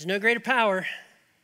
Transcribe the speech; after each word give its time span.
There's 0.00 0.06
no 0.06 0.18
greater 0.18 0.40
power 0.40 0.86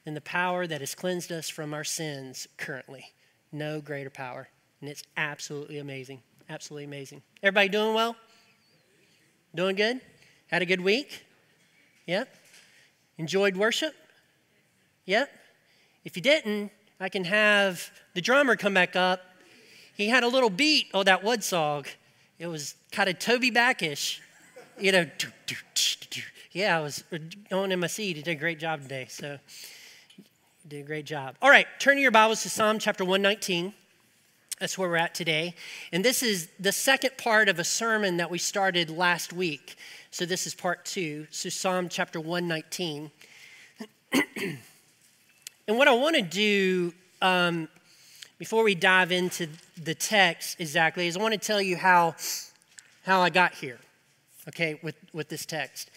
than 0.07 0.15
the 0.15 0.23
power 0.23 0.67
that 0.67 0.81
has 0.81 0.95
cleansed 0.95 1.31
us 1.31 1.47
from 1.47 1.75
our 1.75 1.85
sins 1.85 2.49
currently. 2.57 3.13
No 3.53 3.83
greater 3.83 4.09
power. 4.09 4.49
And 4.81 4.89
it's 4.89 5.03
absolutely 5.15 5.77
amazing. 5.77 6.23
Absolutely 6.49 6.85
amazing. 6.85 7.21
Everybody 7.43 7.69
doing 7.69 7.93
well? 7.93 8.17
Doing 9.55 9.77
good? 9.77 10.01
Had 10.47 10.63
a 10.63 10.65
good 10.65 10.81
week? 10.81 11.23
Yep. 12.07 12.35
Enjoyed 13.19 13.59
worship? 13.59 13.95
Yep. 15.05 15.31
If 16.07 16.17
you 16.17 16.23
didn't, 16.23 16.73
I 16.99 17.11
can 17.11 17.25
have 17.25 17.91
the 18.15 18.23
drummer 18.23 18.57
come 18.57 18.73
back 18.73 18.97
up. 18.97 19.21
He 19.99 20.09
had 20.09 20.25
a 20.25 20.29
little 20.29 20.49
beat 20.49 20.87
of 20.95 21.05
that 21.05 21.23
wood 21.23 21.45
song. 21.45 21.85
It 22.39 22.47
was 22.47 22.75
kind 22.91 23.11
of 23.11 23.19
TobyMac-ish, 23.19 24.23
you 24.81 24.93
know. 24.93 25.07
Yeah, 26.57 26.79
I 26.79 26.81
was 26.81 27.05
going 27.51 27.71
in 27.71 27.81
my 27.81 27.87
seat. 27.87 28.17
He 28.17 28.23
did 28.23 28.31
a 28.31 28.35
great 28.35 28.59
job 28.59 28.81
today. 28.81 29.05
So, 29.11 29.39
did 30.67 30.81
a 30.81 30.87
great 30.87 31.05
job. 31.05 31.37
All 31.43 31.51
right, 31.51 31.67
turn 31.79 31.99
your 31.99 32.11
Bibles 32.11 32.43
to 32.45 32.49
Psalm 32.49 32.79
chapter 32.79 33.05
119. 33.05 33.75
That's 34.59 34.79
where 34.79 34.89
we're 34.89 34.97
at 34.97 35.15
today. 35.15 35.55
And 35.93 36.03
this 36.03 36.23
is 36.23 36.49
the 36.59 36.73
second 36.73 37.19
part 37.19 37.51
of 37.51 37.59
a 37.59 37.65
sermon 37.65 38.17
that 38.17 38.31
we 38.31 38.39
started 38.39 38.89
last 38.89 39.35
week. 39.35 39.77
So 40.11 40.25
this 40.25 40.47
is 40.47 40.55
part 40.55 40.87
two. 40.87 41.27
So 41.31 41.51
Psalm 41.51 41.91
chapter 41.91 42.19
119. 42.19 43.11
and 44.15 45.77
what 45.77 45.89
I 45.89 45.93
want 45.93 46.17
to 46.17 46.23
do 46.23 46.95
um, 47.21 47.69
before 48.39 48.65
we 48.65 48.75
dive 48.75 49.13
into 49.13 49.47
the 49.77 49.95
text 49.95 50.59
exactly 50.59 51.07
is 51.07 51.19
I 51.19 51.21
want 51.21 51.35
to 51.35 51.39
tell 51.39 51.61
you 51.61 51.77
how, 51.77 52.15
how 53.05 53.21
I 53.21 53.29
got 53.29 53.53
here, 53.53 53.79
okay, 54.49 54.81
with, 54.83 54.97
with 55.13 55.29
this 55.29 55.45
text. 55.45 55.91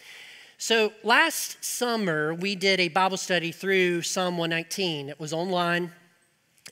So 0.62 0.92
last 1.02 1.64
summer, 1.64 2.34
we 2.34 2.54
did 2.54 2.80
a 2.80 2.88
Bible 2.88 3.16
study 3.16 3.50
through 3.50 4.02
Psalm 4.02 4.36
119. 4.36 5.08
It 5.08 5.18
was 5.18 5.32
online 5.32 5.90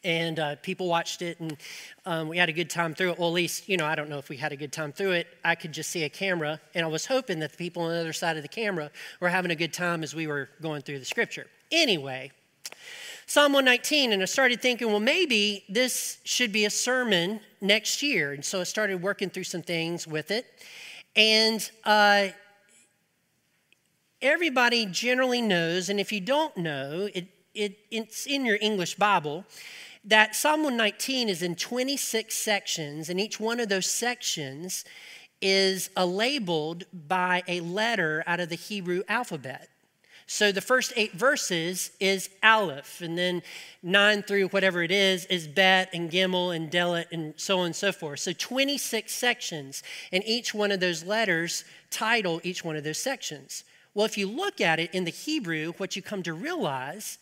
and 0.05 0.39
uh, 0.39 0.57
people 0.57 0.87
watched 0.87 1.23
it 1.23 1.41
and 1.41 1.57
um, 2.05 2.29
we 2.29 2.37
had 2.37 2.51
a 2.51 2.53
good 2.53 2.69
time 2.69 2.95
through 2.95 3.13
it. 3.13 3.19
Well 3.19 3.29
at 3.29 3.35
least 3.35 3.67
you 3.67 3.79
know 3.79 3.87
i 3.87 3.95
don't 3.95 4.11
know 4.11 4.19
if 4.19 4.29
we 4.29 4.37
had 4.37 4.53
a 4.53 4.57
good 4.57 4.73
time 4.73 4.93
through 4.93 5.13
it. 5.13 5.27
I 5.43 5.55
could 5.55 5.73
just 5.73 5.89
see 5.89 6.05
a 6.05 6.11
camera 6.11 6.61
and 6.75 6.85
i 6.85 6.89
was 6.89 7.07
hoping 7.07 7.39
that 7.39 7.53
the 7.53 7.57
people 7.57 7.85
on 7.85 7.93
the 7.93 7.99
other 7.99 8.13
side 8.13 8.37
of 8.37 8.43
the 8.43 8.49
camera 8.49 8.91
were 9.21 9.31
having 9.31 9.51
a 9.51 9.57
good 9.57 9.73
time 9.73 10.03
as 10.03 10.15
we 10.15 10.27
were 10.27 10.51
going 10.61 10.83
through 10.83 10.99
the 10.99 11.07
scripture. 11.07 11.47
Anyway 11.73 12.31
psalm 13.25 13.55
119 13.55 14.13
and 14.13 14.21
i 14.21 14.27
started 14.27 14.61
thinking 14.61 14.89
well 14.89 15.01
maybe 15.01 15.65
this 15.71 16.19
should 16.25 16.53
be 16.53 16.67
a 16.67 16.71
sermon 16.71 17.41
next 17.63 18.03
year. 18.03 18.35
And 18.35 18.45
so 18.45 18.61
i 18.61 18.65
started 18.65 19.01
working 19.01 19.31
through 19.31 19.45
some 19.45 19.63
things 19.63 20.07
with 20.07 20.31
it. 20.31 20.45
And 21.17 21.69
uh, 21.85 22.29
everybody 24.21 24.87
generally 24.87 25.41
knows 25.41 25.89
and 25.89 26.01
if 26.01 26.13
you 26.13 26.21
don't 26.21 26.57
know 26.57 27.09
it, 27.15 27.29
it, 27.55 27.79
it's 27.91 28.27
in 28.27 28.45
your 28.45 28.59
english 28.61 28.95
bible 28.97 29.45
that 30.09 30.35
Psalm 30.35 30.63
119 30.63 31.29
is 31.29 31.43
in 31.43 31.55
26 31.55 32.35
sections, 32.35 33.11
and 33.11 33.21
each 33.21 33.39
one 33.39 33.61
of 33.61 33.69
those 33.69 33.91
sections 33.91 34.85
is 35.43 35.91
labeled 35.97 36.85
by 36.93 37.43
a 37.47 37.61
letter 37.61 38.25
out 38.27 38.41
of 38.41 38.49
the 38.49 38.55
Hebrew 38.55 39.03
alphabet. 39.09 39.69
So 40.27 40.51
the 40.51 40.61
first 40.61 40.93
eight 40.97 41.13
verses 41.13 41.91
is 42.01 42.31
Aleph, 42.43 43.01
and 43.03 43.17
then 43.19 43.43
nine 43.83 44.23
through 44.23 44.49
whatever 44.49 44.83
it 44.83 44.91
is 44.91 45.27
is 45.27 45.47
Bet 45.47 45.91
and 45.93 46.11
Gimel 46.11 46.55
and 46.57 46.71
Dalet 46.71 47.07
and 47.13 47.35
so 47.37 47.61
on 47.61 47.67
and 47.67 47.77
so 47.77 47.93
forth. 47.93 48.21
So 48.21 48.33
26 48.33 49.13
sections, 49.13 49.83
and 50.11 50.23
each 50.27 50.55
one 50.55 50.73
of 50.73 50.81
those 50.81 51.05
letters 51.05 51.65
title 51.91 52.41
each 52.45 52.65
one 52.65 52.77
of 52.77 52.85
those 52.85 52.99
sections. 52.99 53.65
Well, 53.99 54.05
if 54.05 54.17
you 54.17 54.29
look 54.29 54.61
at 54.61 54.79
it 54.79 54.95
in 54.95 55.03
the 55.03 55.11
Hebrew, 55.11 55.73
what 55.79 55.97
you 55.97 56.03
come 56.03 56.23
to 56.23 56.33
realize 56.33 57.19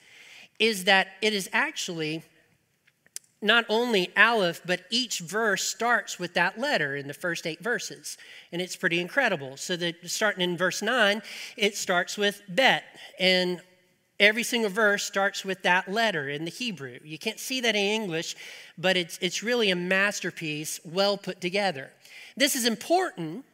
is 0.58 0.84
that 0.84 1.08
it 1.22 1.32
is 1.32 1.48
actually 1.50 2.22
not 3.40 3.64
only 3.70 4.14
Aleph, 4.14 4.60
but 4.66 4.82
each 4.90 5.20
verse 5.20 5.62
starts 5.62 6.18
with 6.18 6.34
that 6.34 6.58
letter 6.58 6.94
in 6.94 7.08
the 7.08 7.14
first 7.14 7.46
eight 7.46 7.60
verses. 7.60 8.18
And 8.52 8.60
it's 8.60 8.76
pretty 8.76 9.00
incredible. 9.00 9.56
So 9.56 9.74
that 9.76 9.94
starting 10.04 10.42
in 10.42 10.58
verse 10.58 10.82
9, 10.82 11.22
it 11.56 11.78
starts 11.78 12.18
with 12.18 12.42
Bet. 12.46 12.84
And 13.18 13.62
every 14.20 14.42
single 14.42 14.68
verse 14.68 15.02
starts 15.02 15.46
with 15.46 15.62
that 15.62 15.90
letter 15.90 16.28
in 16.28 16.44
the 16.44 16.50
Hebrew. 16.50 16.98
You 17.02 17.18
can't 17.18 17.40
see 17.40 17.62
that 17.62 17.74
in 17.74 18.02
English, 18.02 18.36
but 18.76 18.98
it's, 18.98 19.18
it's 19.22 19.42
really 19.42 19.70
a 19.70 19.76
masterpiece, 19.76 20.78
well 20.84 21.16
put 21.16 21.40
together. 21.40 21.90
This 22.36 22.54
is 22.54 22.66
important 22.66 23.46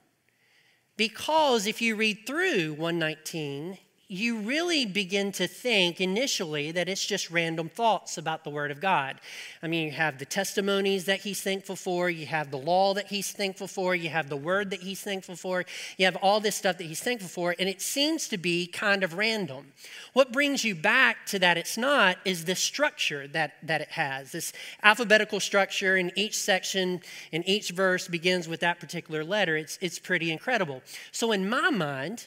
because 0.96 1.66
if 1.66 1.80
you 1.80 1.96
read 1.96 2.26
through 2.26 2.74
119, 2.74 3.78
you 4.12 4.40
really 4.40 4.84
begin 4.84 5.32
to 5.32 5.46
think 5.46 5.98
initially 5.98 6.70
that 6.70 6.86
it's 6.86 7.04
just 7.04 7.30
random 7.30 7.70
thoughts 7.70 8.18
about 8.18 8.44
the 8.44 8.50
Word 8.50 8.70
of 8.70 8.78
God. 8.78 9.18
I 9.62 9.68
mean, 9.68 9.86
you 9.86 9.92
have 9.92 10.18
the 10.18 10.26
testimonies 10.26 11.06
that 11.06 11.20
he's 11.20 11.40
thankful 11.40 11.76
for, 11.76 12.10
you 12.10 12.26
have 12.26 12.50
the 12.50 12.58
law 12.58 12.92
that 12.92 13.06
he's 13.06 13.32
thankful 13.32 13.66
for, 13.66 13.94
you 13.94 14.10
have 14.10 14.28
the 14.28 14.36
Word 14.36 14.68
that 14.68 14.82
he's 14.82 15.00
thankful 15.00 15.34
for, 15.34 15.64
you 15.96 16.04
have 16.04 16.16
all 16.16 16.40
this 16.40 16.56
stuff 16.56 16.76
that 16.76 16.84
he's 16.84 17.00
thankful 17.00 17.28
for, 17.30 17.56
and 17.58 17.70
it 17.70 17.80
seems 17.80 18.28
to 18.28 18.36
be 18.36 18.66
kind 18.66 19.02
of 19.02 19.14
random. 19.14 19.72
What 20.12 20.30
brings 20.30 20.62
you 20.62 20.74
back 20.74 21.24
to 21.28 21.38
that 21.38 21.56
it's 21.56 21.78
not 21.78 22.18
is 22.26 22.44
the 22.44 22.54
structure 22.54 23.26
that, 23.28 23.54
that 23.62 23.80
it 23.80 23.92
has. 23.92 24.32
This 24.32 24.52
alphabetical 24.82 25.40
structure 25.40 25.96
in 25.96 26.12
each 26.16 26.36
section, 26.36 27.00
in 27.32 27.48
each 27.48 27.70
verse 27.70 28.08
begins 28.08 28.46
with 28.46 28.60
that 28.60 28.78
particular 28.78 29.24
letter. 29.24 29.56
It's, 29.56 29.78
it's 29.80 29.98
pretty 29.98 30.30
incredible. 30.30 30.82
So, 31.12 31.32
in 31.32 31.48
my 31.48 31.70
mind, 31.70 32.26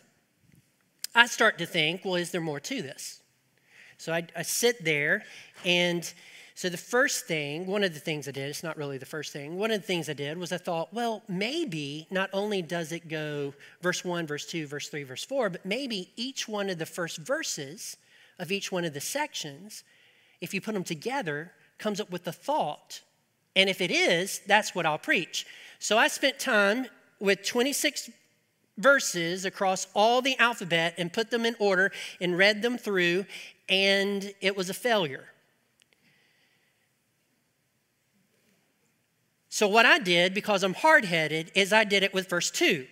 I 1.15 1.27
start 1.27 1.57
to 1.59 1.65
think, 1.65 2.03
well, 2.03 2.15
is 2.15 2.31
there 2.31 2.41
more 2.41 2.59
to 2.59 2.81
this? 2.81 3.21
So 3.97 4.11
I, 4.11 4.27
I, 4.35 4.41
sit 4.41 4.83
there, 4.83 5.23
and 5.63 6.13
so 6.53 6.67
the 6.67 6.77
first 6.77 7.25
thing, 7.25 7.65
one 7.65 7.83
of 7.85 7.93
the 7.93 7.99
things 8.01 8.27
I 8.27 8.31
did, 8.31 8.49
it's 8.49 8.63
not 8.63 8.75
really 8.75 8.97
the 8.97 9.05
first 9.05 9.31
thing, 9.31 9.57
one 9.57 9.71
of 9.71 9.79
the 9.79 9.87
things 9.87 10.09
I 10.09 10.13
did 10.13 10.37
was 10.37 10.51
I 10.51 10.57
thought, 10.57 10.93
well, 10.93 11.23
maybe 11.29 12.05
not 12.11 12.29
only 12.33 12.61
does 12.61 12.91
it 12.91 13.07
go 13.07 13.53
verse 13.81 14.03
1, 14.03 14.27
verse 14.27 14.45
2, 14.45 14.67
verse 14.67 14.89
3, 14.89 15.03
verse 15.03 15.23
4, 15.23 15.49
but 15.49 15.65
maybe 15.65 16.11
each 16.17 16.49
one 16.49 16.69
of 16.69 16.77
the 16.77 16.85
first 16.85 17.19
verses 17.19 17.95
of 18.37 18.51
each 18.51 18.69
one 18.69 18.83
of 18.83 18.93
the 18.93 18.99
sections, 18.99 19.85
if 20.41 20.53
you 20.53 20.59
put 20.59 20.73
them 20.73 20.83
together, 20.83 21.53
comes 21.77 22.01
up 22.01 22.11
with 22.11 22.27
a 22.27 22.33
thought. 22.33 23.01
And 23.55 23.69
if 23.69 23.79
it 23.79 23.91
is, 23.91 24.41
that's 24.45 24.75
what 24.75 24.85
I'll 24.85 24.97
preach. 24.97 25.45
So 25.79 25.97
I 25.97 26.09
spent 26.09 26.39
time 26.39 26.87
with 27.19 27.43
26 27.43 28.09
verses 28.77 29.45
across 29.45 29.87
all 29.93 30.21
the 30.21 30.37
alphabet 30.37 30.93
and 30.97 31.11
put 31.11 31.31
them 31.31 31.45
in 31.45 31.55
order 31.59 31.91
and 32.19 32.37
read 32.37 32.61
them 32.61 32.77
through, 32.77 33.25
and 33.69 34.33
it 34.41 34.55
was 34.55 34.69
a 34.69 34.73
failure. 34.73 35.25
So, 39.49 39.69
what 39.69 39.85
I 39.85 39.99
did, 39.99 40.33
because 40.33 40.63
I'm 40.63 40.73
hard 40.73 41.05
headed, 41.05 41.49
is 41.55 41.71
I 41.71 41.85
did 41.85 42.03
it 42.03 42.13
with 42.13 42.29
verse 42.29 42.51
2. 42.51 42.85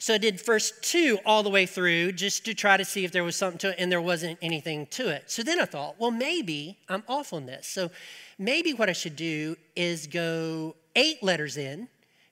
So, 0.00 0.14
I 0.14 0.18
did 0.18 0.44
verse 0.44 0.72
2 0.82 1.20
all 1.24 1.44
the 1.44 1.48
way 1.48 1.64
through 1.64 2.10
just 2.10 2.44
to 2.46 2.54
try 2.54 2.76
to 2.76 2.84
see 2.84 3.04
if 3.04 3.12
there 3.12 3.22
was 3.22 3.36
something 3.36 3.58
to 3.58 3.68
it, 3.68 3.76
and 3.78 3.92
there 3.92 4.02
wasn't 4.02 4.36
anything 4.42 4.86
to 4.86 5.10
it. 5.10 5.30
So, 5.30 5.44
then 5.44 5.60
I 5.60 5.64
thought, 5.64 5.94
well, 6.00 6.10
maybe 6.10 6.76
I'm 6.88 7.04
off 7.06 7.32
on 7.32 7.46
this. 7.46 7.68
So, 7.68 7.92
maybe 8.36 8.72
what 8.72 8.88
I 8.88 8.94
should 8.94 9.14
do 9.14 9.54
is 9.76 10.08
go 10.08 10.74
eight 10.96 11.22
letters 11.22 11.56
in 11.56 11.88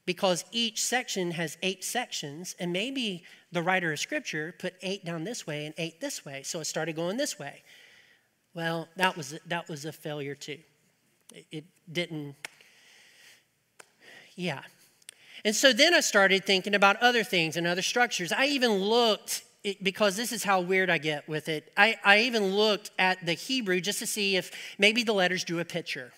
because 0.06 0.44
each 0.52 0.82
section 0.82 1.32
has 1.32 1.58
eight 1.62 1.84
sections, 1.84 2.54
and 2.58 2.72
maybe 2.72 3.24
the 3.52 3.62
writer 3.62 3.92
of 3.92 3.98
scripture 3.98 4.54
put 4.58 4.74
eight 4.80 5.04
down 5.04 5.24
this 5.24 5.46
way 5.46 5.66
and 5.66 5.74
eight 5.76 6.00
this 6.00 6.24
way, 6.24 6.42
so 6.44 6.60
it 6.60 6.64
started 6.64 6.96
going 6.96 7.16
this 7.16 7.38
way. 7.38 7.62
Well, 8.54 8.88
that 8.96 9.16
was 9.16 9.38
that 9.46 9.68
was 9.68 9.84
a 9.84 9.92
failure 9.92 10.34
too. 10.34 10.58
It, 11.50 11.64
didn't. 11.92 12.34
Yeah. 14.34 14.62
And 15.44 15.54
so 15.54 15.72
then 15.72 15.94
I 15.94 16.00
started 16.00 16.44
thinking 16.44 16.74
about 16.74 16.96
other 16.96 17.22
things 17.22 17.56
and 17.56 17.64
other 17.64 17.82
structures. 17.82 18.32
I 18.32 18.46
even 18.46 18.72
looked 18.72 19.44
because 19.82 20.16
this 20.16 20.32
is 20.32 20.42
how 20.42 20.60
weird 20.60 20.90
I 20.90 20.98
get 20.98 21.28
with 21.28 21.48
it. 21.48 21.72
I, 21.76 21.96
I 22.04 22.20
even 22.20 22.56
looked 22.56 22.90
at 22.98 23.24
the 23.24 23.34
Hebrew 23.34 23.80
just 23.80 24.00
to 24.00 24.06
see 24.06 24.36
if 24.36 24.50
maybe 24.78 25.04
the 25.04 25.12
letters 25.12 25.44
drew 25.44 25.60
a 25.60 25.64
picture. 25.64 26.12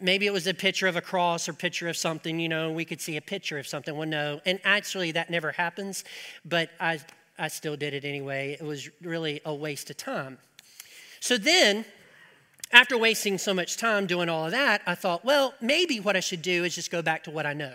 Maybe 0.00 0.26
it 0.26 0.32
was 0.32 0.46
a 0.46 0.54
picture 0.54 0.86
of 0.86 0.96
a 0.96 1.02
cross 1.02 1.48
or 1.48 1.52
picture 1.52 1.88
of 1.88 1.96
something, 1.96 2.40
you 2.40 2.48
know, 2.48 2.72
we 2.72 2.84
could 2.84 3.00
see 3.00 3.16
a 3.16 3.20
picture 3.20 3.58
of 3.58 3.66
something. 3.66 3.96
Well, 3.96 4.08
no. 4.08 4.40
And 4.46 4.58
actually, 4.64 5.12
that 5.12 5.28
never 5.28 5.52
happens, 5.52 6.04
but 6.44 6.70
I, 6.80 7.00
I 7.38 7.48
still 7.48 7.76
did 7.76 7.92
it 7.92 8.04
anyway. 8.04 8.56
It 8.58 8.64
was 8.64 8.88
really 9.02 9.42
a 9.44 9.54
waste 9.54 9.90
of 9.90 9.98
time. 9.98 10.38
So 11.20 11.36
then, 11.36 11.84
after 12.72 12.96
wasting 12.96 13.36
so 13.38 13.52
much 13.52 13.76
time 13.76 14.06
doing 14.06 14.28
all 14.28 14.46
of 14.46 14.52
that, 14.52 14.80
I 14.86 14.94
thought, 14.94 15.24
well, 15.24 15.54
maybe 15.60 16.00
what 16.00 16.16
I 16.16 16.20
should 16.20 16.42
do 16.42 16.64
is 16.64 16.74
just 16.74 16.90
go 16.90 17.02
back 17.02 17.24
to 17.24 17.30
what 17.30 17.44
I 17.44 17.52
know. 17.52 17.74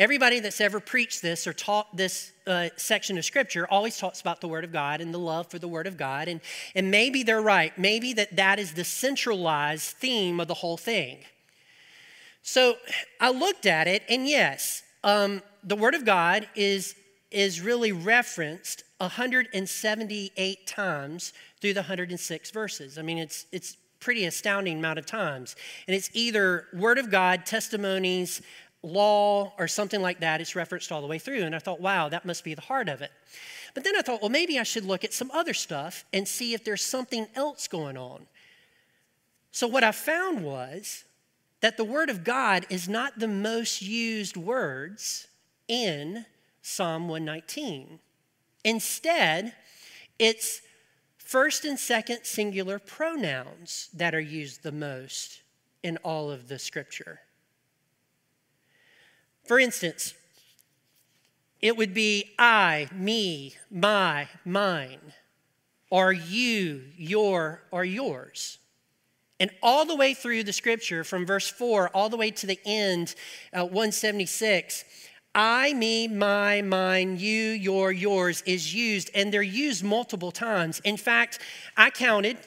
Everybody 0.00 0.40
that's 0.40 0.62
ever 0.62 0.80
preached 0.80 1.20
this 1.20 1.46
or 1.46 1.52
taught 1.52 1.94
this 1.94 2.32
uh, 2.46 2.70
section 2.78 3.18
of 3.18 3.24
scripture 3.26 3.66
always 3.70 3.98
talks 3.98 4.22
about 4.22 4.40
the 4.40 4.48
Word 4.48 4.64
of 4.64 4.72
God 4.72 5.02
and 5.02 5.12
the 5.12 5.18
love 5.18 5.48
for 5.50 5.58
the 5.58 5.68
Word 5.68 5.86
of 5.86 5.98
God. 5.98 6.26
And, 6.26 6.40
and 6.74 6.90
maybe 6.90 7.22
they're 7.22 7.42
right. 7.42 7.76
Maybe 7.78 8.14
that 8.14 8.34
that 8.36 8.58
is 8.58 8.72
the 8.72 8.82
centralized 8.82 9.90
theme 9.98 10.40
of 10.40 10.48
the 10.48 10.54
whole 10.54 10.78
thing. 10.78 11.18
So 12.40 12.76
I 13.20 13.30
looked 13.30 13.66
at 13.66 13.86
it, 13.86 14.02
and 14.08 14.26
yes, 14.26 14.82
um, 15.04 15.42
the 15.62 15.76
Word 15.76 15.94
of 15.94 16.06
God 16.06 16.48
is 16.56 16.94
is 17.30 17.60
really 17.60 17.92
referenced 17.92 18.82
178 18.98 20.66
times 20.66 21.32
through 21.60 21.74
the 21.74 21.80
106 21.80 22.50
verses. 22.50 22.98
I 22.98 23.02
mean, 23.02 23.18
it's, 23.18 23.46
it's 23.52 23.76
pretty 24.00 24.24
astounding 24.24 24.78
amount 24.78 24.98
of 24.98 25.06
times. 25.06 25.54
And 25.86 25.94
it's 25.94 26.10
either 26.12 26.66
Word 26.72 26.98
of 26.98 27.08
God, 27.08 27.46
testimonies, 27.46 28.42
law, 28.82 29.52
or 29.58 29.68
something 29.68 30.00
like 30.00 30.20
that. 30.20 30.40
It's 30.40 30.56
referenced 30.56 30.90
all 30.90 31.00
the 31.00 31.06
way 31.06 31.18
through. 31.18 31.42
And 31.42 31.54
I 31.54 31.58
thought, 31.58 31.80
wow, 31.80 32.08
that 32.08 32.24
must 32.24 32.44
be 32.44 32.54
the 32.54 32.62
heart 32.62 32.88
of 32.88 33.02
it. 33.02 33.12
But 33.74 33.84
then 33.84 33.94
I 33.96 34.02
thought, 34.02 34.20
well, 34.20 34.30
maybe 34.30 34.58
I 34.58 34.62
should 34.62 34.84
look 34.84 35.04
at 35.04 35.12
some 35.12 35.30
other 35.32 35.54
stuff 35.54 36.04
and 36.12 36.26
see 36.26 36.54
if 36.54 36.64
there's 36.64 36.84
something 36.84 37.26
else 37.34 37.68
going 37.68 37.96
on. 37.96 38.26
So 39.52 39.66
what 39.66 39.84
I 39.84 39.92
found 39.92 40.44
was 40.44 41.04
that 41.60 41.76
the 41.76 41.84
Word 41.84 42.08
of 42.08 42.24
God 42.24 42.66
is 42.70 42.88
not 42.88 43.18
the 43.18 43.28
most 43.28 43.82
used 43.82 44.36
words 44.36 45.28
in 45.68 46.24
Psalm 46.62 47.08
119. 47.08 47.98
Instead, 48.64 49.54
it's 50.18 50.62
first 51.18 51.64
and 51.64 51.78
second 51.78 52.24
singular 52.24 52.78
pronouns 52.78 53.88
that 53.94 54.14
are 54.14 54.20
used 54.20 54.62
the 54.62 54.72
most 54.72 55.42
in 55.82 55.96
all 55.98 56.30
of 56.30 56.48
the 56.48 56.58
scripture. 56.58 57.20
For 59.50 59.58
instance, 59.58 60.14
it 61.60 61.76
would 61.76 61.92
be 61.92 62.34
I, 62.38 62.86
me, 62.94 63.56
my, 63.68 64.28
mine, 64.44 65.00
or 65.90 66.12
you, 66.12 66.84
your, 66.96 67.64
or 67.72 67.84
yours. 67.84 68.58
And 69.40 69.50
all 69.60 69.84
the 69.84 69.96
way 69.96 70.14
through 70.14 70.44
the 70.44 70.52
scripture, 70.52 71.02
from 71.02 71.26
verse 71.26 71.48
4 71.48 71.88
all 71.88 72.08
the 72.08 72.16
way 72.16 72.30
to 72.30 72.46
the 72.46 72.60
end, 72.64 73.16
uh, 73.52 73.64
176, 73.64 74.84
I, 75.34 75.74
me, 75.74 76.06
my, 76.06 76.62
mine, 76.62 77.18
you, 77.18 77.48
your, 77.50 77.90
yours 77.90 78.44
is 78.46 78.72
used, 78.72 79.10
and 79.16 79.34
they're 79.34 79.42
used 79.42 79.82
multiple 79.82 80.30
times. 80.30 80.80
In 80.84 80.96
fact, 80.96 81.40
I 81.76 81.90
counted 81.90 82.38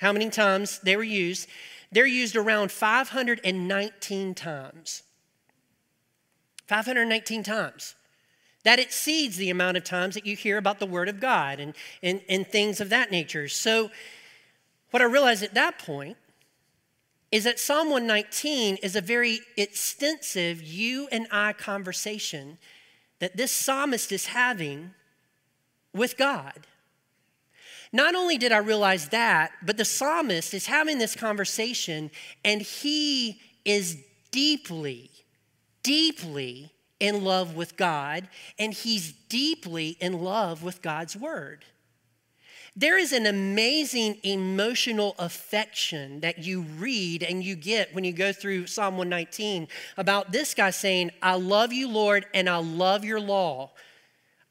how 0.00 0.12
many 0.12 0.28
times 0.28 0.80
they 0.80 0.96
were 0.96 1.04
used. 1.04 1.48
They're 1.92 2.04
used 2.04 2.34
around 2.34 2.72
519 2.72 4.34
times. 4.34 5.04
519 6.72 7.42
times. 7.42 7.94
That 8.64 8.78
exceeds 8.78 9.36
the 9.36 9.50
amount 9.50 9.76
of 9.76 9.84
times 9.84 10.14
that 10.14 10.24
you 10.24 10.36
hear 10.36 10.56
about 10.56 10.78
the 10.78 10.86
Word 10.86 11.10
of 11.10 11.20
God 11.20 11.60
and, 11.60 11.74
and, 12.02 12.22
and 12.30 12.46
things 12.46 12.80
of 12.80 12.88
that 12.88 13.10
nature. 13.10 13.46
So, 13.46 13.90
what 14.90 15.02
I 15.02 15.04
realized 15.04 15.42
at 15.42 15.52
that 15.52 15.78
point 15.78 16.16
is 17.30 17.44
that 17.44 17.60
Psalm 17.60 17.90
119 17.90 18.76
is 18.76 18.96
a 18.96 19.02
very 19.02 19.40
extensive 19.58 20.62
you 20.62 21.08
and 21.12 21.26
I 21.30 21.52
conversation 21.52 22.56
that 23.18 23.36
this 23.36 23.52
psalmist 23.52 24.10
is 24.10 24.26
having 24.26 24.92
with 25.92 26.16
God. 26.16 26.66
Not 27.92 28.14
only 28.14 28.38
did 28.38 28.50
I 28.50 28.58
realize 28.58 29.10
that, 29.10 29.52
but 29.62 29.76
the 29.76 29.84
psalmist 29.84 30.54
is 30.54 30.66
having 30.66 30.96
this 30.96 31.16
conversation 31.16 32.10
and 32.46 32.62
he 32.62 33.42
is 33.66 33.98
deeply, 34.30 35.10
deeply 35.82 36.72
in 37.00 37.24
love 37.24 37.56
with 37.56 37.76
God 37.76 38.28
and 38.58 38.72
he's 38.72 39.12
deeply 39.28 39.96
in 40.00 40.22
love 40.22 40.62
with 40.62 40.82
God's 40.82 41.16
word. 41.16 41.64
There 42.74 42.96
is 42.96 43.12
an 43.12 43.26
amazing 43.26 44.18
emotional 44.22 45.14
affection 45.18 46.20
that 46.20 46.38
you 46.38 46.62
read 46.62 47.22
and 47.22 47.44
you 47.44 47.54
get 47.54 47.94
when 47.94 48.04
you 48.04 48.12
go 48.12 48.32
through 48.32 48.66
Psalm 48.66 48.96
119 48.96 49.68
about 49.98 50.32
this 50.32 50.54
guy 50.54 50.70
saying, 50.70 51.10
I 51.20 51.34
love 51.34 51.72
you, 51.72 51.86
Lord, 51.86 52.24
and 52.32 52.48
I 52.48 52.56
love 52.56 53.04
your 53.04 53.20
law. 53.20 53.72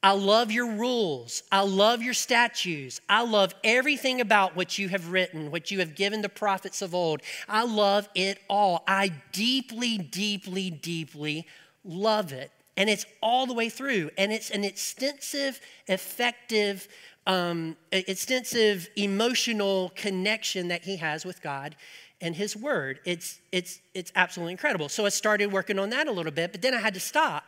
I 0.04 0.14
love 0.14 0.52
your 0.52 0.72
rules. 0.72 1.44
I 1.52 1.62
love 1.62 2.02
your 2.02 2.16
statues. 2.16 3.02
I 3.08 3.24
love 3.24 3.54
everything 3.64 4.20
about 4.20 4.56
what 4.56 4.80
you 4.80 4.90
have 4.90 5.12
written, 5.12 5.52
what 5.52 5.70
you 5.70 5.80
have 5.80 5.96
given 5.96 6.24
the 6.24 6.30
prophets 6.30 6.82
of 6.82 6.96
old. 6.96 7.22
I 7.48 7.64
love 7.66 8.10
it 8.16 8.40
all. 8.50 8.84
I 8.88 9.14
deeply, 9.32 10.00
deeply, 10.00 10.72
deeply 10.72 11.46
love 11.86 12.34
it. 12.34 12.52
And 12.78 12.90
it's 12.90 13.06
all 13.22 13.46
the 13.46 13.54
way 13.54 13.70
through. 13.70 14.10
And 14.18 14.32
it's 14.32 14.50
an 14.50 14.64
extensive, 14.64 15.62
effective, 15.88 16.88
um, 17.28 17.76
extensive 17.92 18.90
emotional 18.96 19.92
connection 19.96 20.70
that 20.70 20.84
he 20.84 20.98
has 20.98 21.26
with 21.26 21.44
God 21.44 21.76
and 22.22 22.36
his 22.36 22.56
word. 22.56 23.00
It's, 23.06 23.40
it's, 23.52 23.80
it's 23.94 24.12
absolutely 24.16 24.54
incredible. 24.54 24.90
So 24.90 25.06
I 25.06 25.10
started 25.10 25.52
working 25.52 25.78
on 25.78 25.92
that 25.92 26.08
a 26.08 26.12
little 26.12 26.32
bit, 26.32 26.52
but 26.52 26.64
then 26.64 26.74
I 26.74 26.80
had 26.80 26.96
to 26.96 27.00
stop 27.00 27.44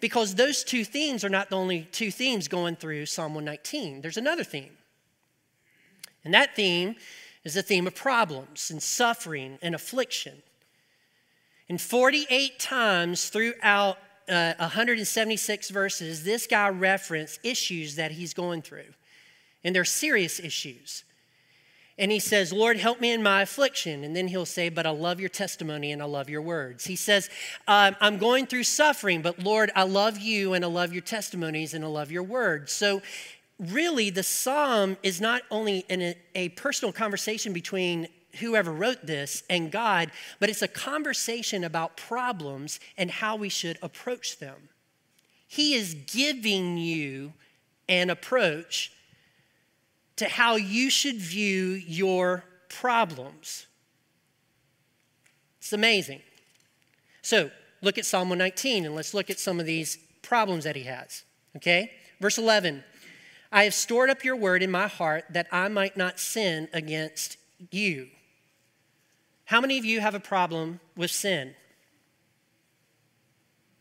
because 0.00 0.34
those 0.34 0.64
two 0.64 0.84
themes 0.84 1.24
are 1.24 1.28
not 1.28 1.50
the 1.50 1.56
only 1.56 1.82
two 1.92 2.10
themes 2.10 2.48
going 2.48 2.76
through 2.76 3.06
Psalm 3.06 3.34
119. 3.34 4.00
There's 4.00 4.16
another 4.16 4.44
theme. 4.44 4.76
And 6.24 6.34
that 6.34 6.56
theme 6.56 6.96
is 7.44 7.54
the 7.54 7.62
theme 7.62 7.86
of 7.86 7.94
problems 7.94 8.70
and 8.70 8.82
suffering 8.82 9.58
and 9.62 9.74
affliction. 9.74 10.42
And 11.68 11.80
48 11.80 12.58
times 12.58 13.28
throughout 13.28 13.98
uh, 14.28 14.54
176 14.58 15.70
verses, 15.70 16.24
this 16.24 16.46
guy 16.46 16.68
referenced 16.68 17.40
issues 17.42 17.96
that 17.96 18.12
he's 18.12 18.34
going 18.34 18.62
through. 18.62 18.92
And 19.62 19.74
they're 19.74 19.84
serious 19.84 20.40
issues. 20.40 21.04
And 22.00 22.10
he 22.10 22.18
says, 22.18 22.50
Lord, 22.50 22.78
help 22.78 22.98
me 22.98 23.12
in 23.12 23.22
my 23.22 23.42
affliction. 23.42 24.04
And 24.04 24.16
then 24.16 24.26
he'll 24.26 24.46
say, 24.46 24.70
But 24.70 24.86
I 24.86 24.90
love 24.90 25.20
your 25.20 25.28
testimony 25.28 25.92
and 25.92 26.00
I 26.00 26.06
love 26.06 26.30
your 26.30 26.40
words. 26.40 26.86
He 26.86 26.96
says, 26.96 27.28
um, 27.68 27.94
I'm 28.00 28.16
going 28.16 28.46
through 28.46 28.64
suffering, 28.64 29.20
but 29.20 29.38
Lord, 29.38 29.70
I 29.76 29.82
love 29.82 30.18
you 30.18 30.54
and 30.54 30.64
I 30.64 30.68
love 30.68 30.94
your 30.94 31.02
testimonies 31.02 31.74
and 31.74 31.84
I 31.84 31.88
love 31.88 32.10
your 32.10 32.22
words. 32.22 32.72
So, 32.72 33.02
really, 33.58 34.08
the 34.08 34.22
psalm 34.22 34.96
is 35.02 35.20
not 35.20 35.42
only 35.50 35.84
a, 35.90 36.16
a 36.34 36.48
personal 36.50 36.90
conversation 36.90 37.52
between 37.52 38.08
whoever 38.38 38.72
wrote 38.72 39.04
this 39.04 39.42
and 39.50 39.70
God, 39.70 40.10
but 40.38 40.48
it's 40.48 40.62
a 40.62 40.68
conversation 40.68 41.64
about 41.64 41.98
problems 41.98 42.80
and 42.96 43.10
how 43.10 43.36
we 43.36 43.50
should 43.50 43.78
approach 43.82 44.38
them. 44.38 44.70
He 45.46 45.74
is 45.74 45.94
giving 46.06 46.78
you 46.78 47.34
an 47.90 48.08
approach 48.08 48.92
to 50.20 50.28
how 50.28 50.56
you 50.56 50.90
should 50.90 51.16
view 51.16 51.80
your 51.86 52.44
problems. 52.68 53.66
It's 55.60 55.72
amazing. 55.72 56.20
So, 57.22 57.50
look 57.80 57.96
at 57.96 58.04
Psalm 58.04 58.28
119 58.28 58.84
and 58.84 58.94
let's 58.94 59.14
look 59.14 59.30
at 59.30 59.40
some 59.40 59.58
of 59.58 59.64
these 59.64 59.96
problems 60.20 60.64
that 60.64 60.76
he 60.76 60.82
has. 60.82 61.24
Okay? 61.56 61.92
Verse 62.20 62.36
11 62.36 62.84
I 63.50 63.64
have 63.64 63.72
stored 63.72 64.10
up 64.10 64.22
your 64.22 64.36
word 64.36 64.62
in 64.62 64.70
my 64.70 64.88
heart 64.88 65.24
that 65.30 65.46
I 65.50 65.68
might 65.68 65.96
not 65.96 66.20
sin 66.20 66.68
against 66.74 67.38
you. 67.70 68.08
How 69.46 69.62
many 69.62 69.78
of 69.78 69.86
you 69.86 70.00
have 70.00 70.14
a 70.14 70.20
problem 70.20 70.80
with 70.98 71.10
sin? 71.10 71.54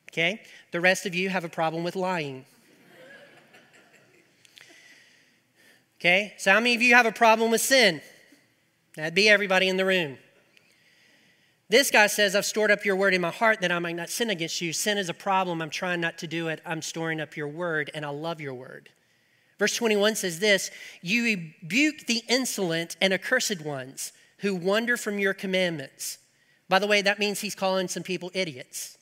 Okay? 0.09 0.41
The 0.71 0.79
rest 0.79 1.05
of 1.05 1.13
you 1.13 1.27
have 1.27 1.43
a 1.43 1.49
problem 1.49 1.83
with 1.83 1.97
lying. 1.97 2.45
Okay? 5.99 6.33
So, 6.37 6.51
how 6.51 6.59
many 6.59 6.75
of 6.75 6.81
you 6.81 6.95
have 6.95 7.05
a 7.05 7.11
problem 7.11 7.51
with 7.51 7.61
sin? 7.61 8.01
That'd 8.95 9.15
be 9.15 9.29
everybody 9.29 9.67
in 9.67 9.77
the 9.77 9.85
room. 9.85 10.17
This 11.69 11.91
guy 11.91 12.07
says, 12.07 12.35
I've 12.35 12.45
stored 12.45 12.71
up 12.71 12.83
your 12.83 12.95
word 12.95 13.13
in 13.13 13.21
my 13.21 13.29
heart 13.29 13.61
that 13.61 13.71
I 13.71 13.77
might 13.77 13.95
not 13.95 14.09
sin 14.09 14.31
against 14.31 14.59
you. 14.59 14.73
Sin 14.73 14.97
is 14.97 15.07
a 15.07 15.13
problem. 15.13 15.61
I'm 15.61 15.69
trying 15.69 16.01
not 16.01 16.17
to 16.19 16.27
do 16.27 16.47
it. 16.47 16.61
I'm 16.65 16.81
storing 16.81 17.21
up 17.21 17.37
your 17.37 17.47
word, 17.47 17.91
and 17.93 18.03
I 18.05 18.09
love 18.09 18.41
your 18.41 18.55
word. 18.55 18.89
Verse 19.59 19.75
21 19.75 20.15
says 20.15 20.39
this 20.39 20.71
You 21.01 21.23
rebuke 21.23 22.07
the 22.07 22.23
insolent 22.27 22.97
and 22.99 23.13
accursed 23.13 23.61
ones 23.61 24.13
who 24.39 24.55
wander 24.55 24.97
from 24.97 25.19
your 25.19 25.33
commandments. 25.33 26.17
By 26.69 26.79
the 26.79 26.87
way, 26.87 27.01
that 27.01 27.19
means 27.19 27.41
he's 27.41 27.55
calling 27.55 27.87
some 27.87 28.03
people 28.03 28.31
idiots. 28.33 28.97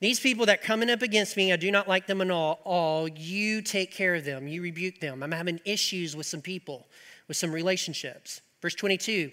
These 0.00 0.18
people 0.18 0.46
that 0.46 0.62
coming 0.62 0.88
up 0.88 1.02
against 1.02 1.36
me, 1.36 1.52
I 1.52 1.56
do 1.56 1.70
not 1.70 1.86
like 1.86 2.06
them 2.06 2.22
at 2.22 2.30
all. 2.30 2.60
All 2.64 3.06
you 3.06 3.60
take 3.60 3.92
care 3.92 4.14
of 4.14 4.24
them, 4.24 4.48
you 4.48 4.62
rebuke 4.62 4.98
them. 5.00 5.22
I'm 5.22 5.32
having 5.32 5.60
issues 5.66 6.16
with 6.16 6.26
some 6.26 6.40
people, 6.40 6.86
with 7.28 7.36
some 7.36 7.52
relationships. 7.52 8.40
Verse 8.62 8.74
22 8.74 9.30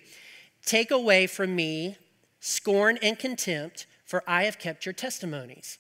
Take 0.66 0.92
away 0.92 1.26
from 1.28 1.56
me 1.56 1.96
scorn 2.42 3.00
and 3.02 3.18
contempt, 3.18 3.88
for 4.06 4.24
I 4.28 4.44
have 4.44 4.60
kept 4.60 4.86
your 4.86 4.94
testimonies. 4.94 5.80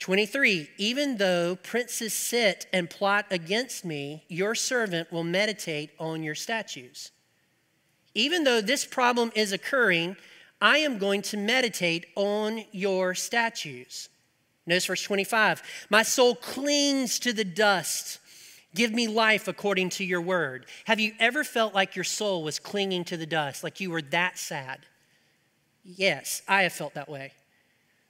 23, 0.00 0.68
even 0.78 1.18
though 1.18 1.54
princes 1.54 2.12
sit 2.12 2.66
and 2.72 2.90
plot 2.90 3.24
against 3.30 3.84
me, 3.84 4.24
your 4.26 4.56
servant 4.56 5.12
will 5.12 5.22
meditate 5.22 5.90
on 6.00 6.24
your 6.24 6.34
statutes. 6.34 7.12
Even 8.12 8.42
though 8.42 8.60
this 8.60 8.84
problem 8.84 9.30
is 9.36 9.52
occurring, 9.52 10.16
I 10.62 10.78
am 10.78 10.98
going 10.98 11.22
to 11.22 11.36
meditate 11.36 12.06
on 12.14 12.64
your 12.70 13.14
statutes. 13.16 14.08
Notice 14.64 14.86
verse 14.86 15.02
25 15.02 15.60
My 15.90 16.04
soul 16.04 16.36
clings 16.36 17.18
to 17.18 17.32
the 17.32 17.44
dust. 17.44 18.20
Give 18.74 18.92
me 18.92 19.08
life 19.08 19.48
according 19.48 19.90
to 19.90 20.04
your 20.04 20.22
word. 20.22 20.64
Have 20.86 21.00
you 21.00 21.12
ever 21.18 21.44
felt 21.44 21.74
like 21.74 21.96
your 21.96 22.04
soul 22.04 22.44
was 22.44 22.58
clinging 22.58 23.04
to 23.06 23.18
the 23.18 23.26
dust, 23.26 23.62
like 23.62 23.80
you 23.80 23.90
were 23.90 24.00
that 24.00 24.38
sad? 24.38 24.86
Yes, 25.84 26.42
I 26.48 26.62
have 26.62 26.72
felt 26.72 26.94
that 26.94 27.08
way. 27.08 27.32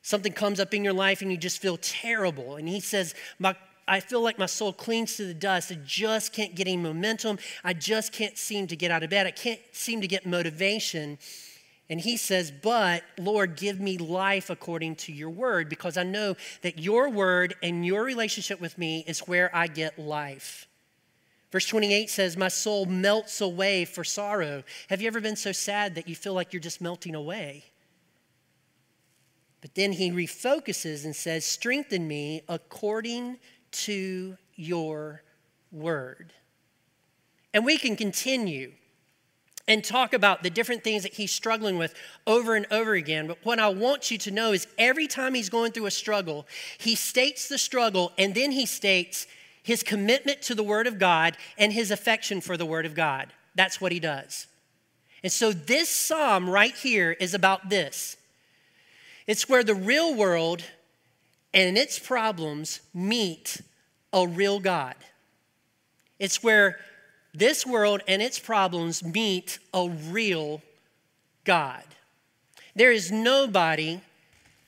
Something 0.02 0.32
comes 0.32 0.61
up 0.61 0.75
in 0.75 0.85
your 0.85 0.92
life 0.92 1.23
and 1.23 1.30
you 1.32 1.38
just 1.38 1.61
feel 1.61 1.78
terrible. 1.78 2.56
And 2.56 2.68
he 2.68 2.80
says, 2.80 3.14
my, 3.38 3.56
I 3.88 4.00
feel 4.00 4.21
like 4.21 4.38
my 4.38 4.47
soul 4.47 4.73
clings 4.73 5.16
to 5.16 5.25
the 5.25 5.35
dust. 5.35 5.73
I 5.73 5.78
just 5.85 6.32
can't 6.32 6.54
get 6.54 6.68
any 6.68 6.76
momentum. 6.76 7.38
I 7.64 7.73
just 7.73 8.12
can't 8.12 8.37
seem 8.37 8.66
to 8.66 8.76
get 8.76 8.90
out 8.90 9.02
of 9.02 9.11
bed. 9.11 9.26
I 9.26 9.30
can't 9.30 9.61
seem 9.73 10.00
to 10.02 10.06
get 10.06 10.26
motivation. 10.26 11.18
And 11.92 12.00
he 12.00 12.16
says, 12.16 12.50
But 12.50 13.04
Lord, 13.18 13.54
give 13.54 13.78
me 13.78 13.99
life 13.99 14.49
according 14.49 14.96
to 14.96 15.12
your 15.12 15.28
word, 15.28 15.68
because 15.68 15.99
I 15.99 16.04
know 16.04 16.37
that 16.62 16.78
your 16.78 17.11
word 17.11 17.54
and 17.62 17.84
your 17.84 18.02
relationship 18.02 18.62
with 18.62 18.78
me 18.78 19.04
is 19.06 19.28
where 19.28 19.54
I 19.54 19.66
get 19.66 19.99
life. 19.99 20.66
Verse 21.50 21.66
28 21.66 22.08
says, 22.08 22.34
My 22.34 22.49
soul 22.49 22.87
melts 22.87 23.42
away 23.42 23.84
for 23.84 24.04
sorrow. 24.04 24.64
Have 24.88 25.02
you 25.02 25.06
ever 25.06 25.20
been 25.20 25.37
so 25.37 25.52
sad 25.52 25.94
that 25.96 26.08
you 26.08 26.16
feel 26.16 26.32
like 26.32 26.54
you're 26.54 26.61
just 26.61 26.80
melting 26.80 27.14
away? 27.14 27.62
But 29.61 29.75
then 29.75 29.92
he 29.92 30.11
refocuses 30.11 31.04
and 31.04 31.14
says, 31.14 31.44
Strengthen 31.44 32.08
me 32.08 32.40
according 32.49 33.37
to 33.72 34.38
your 34.54 35.25
word. 35.70 36.32
And 37.52 37.66
we 37.66 37.76
can 37.76 37.96
continue 37.96 38.72
and 39.69 39.85
talk 39.85 40.12
about 40.12 40.42
the 40.42 40.50
different 40.50 40.83
things 40.83 41.04
that 41.04 41.14
he's 41.14 41.31
struggling 41.31 41.78
with 41.78 41.95
over 42.26 42.57
and 42.57 42.66
over 42.71 42.95
again. 42.95 43.26
But 43.26 43.38
what 43.45 43.59
I 43.59 43.69
want 43.69 44.11
you 44.11 44.19
to 44.19 44.31
know 44.31 44.52
is 44.52 44.66
every 44.76 45.07
time 45.07 45.35
he's 45.35 45.49
going 45.49 45.73
through 45.73 45.87
a 45.87 45.90
struggle, 45.90 46.47
he 46.78 46.95
states 46.95 47.49
the 47.49 47.59
struggle 47.59 48.12
and 48.19 48.35
then 48.35 48.50
he 48.50 48.66
states 48.66 49.26
his 49.62 49.83
commitment 49.83 50.42
to 50.42 50.54
the 50.54 50.64
Word 50.64 50.87
of 50.87 50.99
God 50.99 51.37
and 51.57 51.73
his 51.73 51.90
affection 51.90 52.40
for 52.40 52.57
the 52.57 52.66
Word 52.66 52.87
of 52.87 52.95
God. 52.95 53.33
That's 53.54 53.81
what 53.81 53.92
he 53.92 54.00
does. 54.00 54.49
And 55.23 55.31
so 55.31 55.52
this 55.52 55.88
psalm 55.88 56.50
right 56.50 56.75
here 56.75 57.12
is 57.12 57.35
about 57.35 57.69
this 57.69 58.16
it's 59.26 59.49
where 59.49 59.62
the 59.62 59.75
real 59.75 60.14
world 60.14 60.64
and 61.54 61.78
its 61.78 61.99
problems 61.99 62.81
meet 62.92 63.61
a 64.12 64.26
real 64.26 64.59
God. 64.59 64.97
It's 66.19 66.42
where 66.42 66.78
this 67.34 67.66
world 67.66 68.02
and 68.06 68.20
its 68.20 68.38
problems 68.38 69.02
meet 69.02 69.58
a 69.72 69.88
real 69.88 70.62
God. 71.44 71.82
There 72.74 72.92
is 72.92 73.10
nobody 73.10 74.00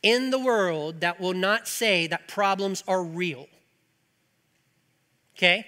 in 0.03 0.31
the 0.31 0.39
world 0.39 1.01
that 1.01 1.21
will 1.21 1.35
not 1.35 1.69
say 1.69 2.07
that 2.07 2.29
problems 2.29 2.85
are 2.87 3.03
real. 3.03 3.49
Okay? 5.37 5.67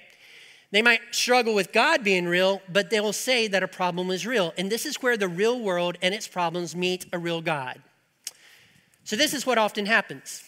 They 0.71 0.83
might 0.83 1.01
struggle 1.11 1.55
with 1.55 1.73
God 1.73 2.03
being 2.03 2.27
real, 2.27 2.61
but 2.69 2.91
they 2.91 3.01
will 3.01 3.13
say 3.13 3.47
that 3.49 3.63
a 3.63 3.69
problem 3.69 4.11
is 4.11 4.27
real. 4.27 4.53
And 4.59 4.71
this 4.71 4.85
is 4.85 4.97
where 4.97 5.17
the 5.17 5.29
real 5.29 5.59
world 5.59 5.97
and 6.03 6.15
its 6.15 6.29
problems 6.29 6.77
meet 6.77 7.07
a 7.13 7.19
real 7.19 7.41
God. 7.41 7.81
So, 9.05 9.17
this 9.17 9.33
is 9.33 9.47
what 9.47 9.57
often 9.57 9.87
happens. 9.87 10.43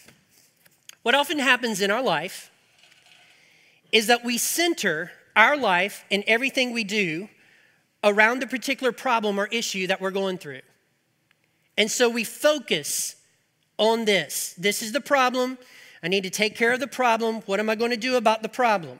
What 1.01 1.15
often 1.15 1.39
happens 1.39 1.81
in 1.81 1.89
our 1.89 2.01
life 2.01 2.51
is 3.91 4.07
that 4.07 4.23
we 4.23 4.37
center 4.37 5.11
our 5.39 5.55
life 5.55 6.03
and 6.11 6.21
everything 6.27 6.73
we 6.73 6.83
do 6.83 7.29
around 8.03 8.41
the 8.41 8.47
particular 8.47 8.91
problem 8.91 9.39
or 9.39 9.47
issue 9.47 9.87
that 9.87 10.01
we're 10.01 10.11
going 10.11 10.37
through. 10.37 10.59
And 11.77 11.89
so 11.89 12.09
we 12.09 12.25
focus 12.25 13.15
on 13.77 14.03
this. 14.03 14.53
This 14.57 14.81
is 14.81 14.91
the 14.91 14.99
problem. 14.99 15.57
I 16.03 16.09
need 16.09 16.23
to 16.23 16.29
take 16.29 16.57
care 16.57 16.73
of 16.73 16.81
the 16.81 16.87
problem. 16.87 17.35
What 17.45 17.61
am 17.61 17.69
I 17.69 17.75
going 17.75 17.91
to 17.91 17.97
do 17.97 18.17
about 18.17 18.41
the 18.41 18.49
problem? 18.49 18.99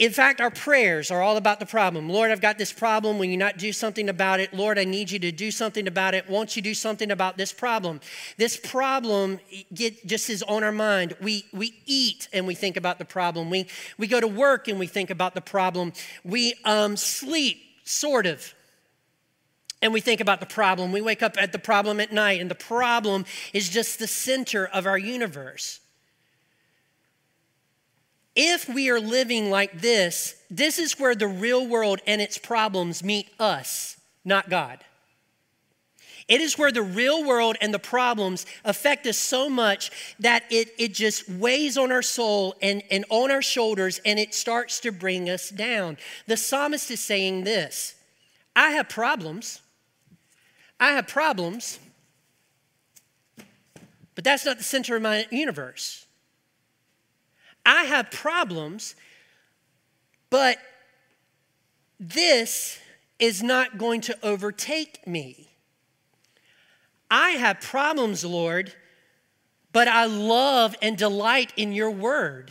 In 0.00 0.10
fact, 0.10 0.40
our 0.40 0.50
prayers 0.50 1.12
are 1.12 1.22
all 1.22 1.36
about 1.36 1.60
the 1.60 1.66
problem. 1.66 2.10
Lord, 2.10 2.32
I've 2.32 2.40
got 2.40 2.58
this 2.58 2.72
problem. 2.72 3.16
Will 3.16 3.26
you 3.26 3.36
not 3.36 3.58
do 3.58 3.72
something 3.72 4.08
about 4.08 4.40
it? 4.40 4.52
Lord, 4.52 4.76
I 4.76 4.82
need 4.82 5.08
you 5.08 5.20
to 5.20 5.30
do 5.30 5.52
something 5.52 5.86
about 5.86 6.14
it. 6.14 6.28
Won't 6.28 6.56
you 6.56 6.62
do 6.62 6.74
something 6.74 7.12
about 7.12 7.36
this 7.36 7.52
problem? 7.52 8.00
This 8.36 8.56
problem 8.56 9.38
get, 9.72 10.04
just 10.04 10.30
is 10.30 10.42
on 10.42 10.64
our 10.64 10.72
mind. 10.72 11.14
We, 11.22 11.46
we 11.52 11.74
eat 11.86 12.26
and 12.32 12.44
we 12.44 12.56
think 12.56 12.76
about 12.76 12.98
the 12.98 13.04
problem. 13.04 13.50
We, 13.50 13.66
we 13.96 14.08
go 14.08 14.18
to 14.18 14.26
work 14.26 14.66
and 14.66 14.80
we 14.80 14.88
think 14.88 15.10
about 15.10 15.34
the 15.34 15.40
problem. 15.40 15.92
We 16.24 16.54
um, 16.64 16.96
sleep, 16.96 17.62
sort 17.84 18.26
of, 18.26 18.52
and 19.80 19.92
we 19.92 20.00
think 20.00 20.20
about 20.20 20.40
the 20.40 20.46
problem. 20.46 20.90
We 20.90 21.02
wake 21.02 21.22
up 21.22 21.36
at 21.38 21.52
the 21.52 21.58
problem 21.58 22.00
at 22.00 22.10
night, 22.12 22.40
and 22.40 22.50
the 22.50 22.54
problem 22.54 23.26
is 23.52 23.68
just 23.68 23.98
the 23.98 24.06
center 24.06 24.66
of 24.66 24.86
our 24.86 24.98
universe. 24.98 25.78
If 28.36 28.68
we 28.68 28.90
are 28.90 29.00
living 29.00 29.50
like 29.50 29.80
this, 29.80 30.34
this 30.50 30.78
is 30.78 30.98
where 30.98 31.14
the 31.14 31.28
real 31.28 31.66
world 31.66 32.00
and 32.06 32.20
its 32.20 32.38
problems 32.38 33.04
meet 33.04 33.30
us, 33.38 34.00
not 34.24 34.50
God. 34.50 34.80
It 36.26 36.40
is 36.40 36.56
where 36.56 36.72
the 36.72 36.82
real 36.82 37.24
world 37.24 37.56
and 37.60 37.72
the 37.72 37.78
problems 37.78 38.46
affect 38.64 39.06
us 39.06 39.18
so 39.18 39.50
much 39.50 39.90
that 40.18 40.44
it, 40.50 40.70
it 40.78 40.94
just 40.94 41.28
weighs 41.28 41.76
on 41.76 41.92
our 41.92 42.02
soul 42.02 42.56
and, 42.62 42.82
and 42.90 43.04
on 43.10 43.30
our 43.30 43.42
shoulders 43.42 44.00
and 44.06 44.18
it 44.18 44.34
starts 44.34 44.80
to 44.80 44.90
bring 44.90 45.28
us 45.28 45.50
down. 45.50 45.98
The 46.26 46.38
psalmist 46.38 46.90
is 46.90 47.00
saying 47.00 47.44
this 47.44 47.94
I 48.56 48.70
have 48.70 48.88
problems. 48.88 49.60
I 50.80 50.92
have 50.92 51.06
problems, 51.06 51.78
but 54.14 54.24
that's 54.24 54.44
not 54.44 54.58
the 54.58 54.64
center 54.64 54.96
of 54.96 55.02
my 55.02 55.26
universe. 55.30 56.03
I 57.64 57.84
have 57.84 58.10
problems, 58.10 58.94
but 60.30 60.58
this 61.98 62.78
is 63.18 63.42
not 63.42 63.78
going 63.78 64.00
to 64.02 64.18
overtake 64.22 65.06
me. 65.06 65.48
I 67.10 67.30
have 67.30 67.60
problems, 67.60 68.24
Lord, 68.24 68.74
but 69.72 69.88
I 69.88 70.06
love 70.06 70.74
and 70.82 70.96
delight 70.96 71.52
in 71.56 71.72
your 71.72 71.90
word. 71.90 72.50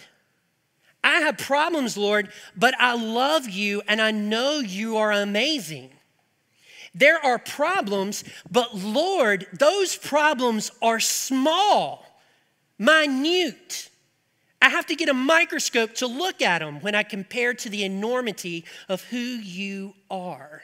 I 1.04 1.20
have 1.22 1.38
problems, 1.38 1.98
Lord, 1.98 2.30
but 2.56 2.74
I 2.80 2.96
love 2.96 3.50
you 3.50 3.82
and 3.88 4.02
I 4.02 4.12
know 4.12 4.60
you 4.60 4.98
are 4.98 5.12
amazing. 5.12 5.92
There 6.96 7.24
are 7.24 7.40
problems, 7.40 8.24
but 8.50 8.76
Lord, 8.76 9.48
those 9.52 9.96
problems 9.96 10.72
are 10.82 11.00
small, 11.00 12.06
minute. 12.78 13.90
I 14.64 14.70
have 14.70 14.86
to 14.86 14.96
get 14.96 15.10
a 15.10 15.14
microscope 15.14 15.94
to 15.96 16.08
look 16.08 16.42
at 16.42 16.60
them 16.60 16.80
when 16.80 16.96
I 16.96 17.04
compare 17.04 17.54
to 17.54 17.70
the 17.70 17.84
enormity 17.84 18.64
of 18.88 19.04
who 19.04 19.18
you 19.18 19.94
are. 20.10 20.62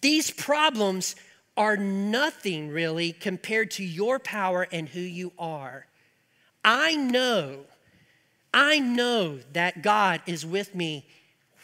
These 0.00 0.30
problems 0.30 1.14
are 1.58 1.76
nothing 1.76 2.70
really 2.70 3.12
compared 3.12 3.70
to 3.72 3.84
your 3.84 4.18
power 4.18 4.66
and 4.72 4.88
who 4.88 5.00
you 5.00 5.32
are. 5.38 5.86
I 6.64 6.96
know, 6.96 7.66
I 8.54 8.78
know 8.78 9.40
that 9.52 9.82
God 9.82 10.22
is 10.24 10.46
with 10.46 10.74
me 10.74 11.06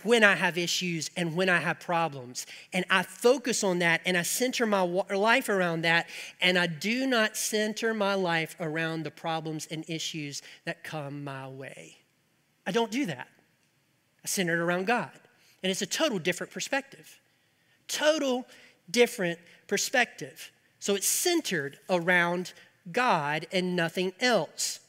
when 0.05 0.25
I 0.25 0.35
have 0.35 0.59
issues 0.59 1.11
and 1.17 1.37
when 1.37 1.49
I 1.49 1.59
have 1.59 1.81
problems. 1.81 2.47
And 2.73 2.85
I 2.91 3.03
focus 3.03 3.63
on 3.65 3.79
that 3.81 4.01
and 4.05 4.17
I 4.17 4.23
center 4.23 4.67
my 4.67 4.83
life 4.83 5.49
around 5.49 5.83
that. 5.83 6.09
And 6.41 6.59
I 6.59 6.67
do 6.67 7.07
not 7.07 7.37
center 7.37 7.95
my 7.95 8.15
life 8.15 8.57
around 8.61 9.05
the 9.05 9.11
problems 9.11 9.67
and 9.71 9.85
issues 9.89 10.43
that 10.65 10.85
come 10.85 11.25
my 11.25 11.49
way. 11.49 11.97
I 12.67 12.73
don't 12.73 12.91
do 12.91 13.07
that. 13.07 13.29
I 14.25 14.29
center 14.29 14.55
it 14.55 14.61
around 14.61 14.87
God. 14.87 15.11
And 15.63 15.71
it's 15.71 15.83
a 15.83 15.87
total 15.87 16.19
different 16.19 16.53
perspective. 16.53 17.21
Total 17.89 18.47
different 18.91 19.39
perspective. 19.67 20.51
So 20.79 20.95
it's 20.95 21.07
centered 21.07 21.79
around 21.89 22.53
God 22.91 23.47
and 23.53 23.77
nothing 23.77 24.13
else. 24.21 24.81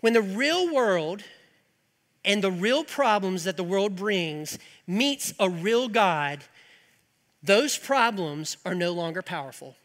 When 0.00 0.12
the 0.12 0.20
real 0.20 0.72
world 0.72 1.24
and 2.24 2.42
the 2.42 2.50
real 2.50 2.84
problems 2.84 3.44
that 3.44 3.56
the 3.56 3.64
world 3.64 3.96
brings 3.96 4.58
meets 4.86 5.32
a 5.38 5.48
real 5.48 5.88
God, 5.88 6.44
those 7.42 7.76
problems 7.76 8.56
are 8.64 8.74
no 8.74 8.92
longer 8.92 9.22
powerful. 9.22 9.76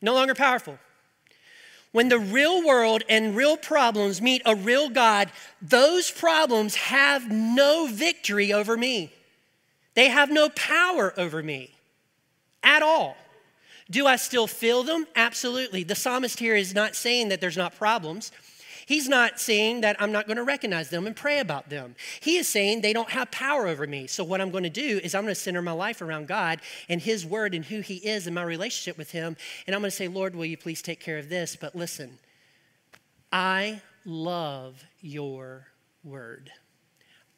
No 0.00 0.14
longer 0.14 0.34
powerful. 0.34 0.78
When 1.92 2.08
the 2.08 2.18
real 2.18 2.66
world 2.66 3.04
and 3.08 3.36
real 3.36 3.56
problems 3.56 4.20
meet 4.20 4.42
a 4.46 4.56
real 4.56 4.88
God, 4.88 5.30
those 5.60 6.10
problems 6.10 6.74
have 6.74 7.30
no 7.30 7.86
victory 7.86 8.52
over 8.52 8.76
me. 8.76 9.12
They 9.94 10.08
have 10.08 10.30
no 10.30 10.48
power 10.48 11.12
over 11.18 11.42
me 11.42 11.74
at 12.62 12.82
all. 12.82 13.16
Do 13.90 14.06
I 14.06 14.16
still 14.16 14.46
feel 14.46 14.82
them? 14.82 15.06
Absolutely. 15.16 15.84
The 15.84 15.94
psalmist 15.94 16.38
here 16.38 16.56
is 16.56 16.74
not 16.74 16.94
saying 16.94 17.28
that 17.28 17.40
there's 17.40 17.56
not 17.56 17.76
problems. 17.76 18.32
He's 18.86 19.08
not 19.08 19.40
saying 19.40 19.82
that 19.82 19.96
I'm 20.00 20.12
not 20.12 20.26
going 20.26 20.36
to 20.36 20.42
recognize 20.42 20.90
them 20.90 21.06
and 21.06 21.14
pray 21.14 21.38
about 21.38 21.70
them. 21.70 21.94
He 22.20 22.36
is 22.36 22.48
saying 22.48 22.80
they 22.80 22.92
don't 22.92 23.10
have 23.10 23.30
power 23.30 23.66
over 23.66 23.86
me. 23.86 24.06
So, 24.06 24.24
what 24.24 24.40
I'm 24.40 24.50
going 24.50 24.64
to 24.64 24.70
do 24.70 25.00
is 25.02 25.14
I'm 25.14 25.22
going 25.22 25.34
to 25.34 25.40
center 25.40 25.62
my 25.62 25.72
life 25.72 26.02
around 26.02 26.28
God 26.28 26.60
and 26.88 27.00
His 27.00 27.24
Word 27.24 27.54
and 27.54 27.64
who 27.64 27.80
He 27.80 27.96
is 27.96 28.26
and 28.26 28.34
my 28.34 28.42
relationship 28.42 28.98
with 28.98 29.12
Him. 29.12 29.36
And 29.66 29.74
I'm 29.74 29.82
going 29.82 29.90
to 29.90 29.96
say, 29.96 30.08
Lord, 30.08 30.34
will 30.34 30.44
you 30.44 30.56
please 30.56 30.82
take 30.82 31.00
care 31.00 31.18
of 31.18 31.28
this? 31.28 31.56
But 31.56 31.76
listen, 31.76 32.18
I 33.30 33.82
love 34.04 34.82
your 35.00 35.68
Word. 36.02 36.50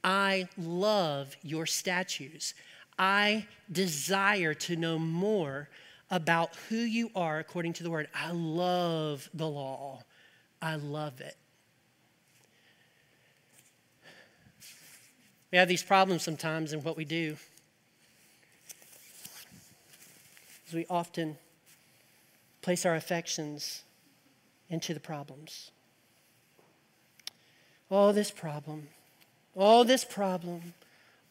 I 0.03 0.49
love 0.59 1.37
your 1.43 1.67
statues. 1.67 2.55
I 2.99 3.47
desire 3.71 4.55
to 4.55 4.77
know 4.77 4.99
more 4.99 5.69
about 6.11 6.55
who 6.69 6.77
you 6.77 7.11
are 7.15 7.39
according 7.39 7.73
to 7.75 7.83
the 7.83 7.91
word. 7.91 8.09
I 8.15 8.31
love 8.33 9.29
the 9.35 9.49
law. 9.49 10.03
I 10.61 10.77
love 10.77 11.21
it. 11.21 11.37
We 15.51 15.59
have 15.59 15.69
these 15.69 15.83
problems 15.83 16.23
sometimes 16.23 16.73
in 16.73 16.83
what 16.83 16.97
we 16.97 17.05
do. 17.05 17.37
We 20.73 20.87
often 20.91 21.39
place 22.61 22.85
our 22.85 22.97
affections 22.97 23.85
into 24.69 24.95
the 24.95 24.99
problems. 24.99 25.71
Oh, 27.91 28.11
this 28.11 28.33
problem. 28.33 28.89
Oh, 29.55 29.85
this 29.85 30.05
problem. 30.05 30.75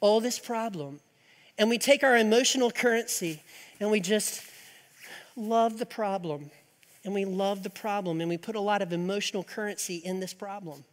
Oh, 0.02 0.22
this 0.22 0.40
problem. 0.40 1.02
And 1.58 1.70
we 1.70 1.78
take 1.78 2.04
our 2.04 2.16
emotional 2.16 2.72
currency 2.72 3.42
and 3.82 3.92
we 3.92 4.00
just 4.00 4.42
love 5.36 5.80
the 5.80 5.86
problem. 5.86 6.52
And 7.04 7.14
we 7.14 7.26
love 7.26 7.64
the 7.64 7.70
problem. 7.70 8.22
And 8.22 8.30
we 8.30 8.38
put 8.38 8.56
a 8.56 8.62
lot 8.62 8.82
of 8.82 8.94
emotional 8.94 9.44
currency 9.44 9.98
in 9.98 10.20
this 10.20 10.34
problem. 10.34 10.84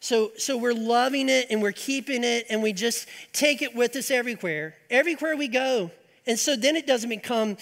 So, 0.00 0.32
so 0.36 0.56
we're 0.56 0.74
loving 0.74 1.28
it 1.28 1.46
and 1.50 1.62
we're 1.62 1.72
keeping 1.72 2.22
it 2.22 2.46
and 2.50 2.62
we 2.62 2.72
just 2.72 3.08
take 3.32 3.62
it 3.62 3.74
with 3.74 3.96
us 3.96 4.10
everywhere. 4.10 4.74
Everywhere 4.90 5.36
we 5.36 5.48
go. 5.48 5.90
And 6.26 6.38
so 6.38 6.56
then 6.56 6.76
it 6.76 6.86
doesn't 6.86 7.08
become 7.08 7.56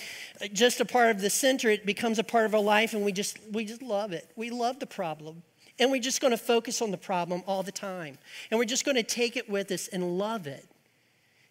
just 0.52 0.80
a 0.80 0.84
part 0.84 1.10
of 1.10 1.20
the 1.20 1.30
center, 1.30 1.68
it 1.68 1.84
becomes 1.84 2.18
a 2.18 2.24
part 2.24 2.46
of 2.46 2.54
our 2.54 2.62
life 2.62 2.94
and 2.94 3.04
we 3.04 3.12
just 3.12 3.38
we 3.52 3.64
just 3.64 3.82
love 3.82 4.12
it. 4.12 4.28
We 4.36 4.50
love 4.50 4.80
the 4.80 4.86
problem. 4.86 5.42
And 5.78 5.90
we're 5.90 6.00
just 6.00 6.20
going 6.20 6.30
to 6.30 6.38
focus 6.38 6.80
on 6.80 6.90
the 6.90 6.96
problem 6.96 7.42
all 7.46 7.62
the 7.62 7.72
time. 7.72 8.16
And 8.50 8.58
we're 8.58 8.64
just 8.64 8.84
going 8.84 8.96
to 8.96 9.02
take 9.02 9.36
it 9.36 9.50
with 9.50 9.70
us 9.70 9.88
and 9.88 10.18
love 10.18 10.46
it. 10.46 10.64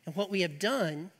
And 0.06 0.16
what 0.16 0.30
we 0.30 0.42
have 0.42 0.60
done 0.60 1.12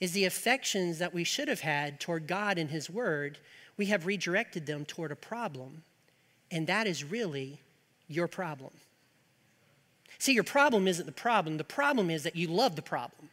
is 0.00 0.12
the 0.12 0.24
affections 0.24 0.98
that 0.98 1.14
we 1.14 1.24
should 1.24 1.48
have 1.48 1.60
had 1.60 2.00
toward 2.00 2.26
God 2.26 2.58
and 2.58 2.70
His 2.70 2.88
Word, 2.88 3.38
we 3.76 3.86
have 3.86 4.06
redirected 4.06 4.66
them 4.66 4.84
toward 4.84 5.12
a 5.12 5.16
problem. 5.16 5.82
And 6.50 6.66
that 6.66 6.86
is 6.86 7.04
really 7.04 7.60
your 8.08 8.26
problem. 8.26 8.72
See, 10.18 10.32
your 10.32 10.44
problem 10.44 10.88
isn't 10.88 11.06
the 11.06 11.12
problem. 11.12 11.56
The 11.56 11.64
problem 11.64 12.10
is 12.10 12.24
that 12.24 12.36
you 12.36 12.48
love 12.48 12.76
the 12.76 12.82
problem. 12.82 13.30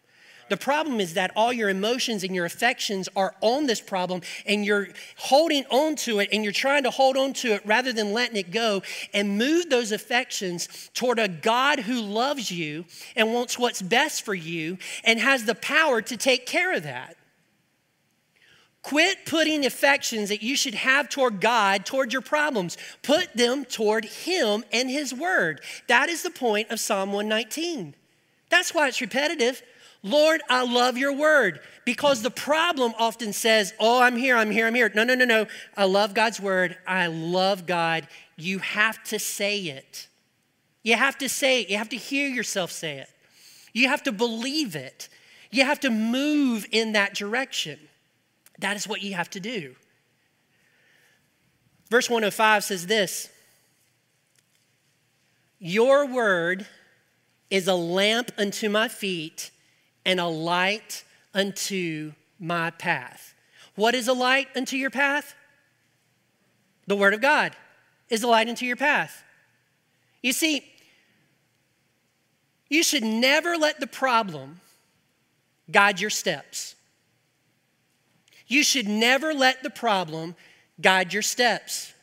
The 0.50 0.58
problem 0.58 1.00
is 1.00 1.13
that 1.16 1.32
all 1.36 1.51
your 1.51 1.70
emotions 1.70 2.24
and 2.24 2.34
your 2.34 2.46
affections 2.46 3.10
are 3.16 3.36
on 3.42 3.66
this 3.66 3.82
problem 3.82 4.22
and 4.46 4.66
you're 4.66 4.89
holding 5.18 5.66
on 5.66 5.96
to 5.98 6.20
it 6.20 6.30
and 6.32 6.44
you're 6.44 6.54
trying 6.54 6.84
to 6.84 6.92
hold 6.92 7.18
on 7.18 7.34
to 7.34 7.54
it 7.54 7.66
rather 7.66 7.92
than 7.92 8.13
letting 8.13 8.38
it 8.38 8.51
go 8.51 8.82
and 9.13 9.38
move 9.38 9.70
those 9.70 9.92
affections 9.92 10.89
toward 10.94 11.20
a 11.20 11.27
God 11.27 11.80
who 11.80 12.01
loves 12.01 12.51
you 12.51 12.86
and 13.16 13.34
wants 13.34 13.60
what's 13.60 13.82
best 13.82 14.24
for 14.24 14.34
you 14.34 14.77
and 15.04 15.20
has 15.20 15.46
the 15.46 15.56
power 15.56 16.01
to 16.01 16.18
take 16.18 16.46
care 16.46 16.74
of 16.74 16.84
that. 16.84 17.18
Quit 18.88 19.25
putting 19.25 19.66
affections 19.66 20.30
that 20.30 20.42
you 20.42 20.56
should 20.56 20.75
have 20.75 21.10
toward 21.10 21.42
God 21.42 21.86
toward 21.86 22.13
your 22.13 22.22
problems. 22.22 22.77
Put 23.04 23.34
them 23.34 23.66
toward 23.66 24.06
Him 24.06 24.63
and 24.72 24.89
His 24.89 25.13
Word. 25.13 25.60
That 25.88 26.08
is 26.08 26.24
the 26.24 26.30
point 26.30 26.72
of 26.72 26.80
Psalm 26.80 27.12
119. 27.12 27.96
That's 28.50 28.74
why 28.74 28.88
it's 28.88 29.01
repetitive. 29.01 29.62
Lord, 30.10 30.42
I 30.50 30.66
love 30.66 30.98
your 30.98 31.14
word. 31.14 31.60
Because 31.86 32.22
the 32.22 32.32
problem 32.32 32.94
often 33.00 33.32
says, 33.32 33.74
Oh, 33.80 34.02
I'm 34.02 34.18
here, 34.18 34.36
I'm 34.36 34.52
here, 34.52 34.68
I'm 34.68 34.76
here. 34.76 34.92
No, 34.94 35.04
no, 35.04 35.16
no, 35.16 35.26
no. 35.26 35.48
I 35.76 35.86
love 35.86 36.14
God's 36.14 36.40
word. 36.40 36.78
I 36.86 37.08
love 37.08 37.66
God. 37.66 38.08
You 38.36 38.60
have 38.60 39.04
to 39.06 39.20
say 39.20 39.60
it. 39.60 40.08
You 40.84 40.96
have 40.96 41.18
to 41.20 41.30
say 41.30 41.62
it. 41.62 41.70
You 41.70 41.78
have 41.78 41.90
to 41.90 41.98
hear 41.98 42.28
yourself 42.28 42.72
say 42.72 42.98
it. 42.98 43.10
You 43.74 43.90
have 43.90 44.04
to 44.04 44.12
believe 44.12 44.76
it. 44.76 45.10
You 45.52 45.64
have 45.64 45.80
to 45.82 45.90
move 45.90 46.66
in 46.72 46.94
that 46.94 47.14
direction. 47.14 47.80
That 48.60 48.76
is 48.76 48.88
what 48.88 49.02
you 49.02 49.14
have 49.14 49.30
to 49.32 49.40
do. 49.40 49.76
Verse 51.90 52.10
105 52.10 52.64
says 52.64 52.88
this 52.88 53.30
Your 55.60 56.05
word 56.05 56.68
is 57.50 57.68
a 57.68 57.75
lamp 57.75 58.31
unto 58.38 58.70
my 58.70 58.88
feet 58.88 59.51
and 60.07 60.22
a 60.22 60.25
light 60.25 61.03
unto 61.33 62.13
my 62.39 62.72
path. 62.72 63.35
What 63.75 63.93
is 63.93 64.07
a 64.07 64.13
light 64.13 64.48
unto 64.55 64.77
your 64.77 64.89
path? 64.89 65.35
The 66.87 66.96
Word 66.96 67.13
of 67.13 67.22
God 67.22 67.55
is 68.09 68.24
a 68.24 68.27
light 68.27 68.48
unto 68.48 68.65
your 68.65 68.77
path. 68.77 69.24
You 70.24 70.31
see, 70.31 70.63
you 72.70 72.83
should 72.83 73.03
never 73.03 73.57
let 73.57 73.81
the 73.81 73.87
problem 73.87 74.61
guide 75.70 76.00
your 76.00 76.09
steps. 76.09 76.75
You 78.48 78.63
should 78.63 78.87
never 78.87 79.33
let 79.33 79.61
the 79.61 79.70
problem 79.70 80.35
guide 80.79 81.11
your 81.11 81.22
steps. 81.22 81.93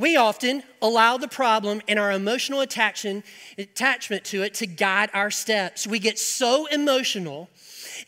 We 0.00 0.16
often 0.16 0.62
allow 0.80 1.18
the 1.18 1.28
problem 1.28 1.82
and 1.86 1.98
our 1.98 2.10
emotional 2.10 2.62
attachment, 2.62 3.22
to 3.58 4.42
it 4.42 4.54
to 4.54 4.66
guide 4.66 5.10
our 5.12 5.30
steps. 5.30 5.86
We 5.86 5.98
get 5.98 6.18
so 6.18 6.64
emotional 6.68 7.50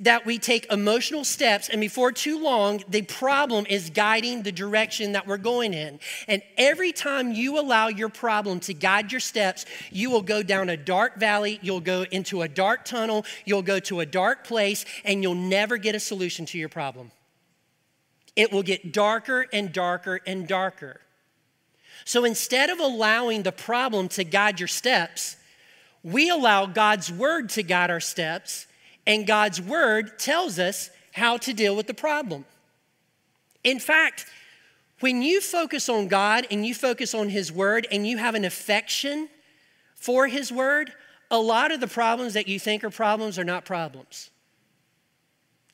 that 0.01 0.25
we 0.25 0.39
take 0.39 0.65
emotional 0.73 1.23
steps, 1.23 1.69
and 1.69 1.83
before 1.83 2.11
too 2.11 2.43
long, 2.43 2.83
the 2.89 3.03
problem 3.03 3.67
is 3.69 3.91
guiding 3.91 4.43
the 4.43 4.51
direction 4.51 5.13
that 5.13 5.27
we're 5.27 5.37
going 5.37 5.75
in. 5.75 6.01
And 6.29 6.41
every 6.57 6.93
time 6.93 7.31
you 7.33 7.61
allow 7.61 7.89
your 7.89 8.09
problem 8.09 8.59
to 8.61 8.73
guide 8.73 9.13
your 9.13 9.21
steps, 9.21 9.67
you 9.91 10.11
will 10.11 10.23
go 10.23 10.43
down 10.43 10.71
a 10.71 10.79
dark 10.79 11.19
valley, 11.19 11.59
you'll 11.61 11.81
go 11.81 12.07
into 12.11 12.41
a 12.41 12.49
dark 12.49 12.87
tunnel, 12.87 13.27
you'll 13.45 13.61
go 13.61 13.79
to 13.81 14.01
a 14.01 14.07
dark 14.07 14.47
place, 14.47 14.87
and 15.05 15.23
you'll 15.23 15.35
never 15.35 15.77
get 15.77 15.95
a 15.95 16.01
solution 16.01 16.47
to 16.47 16.57
your 16.57 16.71
problem. 16.71 17.13
It 18.35 18.51
will 18.51 18.63
get 18.63 18.95
darker 18.95 19.45
and 19.53 19.75
darker 19.75 20.21
and 20.27 20.49
darker. 20.49 21.03
So 22.05 22.25
instead 22.25 22.71
of 22.71 22.81
allowing 22.81 23.43
the 23.43 23.53
problem 23.53 24.09
to 24.09 24.25
guide 24.25 24.61
your 24.61 24.69
steps, 24.69 25.37
we 26.03 26.31
allow 26.31 26.67
God's 26.67 27.13
word 27.13 27.51
to 27.51 27.63
guide 27.63 27.91
our 27.91 28.01
steps, 28.01 28.67
and 29.07 29.27
God's 29.27 29.61
word 29.61 30.19
tells 30.19 30.59
us 30.59 30.91
how 31.13 31.37
to 31.39 31.53
deal 31.53 31.77
with 31.77 31.87
the 31.87 31.95
problem. 31.95 32.45
In 33.63 33.79
fact, 33.79 34.27
when 35.01 35.23
you 35.23 35.41
focus 35.41 35.89
on 35.89 36.09
God 36.09 36.47
and 36.51 36.67
you 36.67 36.75
focus 36.75 37.15
on 37.15 37.29
His 37.29 37.53
word 37.53 37.87
and 37.91 38.07
you 38.07 38.19
have 38.19 38.35
an 38.35 38.45
affection 38.45 39.29
for 39.95 40.27
His 40.27 40.51
word, 40.51 40.93
a 41.31 41.39
lot 41.39 41.73
of 41.73 41.81
the 41.81 41.89
problems 41.89 42.35
that 42.35 42.49
you 42.49 42.59
think 42.59 42.85
are 42.85 42.91
problems 42.91 43.39
are 43.39 43.45
not 43.45 43.65
problems. 43.65 44.31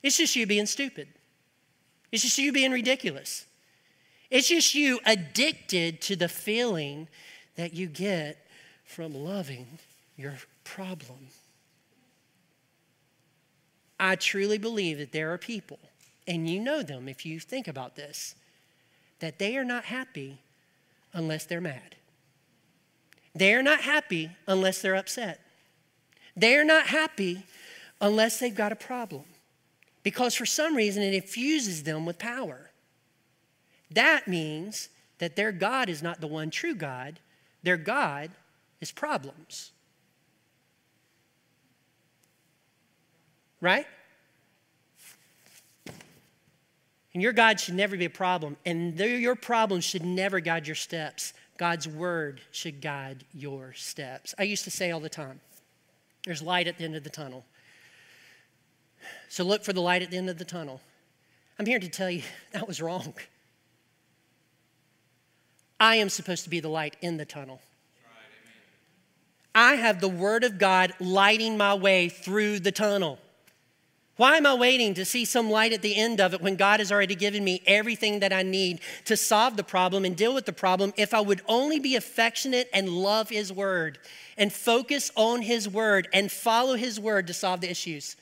It's 0.03 0.17
just 0.17 0.37
you 0.37 0.47
being 0.47 0.67
stupid, 0.67 1.09
it's 2.13 2.23
just 2.23 2.39
you 2.39 2.53
being 2.53 2.73
ridiculous. 2.73 3.45
It's 4.31 4.49
just 4.49 4.75
you 4.75 5.01
addicted 5.07 6.01
to 6.03 6.17
the 6.17 6.29
feeling 6.29 7.09
that 7.57 7.73
you 7.73 7.87
get 7.87 8.47
from 8.85 9.15
loving 9.15 9.79
your 10.17 10.35
problem. 10.65 11.29
I 13.99 14.17
truly 14.17 14.59
believe 14.59 14.99
that 14.99 15.13
there 15.13 15.33
are 15.33 15.39
people, 15.39 15.79
and 16.27 16.49
you 16.49 16.61
know 16.61 16.83
them 16.83 17.09
if 17.09 17.27
you 17.27 17.41
think 17.41 17.67
about 17.67 17.97
this, 17.97 18.35
that 19.21 19.39
they 19.39 19.57
are 19.57 19.65
not 19.65 19.85
happy 19.85 20.39
unless 21.13 21.45
they're 21.45 21.61
mad. 21.61 21.97
They 23.35 23.55
are 23.55 23.63
not 23.63 23.81
happy 23.81 24.31
unless 24.47 24.81
they're 24.81 24.95
upset. 24.95 25.41
They 26.37 26.57
are 26.57 26.65
not 26.65 26.87
happy 26.87 27.45
unless 28.01 28.39
they've 28.39 28.55
got 28.55 28.73
a 28.73 28.77
problem 28.77 29.25
because 30.03 30.35
for 30.35 30.47
some 30.47 30.77
reason 30.77 31.03
it 31.03 31.15
infuses 31.15 31.83
them 31.83 32.07
with 32.07 32.19
power. 32.19 32.68
That 33.91 34.29
means 34.29 34.89
that 35.19 35.37
their 35.37 35.53
God 35.53 35.89
is 35.89 36.03
not 36.03 36.21
the 36.21 36.27
one 36.27 36.51
true 36.51 36.75
God, 36.75 37.21
their 37.63 37.77
God 37.77 38.31
is 38.81 38.93
problems. 38.93 39.73
Right? 43.61 43.87
And 47.15 47.23
your 47.23 47.33
God 47.33 47.59
should 47.59 47.75
never 47.75 47.97
be 47.97 48.05
a 48.05 48.11
problem, 48.11 48.57
and 48.65 48.97
your 48.99 49.35
problems 49.35 49.85
should 49.85 50.05
never 50.05 50.39
guide 50.39 50.67
your 50.67 50.77
steps. 50.77 51.33
God's 51.57 51.89
word 51.89 52.41
should 52.53 52.81
guide 52.81 53.25
your 53.35 53.73
steps. 53.73 54.35
I 54.39 54.45
used 54.45 54.63
to 54.65 54.71
say 54.71 54.93
all 54.93 55.01
the 55.01 55.09
time 55.09 55.41
there's 56.25 56.43
light 56.43 56.69
at 56.69 56.79
the 56.79 56.85
end 56.85 56.95
of 56.95 57.05
the 57.05 57.11
tunnel. 57.11 57.45
So 59.29 59.45
look 59.45 59.65
for 59.65 59.73
the 59.73 59.81
light 59.81 60.03
at 60.03 60.11
the 60.11 60.17
end 60.17 60.31
of 60.31 60.39
the 60.39 60.45
tunnel. 60.45 60.81
I'm 61.59 61.67
here 61.67 61.79
to 61.81 61.89
tell 61.89 62.11
you 62.11 62.23
that 62.53 62.69
was 62.69 62.81
wrong. 62.81 63.15
I 65.81 65.97
am 65.97 66.09
supposed 66.09 66.45
to 66.45 66.51
be 66.51 66.61
the 66.61 66.69
light 66.69 66.97
in 67.01 67.17
the 67.17 67.25
tunnel. 67.25 67.61
I 69.55 69.75
have 69.75 70.01
the 70.01 70.09
Word 70.09 70.45
of 70.45 70.59
God 70.59 70.93
lighting 71.01 71.57
my 71.57 71.75
way 71.75 72.09
through 72.09 72.61
the 72.61 72.73
tunnel. 72.73 73.19
Why 74.17 74.37
am 74.37 74.47
I 74.47 74.55
waiting 74.55 74.95
to 74.95 75.05
see 75.05 75.25
some 75.25 75.49
light 75.49 75.73
at 75.73 75.81
the 75.81 75.95
end 75.95 76.21
of 76.21 76.35
it 76.35 76.41
when 76.41 76.57
God 76.57 76.81
has 76.81 76.91
already 76.91 77.15
given 77.15 77.45
me 77.45 77.63
everything 77.67 78.19
that 78.19 78.33
I 78.33 78.43
need 78.43 78.81
to 79.05 79.17
solve 79.17 79.57
the 79.57 79.63
problem 79.63 80.05
and 80.05 80.17
deal 80.17 80.35
with 80.35 80.45
the 80.45 80.53
problem 80.53 80.93
if 80.97 81.15
I 81.15 81.21
would 81.21 81.41
only 81.47 81.79
be 81.79 81.95
affectionate 81.95 82.69
and 82.73 82.89
love 82.89 83.29
His 83.29 83.53
word 83.53 83.99
and 84.37 84.53
focus 84.53 85.13
on 85.15 85.43
His 85.43 85.69
word 85.69 86.09
and 86.13 86.33
follow 86.33 86.75
His 86.75 86.99
word 86.99 87.29
to 87.29 87.35
solve 87.35 87.61
the 87.61 87.71
issues? 87.71 88.17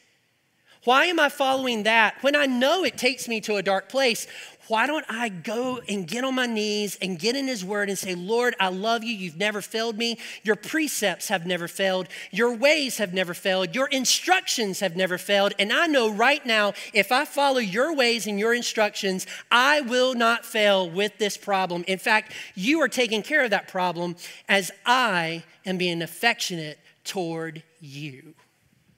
Why 0.84 1.06
am 1.06 1.18
I 1.18 1.30
following 1.30 1.82
that 1.82 2.16
when 2.20 2.36
I 2.36 2.46
know 2.46 2.84
it 2.84 2.96
takes 2.96 3.26
me 3.26 3.40
to 3.40 3.56
a 3.56 3.62
dark 3.62 3.88
place? 3.88 4.26
Why 4.68 4.86
don't 4.86 5.04
I 5.08 5.28
go 5.28 5.80
and 5.88 6.06
get 6.06 6.24
on 6.24 6.34
my 6.34 6.46
knees 6.46 6.98
and 7.00 7.18
get 7.18 7.36
in 7.36 7.46
His 7.46 7.64
Word 7.64 7.88
and 7.88 7.98
say, 7.98 8.14
Lord, 8.14 8.54
I 8.58 8.68
love 8.68 9.04
you. 9.04 9.14
You've 9.14 9.36
never 9.36 9.60
failed 9.60 9.96
me. 9.96 10.18
Your 10.42 10.56
precepts 10.56 11.28
have 11.28 11.46
never 11.46 11.68
failed. 11.68 12.08
Your 12.30 12.54
ways 12.54 12.98
have 12.98 13.14
never 13.14 13.34
failed. 13.34 13.74
Your 13.74 13.86
instructions 13.88 14.80
have 14.80 14.96
never 14.96 15.18
failed. 15.18 15.54
And 15.58 15.72
I 15.72 15.86
know 15.86 16.12
right 16.12 16.44
now, 16.44 16.74
if 16.92 17.12
I 17.12 17.24
follow 17.24 17.58
your 17.58 17.94
ways 17.94 18.26
and 18.26 18.38
your 18.38 18.54
instructions, 18.54 19.26
I 19.50 19.82
will 19.82 20.14
not 20.14 20.44
fail 20.44 20.88
with 20.90 21.18
this 21.18 21.36
problem. 21.36 21.84
In 21.86 21.98
fact, 21.98 22.32
you 22.54 22.80
are 22.80 22.88
taking 22.88 23.22
care 23.22 23.44
of 23.44 23.50
that 23.50 23.68
problem 23.68 24.16
as 24.48 24.70
I 24.84 25.44
am 25.64 25.78
being 25.78 26.02
affectionate 26.02 26.78
toward 27.04 27.62
you. 27.80 28.34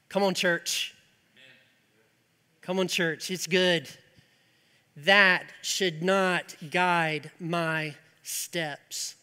Come 0.08 0.22
on, 0.22 0.34
church. 0.34 0.94
Come 2.62 2.78
on, 2.78 2.88
church. 2.88 3.30
It's 3.30 3.46
good 3.46 3.88
that 5.04 5.44
should 5.62 6.02
not 6.02 6.56
guide 6.70 7.30
my 7.38 7.94
steps. 8.22 9.14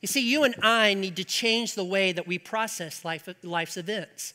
You 0.00 0.08
see, 0.08 0.20
you 0.20 0.42
and 0.42 0.54
I 0.62 0.94
need 0.94 1.16
to 1.16 1.24
change 1.24 1.74
the 1.74 1.84
way 1.84 2.12
that 2.12 2.26
we 2.26 2.38
process 2.38 3.04
life, 3.04 3.28
life's 3.42 3.76
events. 3.76 4.34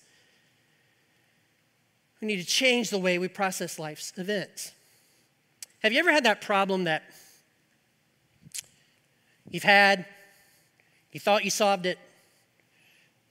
We 2.22 2.28
need 2.28 2.38
to 2.38 2.46
change 2.46 2.89
the 2.89 2.98
way 2.98 3.20
we 3.20 3.28
process 3.28 3.78
life's 3.78 4.13
events. 4.17 4.72
Have 5.84 5.91
you 5.91 6.00
ever 6.00 6.12
had 6.12 6.24
that 6.24 6.41
problem 6.41 6.86
that 6.86 7.04
you've 9.50 9.63
had, 9.63 10.06
you 11.12 11.20
thought 11.20 11.43
you 11.43 11.52
solved 11.52 11.86
it, 11.86 12.00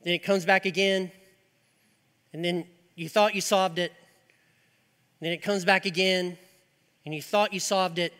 then 0.04 0.14
it 0.14 0.22
comes 0.22 0.44
back 0.44 0.66
again, 0.66 1.10
and 2.32 2.44
then 2.44 2.66
you 2.94 3.08
thought 3.08 3.34
you 3.34 3.40
solved 3.40 3.78
it, 3.78 3.92
then 5.20 5.32
it 5.32 5.42
comes 5.42 5.64
back 5.64 5.86
again, 5.86 6.38
and 7.06 7.14
you 7.14 7.22
thought 7.22 7.54
you 7.54 7.60
solved 7.60 7.98
it. 7.98 8.12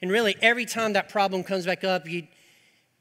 And 0.00 0.10
really, 0.10 0.36
every 0.40 0.66
time 0.66 0.92
that 0.92 1.08
problem 1.08 1.42
comes 1.42 1.64
back 1.66 1.82
up, 1.82 2.08
you 2.08 2.28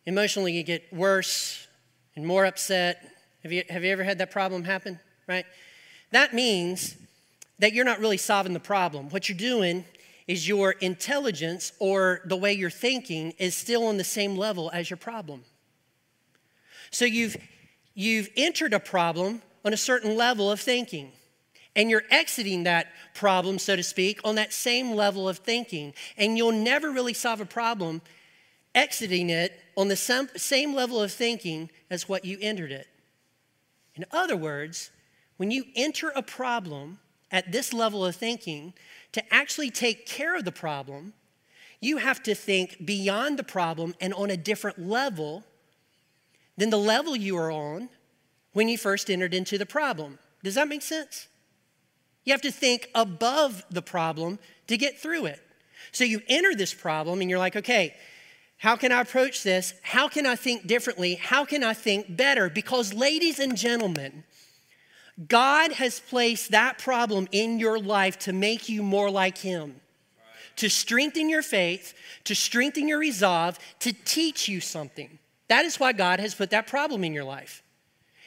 emotionally 0.05 0.53
you 0.53 0.63
get 0.63 0.91
worse 0.91 1.67
and 2.15 2.25
more 2.25 2.45
upset. 2.45 3.05
Have 3.43 3.51
you, 3.51 3.63
have 3.69 3.83
you 3.83 3.91
ever 3.91 4.03
had 4.03 4.17
that 4.17 4.31
problem 4.31 4.63
happen? 4.63 4.99
Right? 5.27 5.45
That 6.11 6.33
means 6.33 6.95
that 7.59 7.73
you're 7.73 7.85
not 7.85 7.99
really 7.99 8.17
solving 8.17 8.53
the 8.53 8.59
problem. 8.59 9.09
What 9.09 9.29
you're 9.29 9.37
doing 9.37 9.85
is 10.27 10.47
your 10.47 10.71
intelligence 10.71 11.73
or 11.79 12.21
the 12.25 12.37
way 12.37 12.53
you're 12.53 12.69
thinking 12.69 13.31
is 13.37 13.55
still 13.55 13.85
on 13.87 13.97
the 13.97 14.03
same 14.03 14.37
level 14.37 14.71
as 14.73 14.89
your 14.89 14.97
problem. 14.97 15.43
So 16.91 17.05
you've 17.05 17.35
you've 17.93 18.29
entered 18.37 18.73
a 18.73 18.79
problem 18.79 19.41
on 19.65 19.73
a 19.73 19.77
certain 19.77 20.15
level 20.15 20.49
of 20.49 20.59
thinking. 20.59 21.11
And 21.75 21.89
you're 21.89 22.03
exiting 22.11 22.63
that 22.63 22.87
problem, 23.13 23.57
so 23.57 23.75
to 23.75 23.83
speak, 23.83 24.19
on 24.23 24.35
that 24.35 24.53
same 24.53 24.91
level 24.91 25.27
of 25.27 25.39
thinking. 25.39 25.93
And 26.17 26.37
you'll 26.37 26.51
never 26.51 26.91
really 26.91 27.13
solve 27.13 27.41
a 27.41 27.45
problem 27.45 28.01
exiting 28.75 29.29
it 29.29 29.59
on 29.75 29.87
the 29.87 29.95
same 30.35 30.73
level 30.75 31.01
of 31.01 31.11
thinking 31.11 31.69
as 31.89 32.09
what 32.09 32.25
you 32.25 32.37
entered 32.41 32.71
it. 32.71 32.87
In 33.95 34.05
other 34.11 34.35
words, 34.35 34.91
when 35.37 35.51
you 35.51 35.65
enter 35.75 36.11
a 36.15 36.21
problem 36.21 36.99
at 37.31 37.51
this 37.51 37.73
level 37.73 38.05
of 38.05 38.15
thinking, 38.15 38.73
to 39.11 39.33
actually 39.33 39.71
take 39.71 40.05
care 40.05 40.35
of 40.35 40.45
the 40.45 40.51
problem, 40.51 41.13
you 41.79 41.97
have 41.97 42.21
to 42.23 42.35
think 42.35 42.85
beyond 42.85 43.37
the 43.37 43.43
problem 43.43 43.95
and 43.99 44.13
on 44.13 44.29
a 44.29 44.37
different 44.37 44.79
level 44.79 45.43
than 46.57 46.69
the 46.69 46.77
level 46.77 47.15
you 47.15 47.35
were 47.35 47.51
on 47.51 47.89
when 48.53 48.69
you 48.69 48.77
first 48.77 49.09
entered 49.09 49.33
into 49.33 49.57
the 49.57 49.65
problem. 49.65 50.19
Does 50.43 50.55
that 50.55 50.67
make 50.67 50.81
sense? 50.81 51.27
You 52.23 52.33
have 52.33 52.41
to 52.41 52.51
think 52.51 52.89
above 52.95 53.65
the 53.69 53.81
problem 53.81 54.39
to 54.67 54.77
get 54.77 54.99
through 54.99 55.25
it. 55.25 55.41
So 55.91 56.03
you 56.03 56.21
enter 56.27 56.55
this 56.55 56.73
problem 56.73 57.21
and 57.21 57.29
you're 57.29 57.39
like, 57.39 57.55
okay, 57.55 57.95
how 58.57 58.75
can 58.77 58.91
I 58.91 59.01
approach 59.01 59.43
this? 59.43 59.73
How 59.81 60.07
can 60.07 60.25
I 60.25 60.35
think 60.35 60.67
differently? 60.67 61.15
How 61.15 61.43
can 61.43 61.63
I 61.63 61.73
think 61.73 62.15
better? 62.15 62.49
Because, 62.49 62.93
ladies 62.93 63.39
and 63.39 63.57
gentlemen, 63.57 64.23
God 65.27 65.73
has 65.73 65.99
placed 65.99 66.51
that 66.51 66.77
problem 66.77 67.27
in 67.31 67.59
your 67.59 67.77
life 67.77 68.17
to 68.19 68.33
make 68.33 68.69
you 68.69 68.81
more 68.81 69.11
like 69.11 69.39
Him, 69.39 69.81
to 70.55 70.69
strengthen 70.69 71.29
your 71.29 71.41
faith, 71.41 71.93
to 72.23 72.35
strengthen 72.35 72.87
your 72.87 72.99
resolve, 72.99 73.59
to 73.79 73.91
teach 73.91 74.47
you 74.47 74.61
something. 74.61 75.19
That 75.49 75.65
is 75.65 75.79
why 75.79 75.91
God 75.91 76.19
has 76.19 76.33
put 76.33 76.49
that 76.51 76.67
problem 76.67 77.03
in 77.03 77.13
your 77.13 77.25
life. 77.25 77.62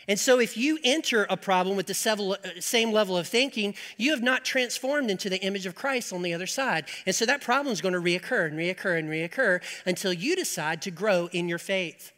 And 0.09 0.19
so, 0.19 0.39
if 0.39 0.57
you 0.57 0.79
enter 0.85 1.27
a 1.29 1.37
problem 1.37 1.77
with 1.77 1.87
the 1.87 2.39
uh, 2.39 2.61
same 2.61 2.93
level 2.93 3.17
of 3.17 3.27
thinking, 3.27 3.75
you 3.97 4.13
have 4.13 4.23
not 4.23 4.45
transformed 4.45 5.11
into 5.11 5.29
the 5.29 5.41
image 5.43 5.67
of 5.67 5.75
Christ 5.75 6.13
on 6.13 6.23
the 6.23 6.33
other 6.33 6.47
side. 6.47 6.87
And 7.07 7.15
so, 7.15 7.27
that 7.27 7.41
problem 7.41 7.73
is 7.73 7.81
going 7.81 7.95
to 7.95 8.01
reoccur 8.01 8.47
and 8.47 8.57
reoccur 8.57 8.99
and 8.99 9.09
reoccur 9.09 9.61
until 9.85 10.13
you 10.13 10.37
decide 10.37 10.81
to 10.83 10.91
grow 10.93 11.29
in 11.33 11.49
your 11.49 11.59
faith. 11.59 12.13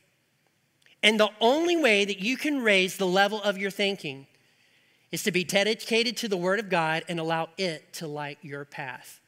And 1.02 1.18
the 1.18 1.30
only 1.40 1.76
way 1.76 2.04
that 2.04 2.20
you 2.20 2.36
can 2.36 2.60
raise 2.60 2.96
the 2.96 3.06
level 3.06 3.40
of 3.42 3.56
your 3.56 3.70
thinking 3.70 4.26
is 5.10 5.22
to 5.22 5.30
be 5.30 5.44
dedicated 5.44 6.16
to 6.18 6.28
the 6.28 6.36
Word 6.36 6.58
of 6.58 6.68
God 6.68 7.04
and 7.08 7.18
allow 7.18 7.48
it 7.56 7.92
to 7.94 8.06
light 8.06 8.38
your 8.42 8.64
path. 8.64 9.20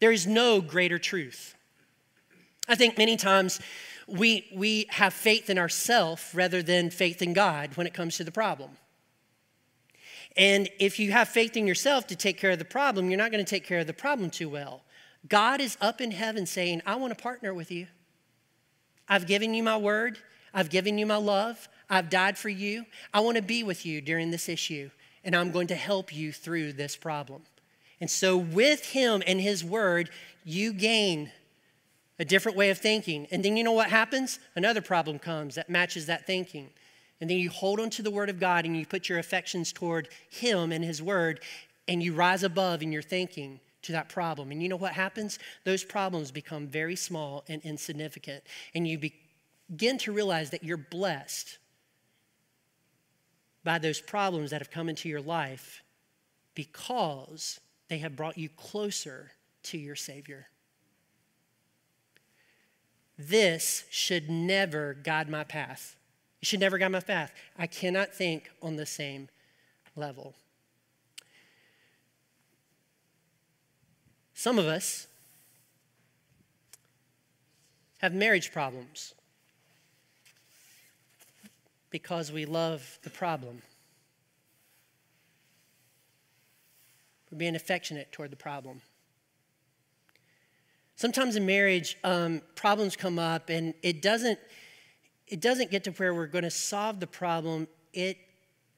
There 0.00 0.12
is 0.12 0.26
no 0.26 0.60
greater 0.60 0.98
truth. 0.98 1.54
I 2.68 2.74
think 2.74 2.98
many 2.98 3.16
times 3.16 3.60
we, 4.06 4.48
we 4.54 4.86
have 4.90 5.14
faith 5.14 5.48
in 5.48 5.58
ourselves 5.58 6.22
rather 6.34 6.62
than 6.62 6.90
faith 6.90 7.22
in 7.22 7.32
God 7.32 7.76
when 7.76 7.86
it 7.86 7.94
comes 7.94 8.16
to 8.16 8.24
the 8.24 8.32
problem. 8.32 8.70
And 10.36 10.68
if 10.78 10.98
you 10.98 11.12
have 11.12 11.28
faith 11.28 11.56
in 11.56 11.66
yourself 11.66 12.06
to 12.08 12.16
take 12.16 12.38
care 12.38 12.50
of 12.50 12.58
the 12.58 12.64
problem, 12.64 13.08
you're 13.08 13.18
not 13.18 13.30
going 13.30 13.44
to 13.44 13.48
take 13.48 13.64
care 13.64 13.78
of 13.78 13.86
the 13.86 13.92
problem 13.92 14.30
too 14.30 14.48
well. 14.48 14.82
God 15.28 15.60
is 15.60 15.78
up 15.80 16.00
in 16.00 16.10
heaven 16.10 16.44
saying, 16.44 16.82
I 16.84 16.96
want 16.96 17.16
to 17.16 17.22
partner 17.22 17.54
with 17.54 17.70
you. 17.70 17.86
I've 19.08 19.26
given 19.26 19.54
you 19.54 19.62
my 19.62 19.76
word, 19.76 20.18
I've 20.52 20.70
given 20.70 20.98
you 20.98 21.06
my 21.06 21.16
love, 21.16 21.68
I've 21.88 22.10
died 22.10 22.38
for 22.38 22.48
you. 22.48 22.86
I 23.12 23.20
want 23.20 23.36
to 23.36 23.42
be 23.42 23.62
with 23.62 23.84
you 23.84 24.00
during 24.00 24.30
this 24.30 24.48
issue, 24.48 24.90
and 25.22 25.36
I'm 25.36 25.50
going 25.50 25.66
to 25.68 25.74
help 25.74 26.14
you 26.14 26.32
through 26.32 26.72
this 26.72 26.96
problem. 26.96 27.42
And 28.00 28.10
so, 28.10 28.36
with 28.36 28.86
Him 28.86 29.22
and 29.26 29.40
His 29.40 29.62
word, 29.62 30.10
you 30.44 30.72
gain 30.72 31.30
a 32.18 32.24
different 32.24 32.56
way 32.56 32.70
of 32.70 32.78
thinking. 32.78 33.26
And 33.30 33.44
then 33.44 33.56
you 33.56 33.64
know 33.64 33.72
what 33.72 33.90
happens? 33.90 34.38
Another 34.54 34.80
problem 34.80 35.18
comes 35.18 35.56
that 35.56 35.68
matches 35.68 36.06
that 36.06 36.26
thinking. 36.26 36.70
And 37.20 37.30
then 37.30 37.38
you 37.38 37.50
hold 37.50 37.80
on 37.80 37.90
to 37.90 38.02
the 38.02 38.10
Word 38.10 38.28
of 38.28 38.40
God 38.40 38.64
and 38.64 38.76
you 38.76 38.86
put 38.86 39.08
your 39.08 39.18
affections 39.18 39.72
toward 39.72 40.08
Him 40.28 40.72
and 40.72 40.84
His 40.84 41.02
Word, 41.02 41.40
and 41.88 42.02
you 42.02 42.12
rise 42.14 42.42
above 42.42 42.82
in 42.82 42.92
your 42.92 43.02
thinking 43.02 43.60
to 43.82 43.92
that 43.92 44.08
problem. 44.08 44.50
And 44.50 44.62
you 44.62 44.68
know 44.68 44.76
what 44.76 44.92
happens? 44.92 45.38
Those 45.64 45.84
problems 45.84 46.30
become 46.30 46.66
very 46.66 46.96
small 46.96 47.44
and 47.48 47.62
insignificant. 47.62 48.42
And 48.74 48.86
you 48.88 48.98
begin 48.98 49.98
to 49.98 50.12
realize 50.12 50.50
that 50.50 50.64
you're 50.64 50.76
blessed 50.76 51.58
by 53.62 53.78
those 53.78 54.00
problems 54.00 54.50
that 54.50 54.60
have 54.60 54.70
come 54.70 54.88
into 54.88 55.08
your 55.08 55.20
life 55.20 55.82
because 56.54 57.60
they 57.88 57.98
have 57.98 58.16
brought 58.16 58.38
you 58.38 58.48
closer 58.48 59.32
to 59.64 59.78
your 59.78 59.96
Savior. 59.96 60.46
This 63.18 63.84
should 63.90 64.28
never 64.28 64.94
guide 64.94 65.28
my 65.28 65.44
path. 65.44 65.96
It 66.42 66.46
should 66.46 66.60
never 66.60 66.78
guide 66.78 66.92
my 66.92 67.00
path. 67.00 67.32
I 67.56 67.66
cannot 67.66 68.12
think 68.12 68.50
on 68.60 68.76
the 68.76 68.86
same 68.86 69.28
level. 69.96 70.34
Some 74.34 74.58
of 74.58 74.66
us 74.66 75.06
have 77.98 78.12
marriage 78.12 78.52
problems 78.52 79.14
because 81.90 82.32
we 82.32 82.44
love 82.44 82.98
the 83.02 83.10
problem. 83.10 83.62
We're 87.30 87.38
being 87.38 87.54
affectionate 87.56 88.12
toward 88.12 88.30
the 88.30 88.36
problem. 88.36 88.80
Sometimes 90.96 91.36
in 91.36 91.44
marriage, 91.44 91.96
um, 92.04 92.40
problems 92.54 92.96
come 92.96 93.18
up, 93.18 93.50
and 93.50 93.74
it 93.82 94.00
doesn't 94.02 94.38
it 95.26 95.40
doesn't 95.40 95.70
get 95.70 95.84
to 95.84 95.90
where 95.92 96.14
we're 96.14 96.26
going 96.26 96.44
to 96.44 96.50
solve 96.50 97.00
the 97.00 97.06
problem. 97.06 97.66
It 97.92 98.18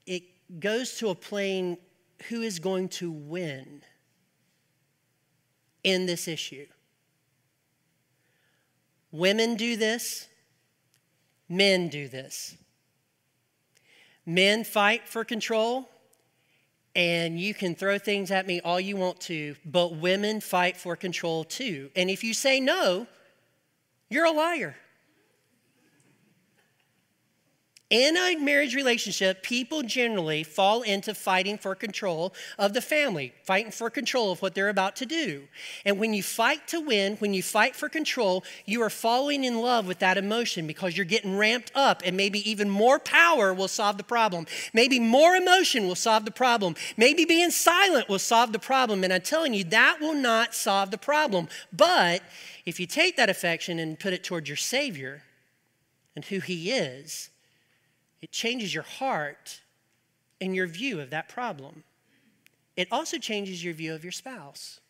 it 0.07 0.23
goes 0.61 0.97
to 0.99 1.09
a 1.09 1.15
plane 1.15 1.77
who 2.29 2.43
is 2.43 2.59
going 2.59 2.89
to 2.89 3.11
win 3.11 3.83
in 5.85 6.07
this 6.07 6.27
issue. 6.27 6.67
Women 9.11 9.57
do 9.57 9.77
this, 9.77 10.29
men 11.49 11.89
do 11.89 12.09
this. 12.09 12.57
Men 14.25 14.65
fight 14.65 15.07
for 15.07 15.25
control, 15.25 15.89
and 16.97 17.39
you 17.39 17.53
can 17.53 17.75
throw 17.75 17.99
things 17.99 18.31
at 18.31 18.47
me 18.47 18.59
all 18.63 18.81
you 18.81 18.97
want 18.97 19.21
to, 19.21 19.55
but 19.67 19.97
women 19.97 20.41
fight 20.41 20.79
for 20.79 20.97
control 20.97 21.45
too. 21.45 21.91
And 21.95 22.09
if 22.09 22.25
you 22.25 22.33
say 22.33 22.59
no, 22.59 23.07
you're 24.09 24.25
a 24.25 24.33
liar. 24.33 24.75
In 27.89 28.17
a 28.17 28.35
marriage 28.35 28.75
relationship, 28.75 29.45
people 29.45 29.85
generally 29.85 30.43
fall 30.43 30.83
into 30.83 31.15
fighting 31.15 31.57
for 31.57 31.77
control 31.77 32.35
of 32.59 32.73
the 32.73 32.81
family, 32.81 33.33
fighting 33.45 33.71
for 33.71 33.91
control 33.91 34.33
of 34.33 34.43
what 34.43 34.57
they're 34.57 34.69
about 34.69 34.97
to 34.97 35.07
do. 35.07 35.47
And 35.85 35.97
when 35.97 36.13
you 36.13 36.25
fight 36.25 36.67
to 36.69 36.81
win, 36.81 37.15
when 37.19 37.33
you 37.33 37.45
fight 37.45 37.77
for 37.77 37.89
control, 37.89 38.43
you 38.65 38.83
are 38.83 38.91
falling 38.91 39.45
in 39.45 39.61
love 39.61 39.87
with 39.87 40.01
that 40.01 40.19
emotion 40.19 40.67
because 40.67 40.97
you're 40.97 41.07
getting 41.07 41.37
ramped 41.37 41.71
up, 41.77 42.03
and 42.05 42.17
maybe 42.17 42.51
even 42.51 42.69
more 42.69 42.99
power 42.99 43.55
will 43.55 43.69
solve 43.69 43.99
the 43.99 44.05
problem. 44.05 44.47
Maybe 44.75 44.99
more 44.99 45.37
emotion 45.37 45.87
will 45.87 45.95
solve 45.95 46.25
the 46.25 46.33
problem. 46.33 46.75
Maybe 46.97 47.25
being 47.25 47.53
silent 47.53 48.09
will 48.09 48.19
solve 48.19 48.53
the 48.53 48.59
problem. 48.59 49.05
And 49.05 49.13
I'm 49.13 49.21
telling 49.21 49.55
you, 49.55 49.63
that 49.63 49.99
will 50.01 50.15
not 50.15 50.57
solve 50.57 50.91
the 50.91 50.99
problem. 50.99 51.47
But 51.73 52.23
if 52.65 52.81
you 52.81 52.89
take 52.89 53.17
that 53.17 53.31
affection 53.31 53.79
and 53.79 53.97
put 53.97 54.13
it 54.13 54.25
towards 54.25 54.49
your 54.49 54.57
Savior 54.57 55.23
and 56.17 56.25
who 56.25 56.41
He 56.41 56.73
is, 56.73 57.31
it 58.23 58.31
changes 58.33 58.75
your 58.75 58.83
heart 58.83 59.61
and 60.41 60.55
your 60.55 60.67
view 60.67 61.01
of 61.01 61.11
that 61.11 61.29
problem. 61.29 61.85
It 62.77 62.89
also 62.91 63.19
changes 63.19 63.65
your 63.65 63.75
view 63.75 63.95
of 63.95 64.05
your 64.05 64.13
spouse. 64.13 64.81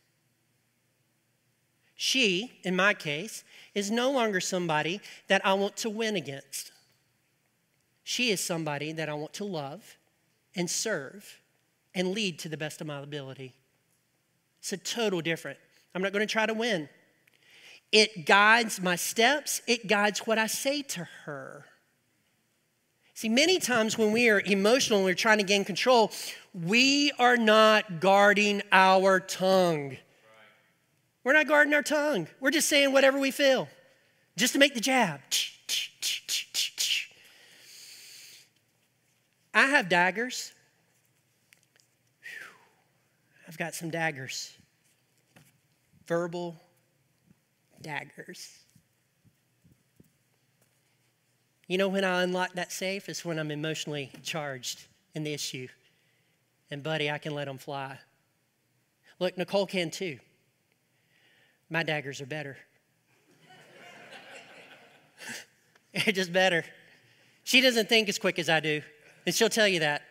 She, 1.95 2.61
in 2.63 2.77
my 2.77 2.93
case, 2.93 3.43
is 3.75 3.91
no 3.91 4.11
longer 4.11 4.41
somebody 4.41 5.01
that 5.29 5.45
I 5.47 5.55
want 5.55 5.77
to 5.79 5.91
win 5.91 6.15
against. 6.17 6.73
She 8.05 8.31
is 8.31 8.41
somebody 8.41 8.93
that 8.93 9.09
I 9.09 9.15
want 9.15 9.33
to 9.35 9.45
love 9.45 9.97
and 10.55 10.69
serve 10.69 11.41
and 11.95 12.13
lead 12.13 12.39
to 12.41 12.49
the 12.49 12.57
best 12.57 12.81
of 12.81 12.87
my 12.87 13.01
ability. 13.01 13.55
It's 14.61 14.73
a 14.73 14.77
total 14.77 15.21
different. 15.21 15.59
I'm 15.95 16.03
not 16.03 16.13
going 16.13 16.27
to 16.27 16.31
try 16.31 16.45
to 16.45 16.55
win. 16.55 16.89
It 17.93 18.27
guides 18.27 18.81
my 18.83 18.97
steps, 18.97 19.63
it 19.67 19.87
guides 19.87 20.21
what 20.21 20.39
I 20.39 20.49
say 20.49 20.83
to 20.83 21.09
her. 21.25 21.65
See, 23.17 23.31
many 23.31 23.59
times 23.59 23.97
when 23.97 24.13
we 24.13 24.29
are 24.29 24.43
emotional 24.45 24.99
and 24.99 25.07
we're 25.07 25.15
trying 25.15 25.39
to 25.39 25.45
gain 25.45 25.65
control, 25.65 26.13
we 26.53 27.13
are 27.19 27.39
not 27.39 27.99
guarding 27.99 28.61
our 28.71 29.21
tongue. 29.21 29.97
We're 31.25 31.33
not 31.33 31.49
guarding 31.49 31.73
our 31.73 31.83
tongue. 31.83 32.29
We're 32.41 32.51
just 32.51 32.69
saying 32.69 32.93
whatever 32.93 33.19
we 33.19 33.31
feel, 33.31 33.71
just 34.37 34.53
to 34.53 34.59
make 34.59 34.75
the 34.75 34.83
jab. 34.83 35.21
I 39.55 39.63
have 39.63 39.89
daggers. 39.89 40.53
I've 43.49 43.57
got 43.57 43.75
some 43.75 43.89
daggers. 43.89 44.53
Verbal 46.07 46.55
daggers. 47.81 48.66
You 51.67 51.79
know 51.79 51.89
when 51.89 52.05
I 52.05 52.23
unlock 52.23 52.53
that 52.55 52.71
safe 52.71 53.09
is 53.09 53.25
when 53.25 53.39
I'm 53.39 53.51
emotionally 53.51 54.11
charged 54.23 54.87
in 55.15 55.25
the 55.25 55.33
issue. 55.33 55.67
And 56.71 56.83
buddy, 56.83 57.11
I 57.11 57.19
can 57.19 57.35
let 57.35 57.47
them 57.47 57.59
fly. 57.59 57.99
Look, 59.19 59.37
Nicole 59.37 59.67
can 59.67 59.91
too. 59.91 60.19
My 61.69 61.83
daggers 61.83 62.21
are 62.21 62.27
better. 62.27 62.57
They're 66.05 66.13
just 66.13 66.33
better. 66.33 66.65
She 67.43 67.61
doesn't 67.61 67.89
think 67.89 68.09
as 68.09 68.19
quick 68.19 68.39
as 68.39 68.49
I 68.49 68.61
do, 68.61 68.83
and 69.25 69.35
she'll 69.35 69.49
tell 69.49 69.69
you 69.69 69.81
that. 69.81 70.03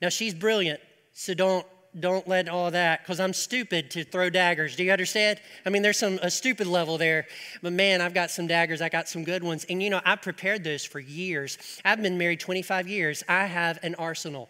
Now, 0.00 0.08
she's 0.08 0.34
brilliant, 0.34 0.80
so 1.12 1.34
don't 1.34 1.66
don't 1.98 2.26
let 2.26 2.48
all 2.48 2.70
that 2.70 3.02
because 3.02 3.20
i'm 3.20 3.32
stupid 3.32 3.90
to 3.90 4.04
throw 4.04 4.30
daggers. 4.30 4.76
Do 4.76 4.84
you 4.84 4.92
understand? 4.92 5.40
I 5.66 5.70
mean 5.70 5.82
there's 5.82 5.98
some 5.98 6.18
a 6.22 6.30
stupid 6.30 6.66
level 6.66 6.98
there 6.98 7.26
but 7.62 7.72
man 7.72 8.00
i've 8.00 8.14
got 8.14 8.30
some 8.30 8.46
daggers 8.46 8.80
i 8.80 8.88
got 8.88 9.08
some 9.08 9.24
good 9.24 9.42
ones. 9.42 9.66
And 9.68 9.82
you 9.82 9.90
know 9.90 10.00
i've 10.04 10.22
prepared 10.22 10.64
those 10.64 10.84
for 10.84 11.00
years. 11.00 11.58
I've 11.84 12.02
been 12.02 12.18
married 12.18 12.40
25 12.40 12.88
years. 12.88 13.22
I 13.28 13.46
have 13.46 13.78
an 13.82 13.94
arsenal. 13.96 14.48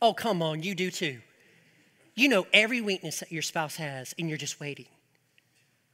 Oh 0.00 0.12
come 0.12 0.42
on 0.42 0.62
you 0.62 0.74
do 0.74 0.90
too. 0.90 1.20
You 2.14 2.28
know 2.28 2.46
every 2.52 2.80
weakness 2.80 3.20
that 3.20 3.32
your 3.32 3.42
spouse 3.42 3.76
has 3.76 4.14
and 4.18 4.28
you're 4.28 4.38
just 4.38 4.60
waiting 4.60 4.86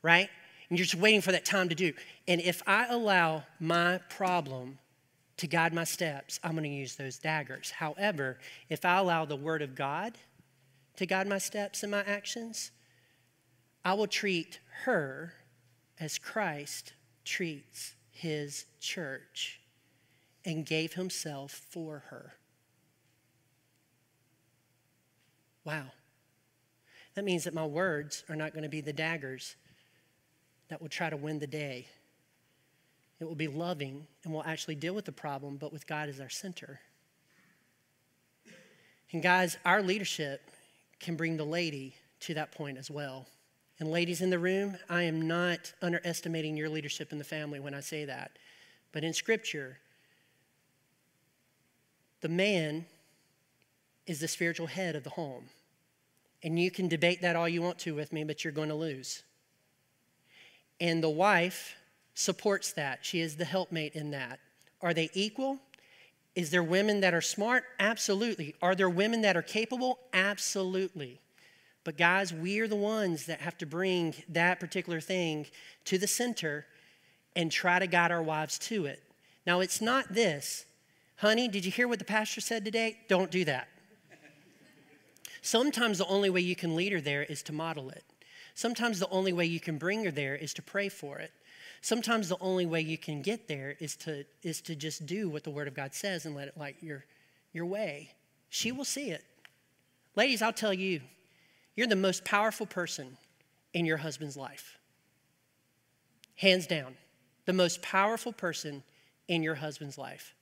right? 0.02 0.28
And 0.68 0.78
you're 0.78 0.84
just 0.84 1.00
waiting 1.00 1.20
for 1.20 1.32
that 1.32 1.44
time 1.44 1.68
to 1.70 1.74
do. 1.74 1.92
And 2.26 2.40
if 2.40 2.62
i 2.66 2.86
allow 2.86 3.44
my 3.58 4.00
problem 4.08 4.78
to 5.38 5.46
guide 5.46 5.72
my 5.72 5.84
steps, 5.84 6.38
I'm 6.44 6.52
going 6.52 6.64
to 6.64 6.68
use 6.68 6.96
those 6.96 7.18
daggers. 7.18 7.70
However, 7.70 8.38
if 8.68 8.84
I 8.84 8.98
allow 8.98 9.24
the 9.24 9.36
Word 9.36 9.62
of 9.62 9.74
God 9.74 10.18
to 10.96 11.06
guide 11.06 11.28
my 11.28 11.38
steps 11.38 11.82
and 11.82 11.92
my 11.92 12.02
actions, 12.02 12.72
I 13.84 13.94
will 13.94 14.08
treat 14.08 14.58
her 14.84 15.32
as 15.98 16.18
Christ 16.18 16.92
treats 17.24 17.94
his 18.10 18.66
church 18.80 19.60
and 20.44 20.66
gave 20.66 20.94
himself 20.94 21.52
for 21.52 22.04
her. 22.10 22.34
Wow. 25.64 25.86
That 27.14 27.24
means 27.24 27.44
that 27.44 27.54
my 27.54 27.66
words 27.66 28.24
are 28.28 28.36
not 28.36 28.52
going 28.52 28.62
to 28.64 28.68
be 28.68 28.80
the 28.80 28.92
daggers 28.92 29.56
that 30.68 30.80
will 30.80 30.88
try 30.88 31.10
to 31.10 31.16
win 31.16 31.38
the 31.38 31.46
day. 31.46 31.86
It 33.20 33.24
will 33.24 33.34
be 33.34 33.48
loving 33.48 34.06
and 34.24 34.32
we'll 34.32 34.44
actually 34.44 34.76
deal 34.76 34.94
with 34.94 35.04
the 35.04 35.12
problem, 35.12 35.56
but 35.56 35.72
with 35.72 35.86
God 35.86 36.08
as 36.08 36.20
our 36.20 36.28
center. 36.28 36.80
And 39.12 39.22
guys, 39.22 39.56
our 39.64 39.82
leadership 39.82 40.42
can 41.00 41.16
bring 41.16 41.36
the 41.36 41.44
lady 41.44 41.94
to 42.20 42.34
that 42.34 42.52
point 42.52 42.78
as 42.78 42.90
well. 42.90 43.26
And 43.80 43.90
ladies 43.90 44.20
in 44.20 44.30
the 44.30 44.38
room, 44.38 44.76
I 44.88 45.04
am 45.04 45.26
not 45.26 45.72
underestimating 45.82 46.56
your 46.56 46.68
leadership 46.68 47.12
in 47.12 47.18
the 47.18 47.24
family 47.24 47.60
when 47.60 47.74
I 47.74 47.80
say 47.80 48.04
that. 48.04 48.32
But 48.92 49.04
in 49.04 49.12
Scripture, 49.12 49.78
the 52.20 52.28
man 52.28 52.86
is 54.06 54.20
the 54.20 54.28
spiritual 54.28 54.66
head 54.66 54.96
of 54.96 55.04
the 55.04 55.10
home. 55.10 55.44
And 56.42 56.58
you 56.58 56.70
can 56.70 56.88
debate 56.88 57.22
that 57.22 57.36
all 57.36 57.48
you 57.48 57.62
want 57.62 57.78
to 57.80 57.94
with 57.94 58.12
me, 58.12 58.24
but 58.24 58.42
you're 58.42 58.52
going 58.52 58.68
to 58.68 58.74
lose. 58.74 59.22
And 60.80 61.02
the 61.02 61.10
wife 61.10 61.74
supports 62.18 62.72
that. 62.72 62.98
She 63.02 63.20
is 63.20 63.36
the 63.36 63.44
helpmate 63.44 63.94
in 63.94 64.10
that. 64.10 64.40
Are 64.82 64.92
they 64.92 65.08
equal? 65.14 65.60
Is 66.34 66.50
there 66.50 66.64
women 66.64 67.00
that 67.02 67.14
are 67.14 67.20
smart? 67.20 67.62
Absolutely. 67.78 68.56
Are 68.60 68.74
there 68.74 68.90
women 68.90 69.22
that 69.22 69.36
are 69.36 69.42
capable? 69.42 70.00
Absolutely. 70.12 71.20
But 71.84 71.96
guys, 71.96 72.34
we 72.34 72.58
are 72.58 72.66
the 72.66 72.74
ones 72.74 73.26
that 73.26 73.40
have 73.40 73.56
to 73.58 73.66
bring 73.66 74.14
that 74.30 74.58
particular 74.58 75.00
thing 75.00 75.46
to 75.84 75.96
the 75.96 76.08
center 76.08 76.66
and 77.36 77.52
try 77.52 77.78
to 77.78 77.86
guide 77.86 78.10
our 78.10 78.22
wives 78.22 78.58
to 78.58 78.86
it. 78.86 79.00
Now, 79.46 79.60
it's 79.60 79.80
not 79.80 80.12
this. 80.12 80.66
Honey, 81.18 81.46
did 81.46 81.64
you 81.64 81.70
hear 81.70 81.86
what 81.86 82.00
the 82.00 82.04
pastor 82.04 82.40
said 82.40 82.64
today? 82.64 82.98
Don't 83.08 83.30
do 83.30 83.44
that. 83.44 83.68
Sometimes 85.40 85.98
the 85.98 86.06
only 86.06 86.30
way 86.30 86.40
you 86.40 86.56
can 86.56 86.74
lead 86.74 86.92
her 86.92 87.00
there 87.00 87.22
is 87.22 87.44
to 87.44 87.52
model 87.52 87.90
it. 87.90 88.02
Sometimes 88.56 88.98
the 88.98 89.08
only 89.10 89.32
way 89.32 89.46
you 89.46 89.60
can 89.60 89.78
bring 89.78 90.04
her 90.04 90.10
there 90.10 90.34
is 90.34 90.52
to 90.54 90.62
pray 90.62 90.88
for 90.88 91.20
it. 91.20 91.30
Sometimes 91.80 92.28
the 92.28 92.38
only 92.40 92.66
way 92.66 92.80
you 92.80 92.98
can 92.98 93.22
get 93.22 93.48
there 93.48 93.76
is 93.78 93.96
to, 93.96 94.24
is 94.42 94.60
to 94.62 94.74
just 94.74 95.06
do 95.06 95.28
what 95.28 95.44
the 95.44 95.50
Word 95.50 95.68
of 95.68 95.74
God 95.74 95.94
says 95.94 96.26
and 96.26 96.34
let 96.34 96.48
it 96.48 96.56
light 96.56 96.76
your, 96.80 97.04
your 97.52 97.66
way. 97.66 98.12
She 98.48 98.72
will 98.72 98.84
see 98.84 99.10
it. 99.10 99.24
Ladies, 100.16 100.42
I'll 100.42 100.52
tell 100.52 100.74
you, 100.74 101.00
you're 101.76 101.86
the 101.86 101.96
most 101.96 102.24
powerful 102.24 102.66
person 102.66 103.16
in 103.72 103.86
your 103.86 103.98
husband's 103.98 104.36
life. 104.36 104.78
Hands 106.36 106.66
down, 106.66 106.96
the 107.46 107.52
most 107.52 107.82
powerful 107.82 108.32
person 108.32 108.82
in 109.28 109.42
your 109.42 109.56
husband's 109.56 109.98
life. 109.98 110.34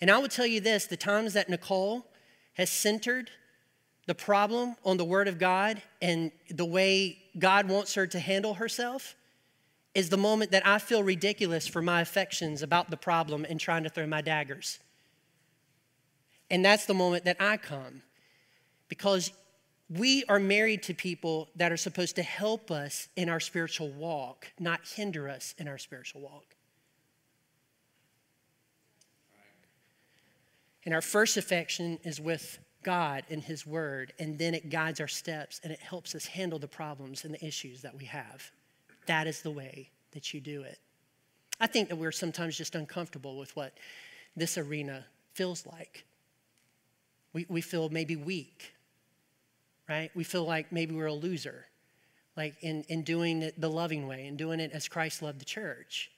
And 0.00 0.10
I 0.10 0.18
will 0.18 0.28
tell 0.28 0.46
you 0.46 0.60
this 0.60 0.86
the 0.86 0.96
times 0.96 1.32
that 1.34 1.48
Nicole 1.48 2.06
has 2.54 2.70
centered 2.70 3.30
the 4.06 4.14
problem 4.14 4.76
on 4.84 4.96
the 4.96 5.04
Word 5.04 5.28
of 5.28 5.38
God 5.38 5.80
and 6.00 6.32
the 6.50 6.64
way 6.64 7.18
God 7.38 7.68
wants 7.68 7.94
her 7.94 8.06
to 8.08 8.18
handle 8.18 8.54
herself, 8.54 9.14
is 9.94 10.08
the 10.08 10.16
moment 10.16 10.50
that 10.52 10.66
I 10.66 10.78
feel 10.78 11.02
ridiculous 11.02 11.66
for 11.66 11.82
my 11.82 12.00
affections 12.00 12.62
about 12.62 12.90
the 12.90 12.96
problem 12.96 13.44
and 13.48 13.60
trying 13.60 13.84
to 13.84 13.90
throw 13.90 14.06
my 14.06 14.22
daggers. 14.22 14.78
And 16.50 16.64
that's 16.64 16.86
the 16.86 16.94
moment 16.94 17.24
that 17.24 17.36
I 17.40 17.56
come 17.56 18.02
because 18.88 19.32
we 19.88 20.24
are 20.28 20.38
married 20.38 20.82
to 20.84 20.94
people 20.94 21.48
that 21.56 21.72
are 21.72 21.76
supposed 21.76 22.16
to 22.16 22.22
help 22.22 22.70
us 22.70 23.08
in 23.16 23.28
our 23.28 23.40
spiritual 23.40 23.90
walk, 23.90 24.50
not 24.58 24.80
hinder 24.96 25.28
us 25.28 25.54
in 25.58 25.68
our 25.68 25.78
spiritual 25.78 26.22
walk. 26.22 26.56
And 30.84 30.94
our 30.94 31.02
first 31.02 31.36
affection 31.36 31.98
is 32.02 32.20
with 32.20 32.58
God 32.82 33.24
and 33.30 33.42
His 33.42 33.66
Word, 33.66 34.12
and 34.18 34.38
then 34.38 34.54
it 34.54 34.68
guides 34.68 35.00
our 35.00 35.08
steps 35.08 35.60
and 35.62 35.72
it 35.72 35.80
helps 35.80 36.14
us 36.14 36.26
handle 36.26 36.58
the 36.58 36.68
problems 36.68 37.24
and 37.24 37.34
the 37.34 37.44
issues 37.44 37.82
that 37.82 37.96
we 37.96 38.06
have. 38.06 38.50
That 39.06 39.26
is 39.26 39.42
the 39.42 39.50
way 39.50 39.90
that 40.12 40.32
you 40.32 40.40
do 40.40 40.62
it. 40.62 40.78
I 41.60 41.66
think 41.66 41.88
that 41.88 41.96
we're 41.96 42.12
sometimes 42.12 42.56
just 42.56 42.74
uncomfortable 42.74 43.38
with 43.38 43.54
what 43.56 43.74
this 44.36 44.58
arena 44.58 45.04
feels 45.34 45.66
like. 45.66 46.04
We, 47.32 47.46
we 47.48 47.60
feel 47.60 47.88
maybe 47.88 48.16
weak, 48.16 48.74
right? 49.88 50.10
We 50.14 50.24
feel 50.24 50.44
like 50.44 50.72
maybe 50.72 50.94
we're 50.94 51.06
a 51.06 51.14
loser, 51.14 51.66
like 52.36 52.56
in, 52.62 52.82
in 52.88 53.02
doing 53.02 53.42
it 53.42 53.60
the 53.60 53.70
loving 53.70 54.06
way 54.06 54.26
and 54.26 54.36
doing 54.36 54.60
it 54.60 54.72
as 54.72 54.88
Christ 54.88 55.22
loved 55.22 55.40
the 55.40 55.44
church. 55.44 56.10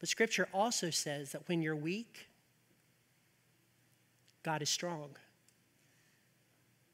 But 0.00 0.08
scripture 0.08 0.48
also 0.52 0.90
says 0.90 1.32
that 1.32 1.48
when 1.48 1.62
you're 1.62 1.76
weak, 1.76 2.28
God 4.42 4.60
is 4.60 4.68
strong. 4.68 5.10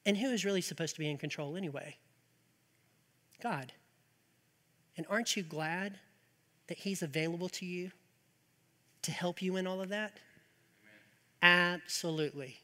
And 0.07 0.17
who 0.17 0.31
is 0.31 0.45
really 0.45 0.61
supposed 0.61 0.95
to 0.95 1.01
be 1.01 1.11
in 1.11 1.19
control 1.19 1.57
anyway? 1.57 1.97
God. 3.43 3.73
And 5.01 5.07
aren't 5.09 5.35
you 5.35 5.43
glad 5.43 5.99
that 6.67 6.77
He's 6.77 7.01
available 7.01 7.49
to 7.49 7.65
you 7.65 7.91
to 9.01 9.11
help 9.11 9.41
you 9.41 9.57
in 9.57 9.67
all 9.67 9.81
of 9.81 9.89
that? 9.89 10.13
Amen. 11.43 11.73
Absolutely. 11.81 12.59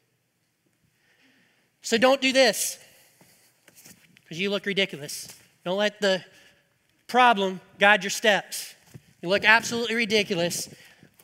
So 1.80 1.96
don't 1.96 2.20
do 2.20 2.34
this 2.34 2.78
because 4.16 4.38
you 4.38 4.50
look 4.50 4.66
ridiculous. 4.66 5.34
Don't 5.64 5.78
let 5.78 5.98
the 6.02 6.22
problem 7.06 7.58
guide 7.78 8.04
your 8.04 8.10
steps. 8.10 8.74
You 9.22 9.30
look 9.30 9.46
absolutely 9.46 9.94
ridiculous 9.94 10.68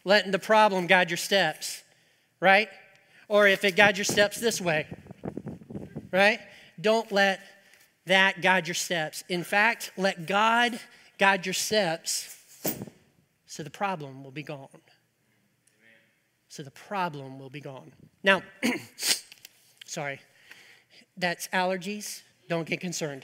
letting 0.07 0.33
the 0.33 0.39
problem 0.39 0.87
guide 0.87 1.11
your 1.11 1.19
steps, 1.19 1.83
right? 2.41 2.71
Or 3.29 3.47
if 3.47 3.65
it 3.65 3.77
guides 3.77 3.99
your 3.99 4.07
steps 4.07 4.41
this 4.41 4.63
way, 4.63 4.87
right? 6.11 6.41
Don't 6.81 7.13
let 7.13 7.41
that 8.07 8.43
guide 8.43 8.67
your 8.67 8.75
steps. 8.75 9.23
In 9.29 9.45
fact, 9.45 9.93
let 9.97 10.27
God 10.27 10.79
guide 11.23 11.47
your 11.47 11.53
steps 11.53 12.37
so 13.47 13.63
the 13.63 13.71
problem 13.71 14.25
will 14.25 14.33
be 14.33 14.43
gone. 14.43 14.67
So 16.49 16.65
the 16.65 16.73
problem 16.73 17.39
will 17.39 17.49
be 17.49 17.61
gone. 17.61 17.93
Now, 18.25 18.43
sorry, 19.87 20.19
that's 21.17 21.47
allergies. 21.53 22.23
Don't 22.49 22.67
get 22.67 22.81
concerned. 22.81 23.23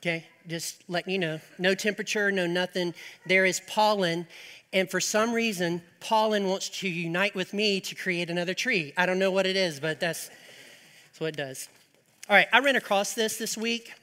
Okay, 0.00 0.26
just 0.46 0.84
letting 0.88 1.10
you 1.10 1.18
know. 1.18 1.40
No 1.58 1.74
temperature, 1.74 2.30
no 2.30 2.46
nothing. 2.46 2.92
There 3.24 3.46
is 3.46 3.62
pollen, 3.66 4.26
and 4.74 4.90
for 4.90 5.00
some 5.00 5.32
reason, 5.32 5.80
pollen 6.00 6.48
wants 6.48 6.68
to 6.80 6.88
unite 6.90 7.34
with 7.34 7.54
me 7.54 7.80
to 7.80 7.94
create 7.94 8.28
another 8.28 8.52
tree. 8.52 8.92
I 8.98 9.06
don't 9.06 9.18
know 9.18 9.30
what 9.30 9.46
it 9.46 9.56
is, 9.56 9.80
but 9.80 10.00
that's, 10.00 10.28
that's 11.06 11.18
what 11.18 11.28
it 11.28 11.36
does. 11.36 11.70
All 12.28 12.36
right, 12.36 12.46
I 12.52 12.58
ran 12.58 12.76
across 12.76 13.14
this 13.14 13.38
this 13.38 13.56
week, 13.56 13.94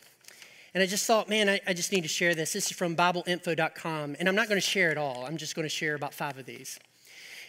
and 0.75 0.83
I 0.83 0.87
just 0.87 1.07
thought, 1.07 1.29
man, 1.29 1.47
I, 1.47 1.61
I 1.65 1.73
just 1.73 1.93
need 1.93 2.01
to 2.01 2.09
share 2.09 2.35
this. 2.35 2.51
This 2.51 2.65
is 2.69 2.73
from 2.73 2.97
BibleInfo.com, 2.97 4.17
and 4.19 4.27
I'm 4.27 4.35
not 4.35 4.49
going 4.49 4.59
to 4.59 4.67
share 4.67 4.91
it 4.91 4.97
all. 4.97 5.25
I'm 5.25 5.37
just 5.37 5.55
going 5.55 5.63
to 5.63 5.69
share 5.69 5.95
about 5.95 6.13
five 6.13 6.37
of 6.37 6.45
these. 6.45 6.77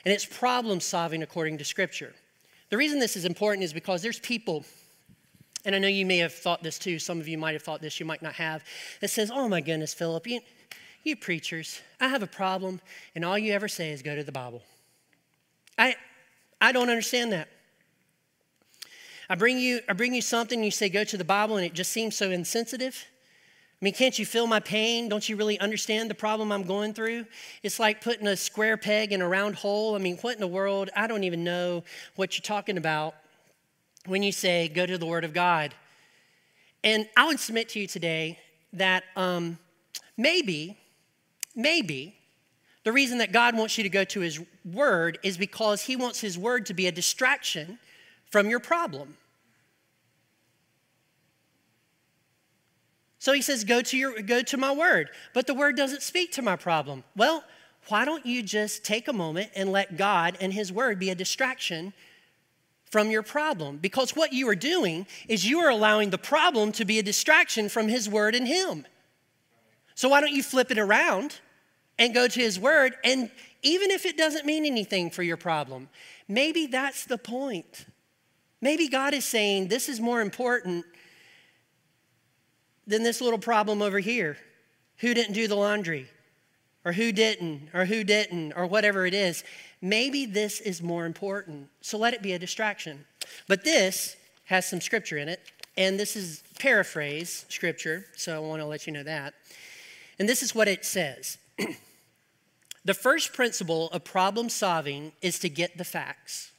And 0.05 0.15
it's 0.15 0.25
problem 0.25 0.79
solving 0.79 1.25
according 1.25 1.59
to 1.59 1.65
Scripture. 1.65 2.15
The 2.71 2.77
reason 2.77 3.01
this 3.01 3.17
is 3.17 3.25
important 3.25 3.65
is 3.65 3.73
because 3.73 4.01
there's 4.01 4.21
people, 4.21 4.65
and 5.65 5.75
I 5.75 5.81
know 5.81 5.89
you 5.89 6.07
may 6.07 6.19
have 6.19 6.33
thought 6.33 6.63
this 6.63 6.79
too, 6.79 7.01
some 7.01 7.19
of 7.19 7.27
you 7.27 7.37
might 7.37 7.55
have 7.55 7.63
thought 7.63 7.81
this, 7.81 7.99
you 7.99 8.07
might 8.07 8.23
not 8.23 8.35
have, 8.35 8.63
that 9.01 9.09
says, 9.09 9.33
oh 9.35 9.49
my 9.49 9.61
goodness, 9.61 9.93
Philip, 9.93 10.25
you, 10.29 10.41
you 11.03 11.17
preachers, 11.17 11.81
I 12.01 12.07
have 12.07 12.23
a 12.23 12.29
problem, 12.29 12.81
and 13.17 13.25
all 13.25 13.37
you 13.37 13.53
ever 13.55 13.67
say 13.67 13.91
is 13.91 14.03
go 14.03 14.15
to 14.15 14.23
the 14.23 14.31
Bible. 14.31 14.63
I, 15.77 15.97
I 16.61 16.71
don't 16.71 16.91
understand 16.91 17.33
that. 17.33 17.49
I 19.29 19.35
bring 19.35 19.59
you, 19.59 19.81
I 19.89 19.95
bring 19.95 20.15
you 20.15 20.23
something, 20.23 20.63
you 20.63 20.71
say 20.71 20.89
go 20.89 21.03
to 21.03 21.17
the 21.17 21.25
Bible, 21.25 21.57
and 21.57 21.67
it 21.67 21.75
just 21.75 21.91
seems 21.91 22.15
so 22.17 22.31
insensitive. 22.31 23.05
I 23.81 23.85
mean, 23.85 23.93
can't 23.93 24.19
you 24.19 24.25
feel 24.25 24.47
my 24.47 24.61
pain? 24.61 25.11
Don't 25.11 25.29
you 25.29 25.37
really 25.37 25.61
understand 25.61 26.09
the 26.09 26.15
problem 26.15 26.51
I'm 26.51 26.63
going 26.63 26.95
through? 26.95 27.27
It's 27.63 27.79
like 27.79 28.01
putting 28.01 28.27
a 28.27 28.35
square 28.35 28.79
peg 28.79 29.13
in 29.13 29.21
a 29.21 29.29
round 29.29 29.55
hole. 29.55 29.95
I 29.95 29.99
mean, 29.99 30.17
what 30.19 30.35
in 30.35 30.41
the 30.41 30.47
world? 30.47 30.89
I 30.97 31.07
don't 31.07 31.25
even 31.25 31.45
know 31.45 31.85
what 32.15 32.37
you're 32.37 32.43
talking 32.43 32.79
about 32.79 33.15
when 34.07 34.23
you 34.23 34.33
say 34.33 34.69
go 34.69 34.87
to 34.87 34.97
the 34.97 35.05
Word 35.05 35.25
of 35.25 35.35
God. 35.35 35.75
And 36.85 37.07
I 37.19 37.27
would 37.27 37.39
submit 37.39 37.69
to 37.71 37.81
you 37.81 37.87
today 37.87 38.39
that 38.73 39.05
um, 39.15 39.59
maybe, 40.17 40.79
maybe 41.55 42.17
the 42.85 42.93
reason 42.93 43.19
that 43.19 43.33
God 43.33 43.57
wants 43.57 43.77
you 43.77 43.83
to 43.85 43.91
go 43.91 44.05
to 44.05 44.21
His 44.21 44.41
Word 44.65 45.19
is 45.23 45.37
because 45.37 45.83
He 45.83 45.97
wants 45.97 46.21
His 46.21 46.39
Word 46.39 46.65
to 46.67 46.75
be 46.75 46.87
a 46.87 46.93
distraction 46.93 47.79
from 48.31 48.49
your 48.49 48.61
problem. 48.61 49.17
So 53.27 53.33
he 53.33 53.43
says, 53.43 53.65
go 53.65 53.83
to, 53.83 53.97
your, 53.97 54.23
go 54.23 54.41
to 54.43 54.57
my 54.57 54.71
word. 54.71 55.11
But 55.35 55.49
the 55.49 55.55
word 55.55 55.77
doesn't 55.77 56.03
speak 56.03 56.31
to 56.35 56.43
my 56.43 56.55
problem. 56.55 57.03
Well, 57.17 57.43
why 57.89 58.05
don't 58.05 58.25
you 58.25 58.41
just 58.41 58.85
take 58.85 59.09
a 59.09 59.13
moment 59.13 59.51
and 59.57 59.73
let 59.73 59.97
God 59.97 60.39
and 60.41 60.53
his 60.53 60.73
word 60.73 61.01
be 61.01 61.11
a 61.11 61.15
distraction 61.17 61.93
from 62.89 63.11
your 63.11 63.25
problem? 63.25 63.79
Because 63.79 64.15
what 64.15 64.33
you 64.33 64.49
are 64.49 64.55
doing 64.55 65.09
is 65.27 65.45
you 65.45 65.59
are 65.59 65.71
allowing 65.71 66.11
the 66.11 66.19
problem 66.19 66.71
to 66.71 66.85
be 66.85 67.01
a 67.01 67.03
distraction 67.03 67.69
from 67.69 67.89
his 67.89 68.09
word 68.09 68.37
and 68.37 68.47
him. 68.47 68.87
So 69.97 70.09
why 70.09 70.21
don't 70.21 70.33
you 70.33 70.45
flip 70.45 70.71
it 70.71 70.79
around 70.79 71.41
and 71.99 72.15
go 72.15 72.29
to 72.29 72.41
his 72.41 72.61
word? 72.61 72.95
And 73.03 73.29
even 73.61 73.91
if 73.91 74.07
it 74.07 74.17
doesn't 74.17 74.47
mean 74.47 74.65
anything 74.65 75.11
for 75.11 75.25
your 75.25 75.37
problem, 75.37 75.89
maybe 76.29 76.69
that's 76.69 77.05
the 77.07 77.19
point. 77.19 77.87
Maybe 78.61 78.87
God 78.87 79.15
is 79.15 79.25
saying, 79.25 79.67
This 79.67 79.89
is 79.89 79.99
more 79.99 80.21
important 80.21 80.85
than 82.87 83.03
this 83.03 83.21
little 83.21 83.39
problem 83.39 83.83
over 83.83 83.99
here. 83.99 84.37
Who 84.99 85.15
didn't 85.15 85.35
do 85.35 85.49
the 85.49 85.57
laundry? 85.57 86.09
Or 86.85 86.93
who 86.93 87.13
didn't? 87.13 87.71
Or 87.75 87.85
who 87.85 88.05
didn't? 88.05 88.53
Or 88.55 88.67
whatever 88.67 89.07
it 89.07 89.15
is. 89.15 89.45
Maybe 89.83 90.25
this 90.25 90.61
is 90.61 90.83
more 90.83 91.05
important. 91.05 91.69
So 91.81 91.99
let 91.99 92.15
it 92.15 92.23
be 92.23 92.33
a 92.33 92.39
distraction. 92.39 93.05
But 93.49 93.65
this 93.65 94.17
has 94.45 94.67
some 94.67 94.81
scripture 94.81 95.19
in 95.19 95.29
it. 95.29 95.41
And 95.77 96.01
this 96.01 96.17
is 96.17 96.43
paraphrase 96.59 97.45
scripture. 97.49 98.07
So 98.17 98.37
I 98.37 98.39
want 98.39 98.63
to 98.63 98.67
let 98.67 98.87
you 98.87 98.93
know 98.93 99.03
that. 99.03 99.35
And 100.19 100.29
this 100.29 100.43
is 100.43 100.55
what 100.55 100.69
it 100.69 100.85
says 100.85 101.39
The 102.85 102.95
first 102.95 103.33
principle 103.33 103.91
of 103.91 104.05
problem 104.05 104.49
solving 104.49 105.11
is 105.21 105.41
to 105.41 105.49
get 105.49 105.77
the 105.77 105.85
facts. 105.85 106.53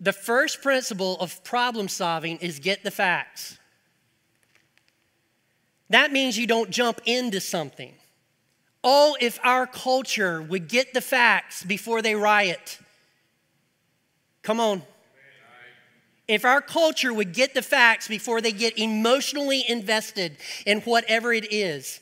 The 0.00 0.12
first 0.12 0.62
principle 0.62 1.16
of 1.18 1.42
problem 1.42 1.88
solving 1.88 2.38
is 2.38 2.58
get 2.60 2.84
the 2.84 2.90
facts. 2.90 3.58
That 5.90 6.12
means 6.12 6.38
you 6.38 6.46
don't 6.46 6.70
jump 6.70 7.00
into 7.04 7.40
something. 7.40 7.94
Oh, 8.84 9.16
if 9.20 9.40
our 9.42 9.66
culture 9.66 10.40
would 10.40 10.68
get 10.68 10.94
the 10.94 11.00
facts 11.00 11.64
before 11.64 12.00
they 12.00 12.14
riot. 12.14 12.78
Come 14.42 14.60
on. 14.60 14.82
If 16.28 16.44
our 16.44 16.60
culture 16.60 17.12
would 17.12 17.32
get 17.32 17.54
the 17.54 17.62
facts 17.62 18.06
before 18.06 18.40
they 18.40 18.52
get 18.52 18.78
emotionally 18.78 19.64
invested 19.66 20.36
in 20.66 20.82
whatever 20.82 21.32
it 21.32 21.52
is, 21.52 22.00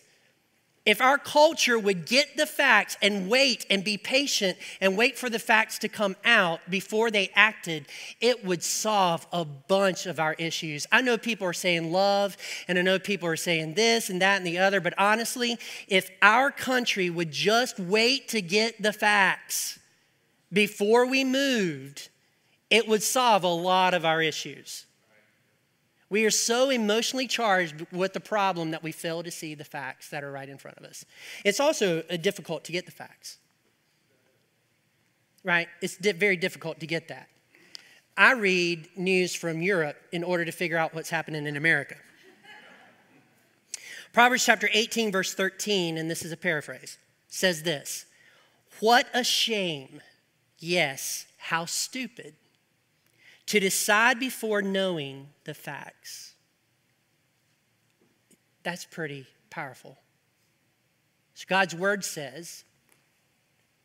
if 0.86 1.00
our 1.00 1.18
culture 1.18 1.78
would 1.78 2.06
get 2.06 2.36
the 2.36 2.46
facts 2.46 2.96
and 3.02 3.28
wait 3.28 3.66
and 3.68 3.82
be 3.82 3.98
patient 3.98 4.56
and 4.80 4.96
wait 4.96 5.18
for 5.18 5.28
the 5.28 5.40
facts 5.40 5.78
to 5.80 5.88
come 5.88 6.14
out 6.24 6.60
before 6.70 7.10
they 7.10 7.30
acted, 7.34 7.86
it 8.20 8.44
would 8.44 8.62
solve 8.62 9.26
a 9.32 9.44
bunch 9.44 10.06
of 10.06 10.20
our 10.20 10.34
issues. 10.34 10.86
I 10.92 11.02
know 11.02 11.18
people 11.18 11.46
are 11.48 11.52
saying 11.52 11.90
love, 11.90 12.36
and 12.68 12.78
I 12.78 12.82
know 12.82 13.00
people 13.00 13.28
are 13.28 13.36
saying 13.36 13.74
this 13.74 14.08
and 14.08 14.22
that 14.22 14.36
and 14.38 14.46
the 14.46 14.58
other, 14.58 14.80
but 14.80 14.94
honestly, 14.96 15.58
if 15.88 16.08
our 16.22 16.52
country 16.52 17.10
would 17.10 17.32
just 17.32 17.80
wait 17.80 18.28
to 18.28 18.40
get 18.40 18.80
the 18.80 18.92
facts 18.92 19.80
before 20.52 21.06
we 21.06 21.24
moved, 21.24 22.08
it 22.70 22.86
would 22.86 23.02
solve 23.02 23.42
a 23.42 23.48
lot 23.48 23.92
of 23.92 24.04
our 24.04 24.22
issues. 24.22 24.86
We 26.08 26.24
are 26.24 26.30
so 26.30 26.70
emotionally 26.70 27.26
charged 27.26 27.86
with 27.90 28.12
the 28.12 28.20
problem 28.20 28.70
that 28.70 28.82
we 28.82 28.92
fail 28.92 29.22
to 29.22 29.30
see 29.30 29.54
the 29.54 29.64
facts 29.64 30.08
that 30.10 30.22
are 30.22 30.30
right 30.30 30.48
in 30.48 30.56
front 30.56 30.78
of 30.78 30.84
us. 30.84 31.04
It's 31.44 31.58
also 31.58 32.04
uh, 32.08 32.16
difficult 32.16 32.64
to 32.64 32.72
get 32.72 32.86
the 32.86 32.92
facts, 32.92 33.38
right? 35.42 35.68
It's 35.82 35.96
very 35.96 36.36
difficult 36.36 36.78
to 36.80 36.86
get 36.86 37.08
that. 37.08 37.28
I 38.16 38.32
read 38.32 38.88
news 38.96 39.34
from 39.34 39.60
Europe 39.60 39.96
in 40.12 40.22
order 40.22 40.44
to 40.44 40.52
figure 40.52 40.78
out 40.78 40.94
what's 40.94 41.10
happening 41.10 41.46
in 41.46 41.56
America. 41.56 41.96
Proverbs 44.12 44.46
chapter 44.46 44.70
18, 44.72 45.12
verse 45.12 45.34
13, 45.34 45.98
and 45.98 46.10
this 46.10 46.24
is 46.24 46.32
a 46.32 46.36
paraphrase, 46.36 46.96
says 47.28 47.64
this 47.64 48.06
What 48.80 49.06
a 49.12 49.22
shame, 49.24 50.00
yes, 50.58 51.26
how 51.36 51.66
stupid 51.66 52.34
to 53.46 53.60
decide 53.60 54.18
before 54.18 54.60
knowing 54.60 55.28
the 55.44 55.54
facts. 55.54 56.34
That's 58.62 58.84
pretty 58.84 59.26
powerful. 59.50 59.96
So 61.34 61.44
God's 61.48 61.74
word 61.74 62.04
says, 62.04 62.64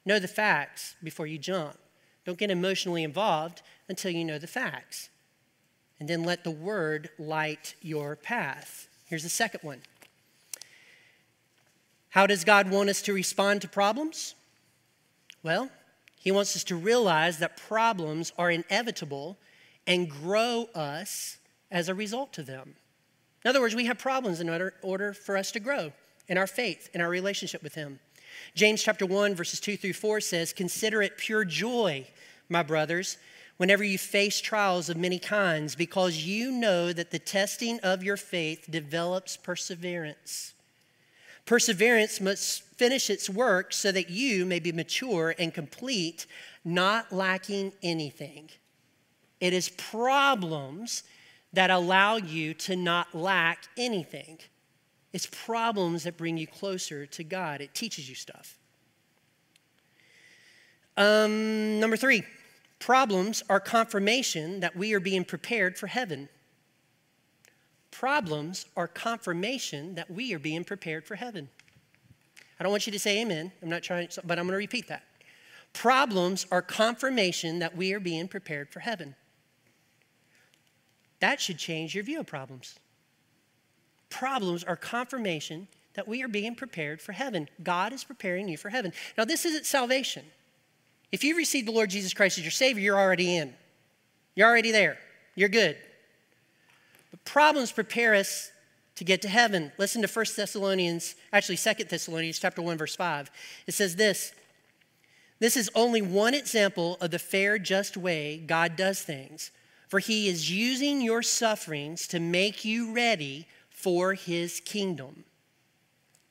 know 0.05 0.19
the 0.19 0.27
facts 0.27 0.95
before 1.03 1.27
you 1.27 1.37
jump. 1.37 1.77
Don't 2.25 2.37
get 2.37 2.49
emotionally 2.49 3.03
involved 3.03 3.61
until 3.87 4.11
you 4.11 4.25
know 4.25 4.39
the 4.39 4.47
facts. 4.47 5.09
And 5.99 6.09
then 6.09 6.23
let 6.23 6.43
the 6.43 6.51
word 6.51 7.09
light 7.19 7.75
your 7.81 8.15
path. 8.15 8.87
Here's 9.05 9.23
the 9.23 9.29
second 9.29 9.61
one 9.63 9.81
How 12.09 12.25
does 12.25 12.43
God 12.43 12.71
want 12.71 12.89
us 12.89 13.01
to 13.03 13.13
respond 13.13 13.61
to 13.61 13.67
problems? 13.67 14.33
Well, 15.43 15.69
He 16.15 16.31
wants 16.31 16.55
us 16.55 16.63
to 16.65 16.75
realize 16.75 17.37
that 17.37 17.57
problems 17.57 18.33
are 18.37 18.49
inevitable 18.49 19.37
and 19.87 20.09
grow 20.09 20.67
us 20.75 21.37
as 21.69 21.89
a 21.89 21.95
result 21.95 22.37
of 22.37 22.45
them. 22.45 22.75
In 23.43 23.49
other 23.49 23.61
words, 23.61 23.75
we 23.75 23.85
have 23.85 23.97
problems 23.97 24.39
in 24.39 24.49
order, 24.49 24.73
order 24.81 25.13
for 25.13 25.37
us 25.37 25.51
to 25.51 25.59
grow 25.59 25.91
in 26.27 26.37
our 26.37 26.47
faith, 26.47 26.89
in 26.93 27.01
our 27.01 27.09
relationship 27.09 27.63
with 27.63 27.75
Him. 27.75 27.99
James 28.55 28.83
chapter 28.83 29.05
1, 29.05 29.35
verses 29.35 29.59
2 29.59 29.77
through 29.77 29.93
4 29.93 30.21
says, 30.21 30.53
Consider 30.53 31.01
it 31.01 31.17
pure 31.17 31.43
joy, 31.43 32.07
my 32.49 32.63
brothers, 32.63 33.17
whenever 33.57 33.83
you 33.83 33.97
face 33.97 34.39
trials 34.39 34.89
of 34.89 34.97
many 34.97 35.19
kinds, 35.19 35.75
because 35.75 36.25
you 36.25 36.51
know 36.51 36.93
that 36.93 37.11
the 37.11 37.19
testing 37.19 37.79
of 37.81 38.03
your 38.03 38.17
faith 38.17 38.67
develops 38.69 39.37
perseverance. 39.37 40.53
Perseverance 41.45 42.21
must 42.21 42.63
finish 42.77 43.09
its 43.09 43.29
work 43.29 43.73
so 43.73 43.91
that 43.91 44.09
you 44.09 44.45
may 44.45 44.59
be 44.59 44.71
mature 44.71 45.35
and 45.37 45.53
complete, 45.53 46.25
not 46.63 47.11
lacking 47.11 47.73
anything. 47.83 48.49
It 49.41 49.53
is 49.53 49.69
problems 49.69 51.03
that 51.51 51.69
allow 51.69 52.15
you 52.15 52.53
to 52.53 52.75
not 52.75 53.13
lack 53.13 53.65
anything. 53.75 54.37
It's 55.11 55.25
problems 55.25 56.03
that 56.03 56.15
bring 56.15 56.37
you 56.37 56.47
closer 56.47 57.05
to 57.05 57.23
God. 57.23 57.59
It 57.59 57.73
teaches 57.73 58.07
you 58.07 58.15
stuff. 58.15 58.57
Um, 60.95 61.79
number 61.79 61.97
three, 61.97 62.23
problems 62.79 63.43
are 63.49 63.59
confirmation 63.59 64.59
that 64.61 64.75
we 64.75 64.93
are 64.93 64.99
being 64.99 65.25
prepared 65.25 65.77
for 65.77 65.87
heaven. 65.87 66.29
Problems 67.89 68.65
are 68.77 68.87
confirmation 68.87 69.95
that 69.95 70.09
we 70.09 70.33
are 70.33 70.39
being 70.39 70.63
prepared 70.63 71.05
for 71.05 71.15
heaven. 71.15 71.49
I 72.59 72.63
don't 72.63 72.71
want 72.71 72.85
you 72.85 72.93
to 72.93 72.99
say 72.99 73.21
amen. 73.21 73.51
I'm 73.61 73.69
not 73.69 73.81
trying, 73.83 74.07
but 74.23 74.37
I'm 74.37 74.45
going 74.45 74.53
to 74.53 74.57
repeat 74.57 74.87
that. 74.87 75.03
Problems 75.73 76.45
are 76.51 76.61
confirmation 76.61 77.59
that 77.59 77.75
we 77.75 77.93
are 77.93 77.99
being 77.99 78.27
prepared 78.27 78.69
for 78.69 78.81
heaven. 78.81 79.15
That 81.21 81.39
should 81.39 81.57
change 81.57 81.95
your 81.95 82.03
view 82.03 82.19
of 82.19 82.27
problems. 82.27 82.77
Problems 84.09 84.63
are 84.63 84.75
confirmation 84.75 85.67
that 85.93 86.07
we 86.07 86.23
are 86.23 86.27
being 86.27 86.55
prepared 86.55 87.01
for 87.01 87.13
heaven. 87.13 87.47
God 87.63 87.93
is 87.93 88.03
preparing 88.03 88.49
you 88.49 88.57
for 88.57 88.69
heaven. 88.69 88.91
Now, 89.17 89.25
this 89.25 89.45
isn't 89.45 89.65
salvation. 89.65 90.25
If 91.11 91.23
you 91.23 91.35
received 91.35 91.67
the 91.67 91.71
Lord 91.71 91.89
Jesus 91.89 92.13
Christ 92.13 92.37
as 92.37 92.43
your 92.43 92.51
Savior, 92.51 92.83
you're 92.83 92.99
already 92.99 93.35
in. 93.35 93.53
You're 94.35 94.47
already 94.47 94.71
there. 94.71 94.97
You're 95.35 95.49
good. 95.49 95.77
But 97.11 97.23
problems 97.25 97.71
prepare 97.71 98.15
us 98.15 98.51
to 98.95 99.03
get 99.03 99.21
to 99.23 99.29
heaven. 99.29 99.71
Listen 99.77 100.01
to 100.01 100.07
1 100.07 100.25
Thessalonians, 100.35 101.15
actually 101.33 101.57
2 101.57 101.85
Thessalonians 101.85 102.39
chapter 102.39 102.61
1 102.61 102.77
verse 102.77 102.95
5. 102.95 103.29
It 103.67 103.73
says 103.73 103.95
this, 103.95 104.33
this 105.39 105.57
is 105.57 105.71
only 105.73 106.01
one 106.01 106.35
example 106.35 106.97
of 107.01 107.09
the 107.11 107.19
fair 107.19 107.57
just 107.57 107.97
way 107.97 108.37
God 108.37 108.75
does 108.75 109.01
things. 109.01 109.51
For 109.91 109.99
he 109.99 110.29
is 110.29 110.49
using 110.49 111.01
your 111.01 111.21
sufferings 111.21 112.07
to 112.07 112.19
make 112.21 112.63
you 112.63 112.93
ready 112.93 113.45
for 113.69 114.13
his 114.13 114.61
kingdom. 114.61 115.25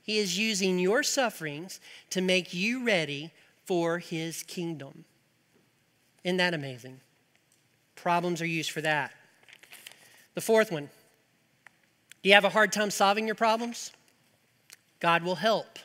He 0.03 0.17
is 0.17 0.39
using 0.39 0.79
your 0.79 1.03
sufferings 1.03 1.79
to 2.09 2.23
make 2.23 2.55
you 2.55 2.83
ready 2.83 3.33
for 3.67 3.99
his 3.99 4.43
kingdom. 4.45 5.05
Isn't 6.25 6.39
that 6.39 6.55
amazing? 6.55 7.03
Problems 7.97 8.41
are 8.41 8.47
used 8.47 8.71
for 8.71 8.81
that. 8.81 9.13
The 10.35 10.41
fourth 10.41 10.73
one 10.73 10.89
do 12.23 12.31
you 12.31 12.35
have 12.35 12.47
a 12.47 12.49
hard 12.49 12.73
time 12.73 12.91
solving 12.91 13.27
your 13.27 13.35
problems? 13.35 13.93
God 15.01 15.23
will 15.23 15.35
help. 15.35 15.79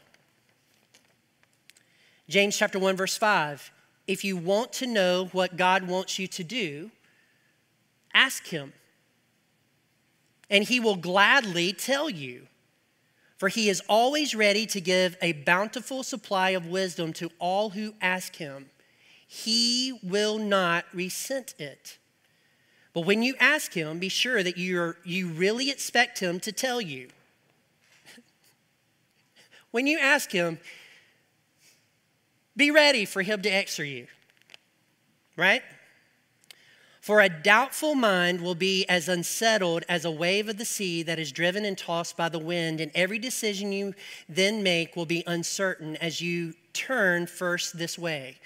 James 2.29 2.55
chapter 2.55 2.79
1 2.79 2.95
verse 2.95 3.17
5 3.17 3.69
if 4.07 4.23
you 4.23 4.37
want 4.37 4.71
to 4.71 4.87
know 4.87 5.25
what 5.33 5.57
God 5.57 5.89
wants 5.89 6.17
you 6.17 6.27
to 6.27 6.43
do 6.45 6.91
Ask 8.15 8.47
him, 8.47 8.71
and 10.49 10.63
he 10.63 10.79
will 10.79 10.95
gladly 10.95 11.73
tell 11.73 12.09
you. 12.09 12.47
For 13.37 13.49
he 13.49 13.67
is 13.67 13.81
always 13.89 14.33
ready 14.33 14.65
to 14.67 14.79
give 14.79 15.17
a 15.21 15.33
bountiful 15.33 16.03
supply 16.03 16.51
of 16.51 16.65
wisdom 16.65 17.11
to 17.13 17.29
all 17.37 17.71
who 17.71 17.93
ask 18.01 18.37
him. 18.37 18.69
He 19.27 19.99
will 20.01 20.37
not 20.37 20.85
resent 20.93 21.53
it. 21.59 21.97
But 22.93 23.01
when 23.01 23.21
you 23.21 23.35
ask 23.41 23.73
him, 23.73 23.99
be 23.99 24.07
sure 24.07 24.41
that 24.41 24.55
you 24.55 24.95
you 25.03 25.27
really 25.27 25.69
expect 25.69 26.19
him 26.19 26.39
to 26.39 26.53
tell 26.53 26.79
you. 26.79 27.09
when 29.71 29.85
you 29.85 29.99
ask 29.99 30.31
him, 30.31 30.57
be 32.55 32.71
ready 32.71 33.03
for 33.03 33.21
him 33.21 33.41
to 33.41 33.51
answer 33.51 33.83
you. 33.83 34.07
Right? 35.35 35.61
For 37.05 37.21
a 37.21 37.29
doubtful 37.29 37.93
mind 37.93 38.41
will 38.41 38.55
be 38.55 38.83
as 38.89 39.07
unsettled 39.07 39.83
as 39.87 40.05
a 40.05 40.09
wave 40.09 40.49
of 40.49 40.57
the 40.57 40.65
sea 40.65 41.03
that 41.03 41.19
is 41.19 41.31
driven 41.31 41.63
and 41.63 41.77
tossed 41.77 42.17
by 42.17 42.29
the 42.29 42.39
wind, 42.39 42.81
and 42.81 42.91
every 42.95 43.19
decision 43.19 43.71
you 43.71 43.93
then 44.27 44.63
make 44.63 44.95
will 44.95 45.05
be 45.05 45.23
uncertain 45.27 45.97
as 45.97 46.19
you 46.19 46.55
turn 46.73 47.27
first 47.27 47.77
this 47.77 47.99
way 47.99 48.39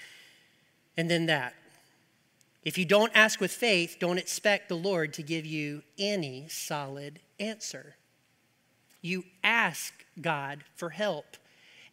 and 0.94 1.10
then 1.10 1.24
that. 1.24 1.54
If 2.62 2.76
you 2.76 2.84
don't 2.84 3.10
ask 3.14 3.40
with 3.40 3.50
faith, 3.50 3.96
don't 3.98 4.18
expect 4.18 4.68
the 4.68 4.76
Lord 4.76 5.14
to 5.14 5.22
give 5.22 5.46
you 5.46 5.82
any 5.98 6.46
solid 6.50 7.18
answer. 7.38 7.96
You 9.00 9.24
ask 9.42 10.04
God 10.20 10.64
for 10.76 10.90
help, 10.90 11.38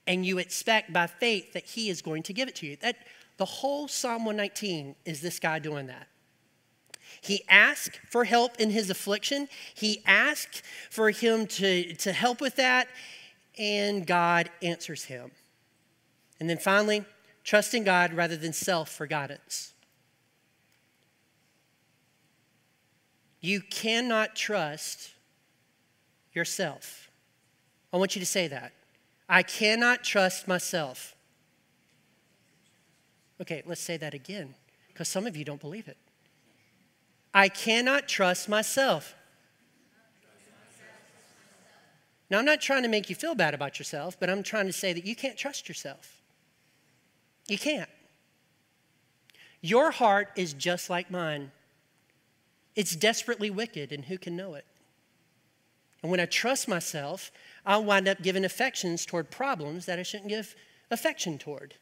and 0.05 0.25
you 0.25 0.37
expect 0.37 0.91
by 0.91 1.07
faith 1.07 1.53
that 1.53 1.63
He 1.63 1.89
is 1.89 2.01
going 2.01 2.23
to 2.23 2.33
give 2.33 2.49
it 2.49 2.55
to 2.55 2.65
you. 2.65 2.75
That 2.81 2.97
the 3.37 3.45
whole 3.45 3.87
Psalm 3.87 4.25
119 4.25 4.95
is 5.05 5.21
this 5.21 5.39
guy 5.39 5.59
doing 5.59 5.87
that. 5.87 6.09
He 7.27 7.43
asked 7.49 7.99
for 8.09 8.23
help 8.23 8.57
in 8.57 8.69
his 8.69 8.89
affliction. 8.89 9.49
He 9.75 10.01
asked 10.05 10.63
for 10.89 11.11
him 11.11 11.45
to, 11.47 11.93
to 11.95 12.13
help 12.13 12.39
with 12.39 12.55
that, 12.55 12.87
and 13.57 14.07
God 14.07 14.49
answers 14.61 15.03
him. 15.03 15.31
And 16.39 16.49
then 16.49 16.57
finally, 16.57 17.03
trusting 17.43 17.83
God 17.83 18.13
rather 18.13 18.37
than 18.37 18.53
self 18.53 18.87
for 18.89 19.07
guidance. 19.07 19.73
You 23.41 23.59
cannot 23.59 24.33
trust 24.33 25.11
yourself. 26.31 27.11
I 27.91 27.97
want 27.97 28.15
you 28.15 28.21
to 28.21 28.25
say 28.25 28.47
that. 28.47 28.71
I 29.27 29.43
cannot 29.43 30.01
trust 30.01 30.47
myself. 30.47 31.13
Okay, 33.41 33.63
let's 33.65 33.81
say 33.81 33.97
that 33.97 34.13
again, 34.13 34.55
because 34.87 35.09
some 35.09 35.27
of 35.27 35.35
you 35.35 35.43
don't 35.43 35.59
believe 35.59 35.89
it. 35.89 35.97
I 37.37 37.49
cannot 37.49 38.07
trust 38.07 38.49
myself. 38.49 39.13
Now, 42.31 42.39
I'm 42.39 42.45
not 42.45 42.61
trying 42.61 42.81
to 42.81 42.89
make 42.89 43.11
you 43.11 43.15
feel 43.15 43.35
bad 43.35 43.53
about 43.53 43.77
yourself, 43.77 44.19
but 44.19 44.27
I'm 44.27 44.41
trying 44.41 44.65
to 44.65 44.73
say 44.73 44.91
that 44.91 45.05
you 45.05 45.15
can't 45.15 45.37
trust 45.37 45.69
yourself. 45.69 46.23
You 47.47 47.59
can't. 47.59 47.91
Your 49.61 49.91
heart 49.91 50.29
is 50.35 50.53
just 50.53 50.89
like 50.89 51.11
mine. 51.11 51.51
It's 52.75 52.95
desperately 52.95 53.51
wicked, 53.51 53.91
and 53.91 54.05
who 54.05 54.17
can 54.17 54.35
know 54.35 54.55
it? 54.55 54.65
And 56.01 56.09
when 56.09 56.19
I 56.19 56.25
trust 56.25 56.67
myself, 56.67 57.31
I'll 57.67 57.83
wind 57.83 58.07
up 58.07 58.23
giving 58.23 58.45
affections 58.45 59.05
toward 59.05 59.29
problems 59.29 59.85
that 59.85 59.99
I 59.99 60.03
shouldn't 60.03 60.29
give 60.29 60.55
affection 60.89 61.37
toward. 61.37 61.75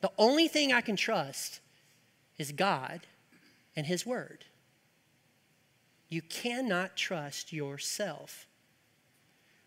The 0.00 0.10
only 0.18 0.48
thing 0.48 0.72
I 0.72 0.80
can 0.80 0.96
trust 0.96 1.60
is 2.36 2.50
God 2.50 3.02
and 3.76 3.86
His 3.86 4.04
Word. 4.04 4.44
You 6.08 6.22
cannot 6.22 6.96
trust 6.96 7.52
yourself. 7.52 8.46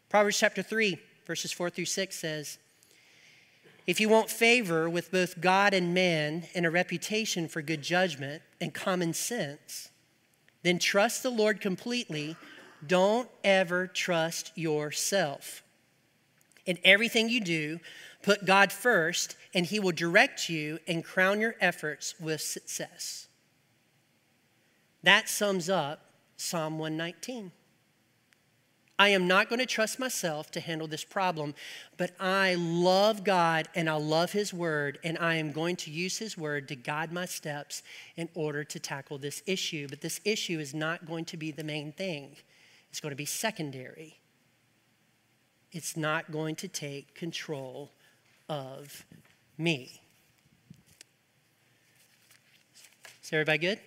Proverbs 0.10 0.40
chapter 0.40 0.64
3, 0.64 0.98
verses 1.28 1.52
4 1.52 1.70
through 1.70 1.86
6 1.86 2.16
says, 2.16 2.58
If 3.86 4.00
you 4.00 4.10
want 4.10 4.30
favor 4.30 4.90
with 4.90 5.12
both 5.12 5.42
God 5.42 5.74
and 5.74 5.94
man 5.94 6.48
and 6.56 6.66
a 6.66 6.72
reputation 6.72 7.48
for 7.48 7.62
good 7.62 7.82
judgment 7.82 8.42
and 8.62 8.74
common 8.74 9.14
sense, 9.14 9.90
then 10.64 10.80
trust 10.80 11.24
the 11.24 11.30
Lord 11.30 11.62
completely. 11.62 12.36
Don't 12.86 13.30
ever 13.44 13.88
trust 13.88 14.58
yourself. 14.58 15.64
In 16.66 16.78
everything 16.84 17.30
you 17.30 17.42
do, 17.42 17.80
put 18.24 18.46
God 18.46 18.72
first, 18.72 19.36
and 19.54 19.66
He 19.66 19.80
will 19.80 19.92
direct 19.92 20.50
you 20.50 20.80
and 20.88 21.04
crown 21.04 21.42
your 21.42 21.56
efforts 21.60 22.16
with 22.20 22.42
success. 22.42 23.28
That 25.04 25.30
sums 25.30 25.70
up 25.70 26.09
Psalm 26.40 26.80
119. 26.80 27.52
I 28.98 29.10
am 29.10 29.28
not 29.28 29.50
going 29.50 29.60
to 29.60 29.66
trust 29.66 30.00
myself 30.00 30.52
to 30.52 30.60
handle 30.60 30.88
this 30.88 31.04
problem, 31.04 31.54
but 31.98 32.12
I 32.20 32.56
love 32.56 33.24
God 33.24 33.70
and 33.76 33.90
I 33.90 33.96
love 33.96 34.32
His 34.34 34.54
Word, 34.54 35.00
and 35.04 35.18
I 35.18 35.36
am 35.36 35.52
going 35.52 35.76
to 35.78 35.92
use 35.92 36.18
His 36.18 36.38
Word 36.38 36.68
to 36.70 36.76
guide 36.76 37.12
my 37.12 37.26
steps 37.26 37.82
in 38.18 38.30
order 38.36 38.64
to 38.64 38.80
tackle 38.80 39.18
this 39.18 39.42
issue. 39.46 39.88
But 39.90 40.02
this 40.02 40.20
issue 40.26 40.60
is 40.60 40.74
not 40.74 41.06
going 41.06 41.26
to 41.26 41.38
be 41.38 41.52
the 41.52 41.64
main 41.64 41.92
thing, 41.92 42.36
it's 42.90 43.00
going 43.00 43.12
to 43.12 43.16
be 43.16 43.26
secondary. 43.26 44.20
it's 45.72 45.96
not 45.96 46.32
going 46.32 46.56
to 46.56 46.68
take 46.68 47.14
control 47.14 47.92
of 48.48 49.06
me. 49.58 50.02
Is 53.24 53.32
everybody 53.32 53.60
good? 53.60 53.80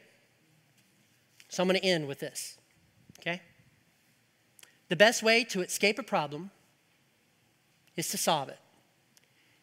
So 1.53 1.62
I'm 1.62 1.68
going 1.68 1.78
to 1.78 1.86
end 1.86 2.09
with 2.09 2.18
this, 2.18 2.57
okay? 3.20 3.42
The 4.88 4.96
best 4.96 5.22
way 5.22 5.44
to 5.44 5.61
escape 5.61 5.98
a 5.98 6.03
problem 6.03 6.50
is 7.94 8.09
to 8.09 8.16
solve 8.16 8.48
it. 8.48 8.59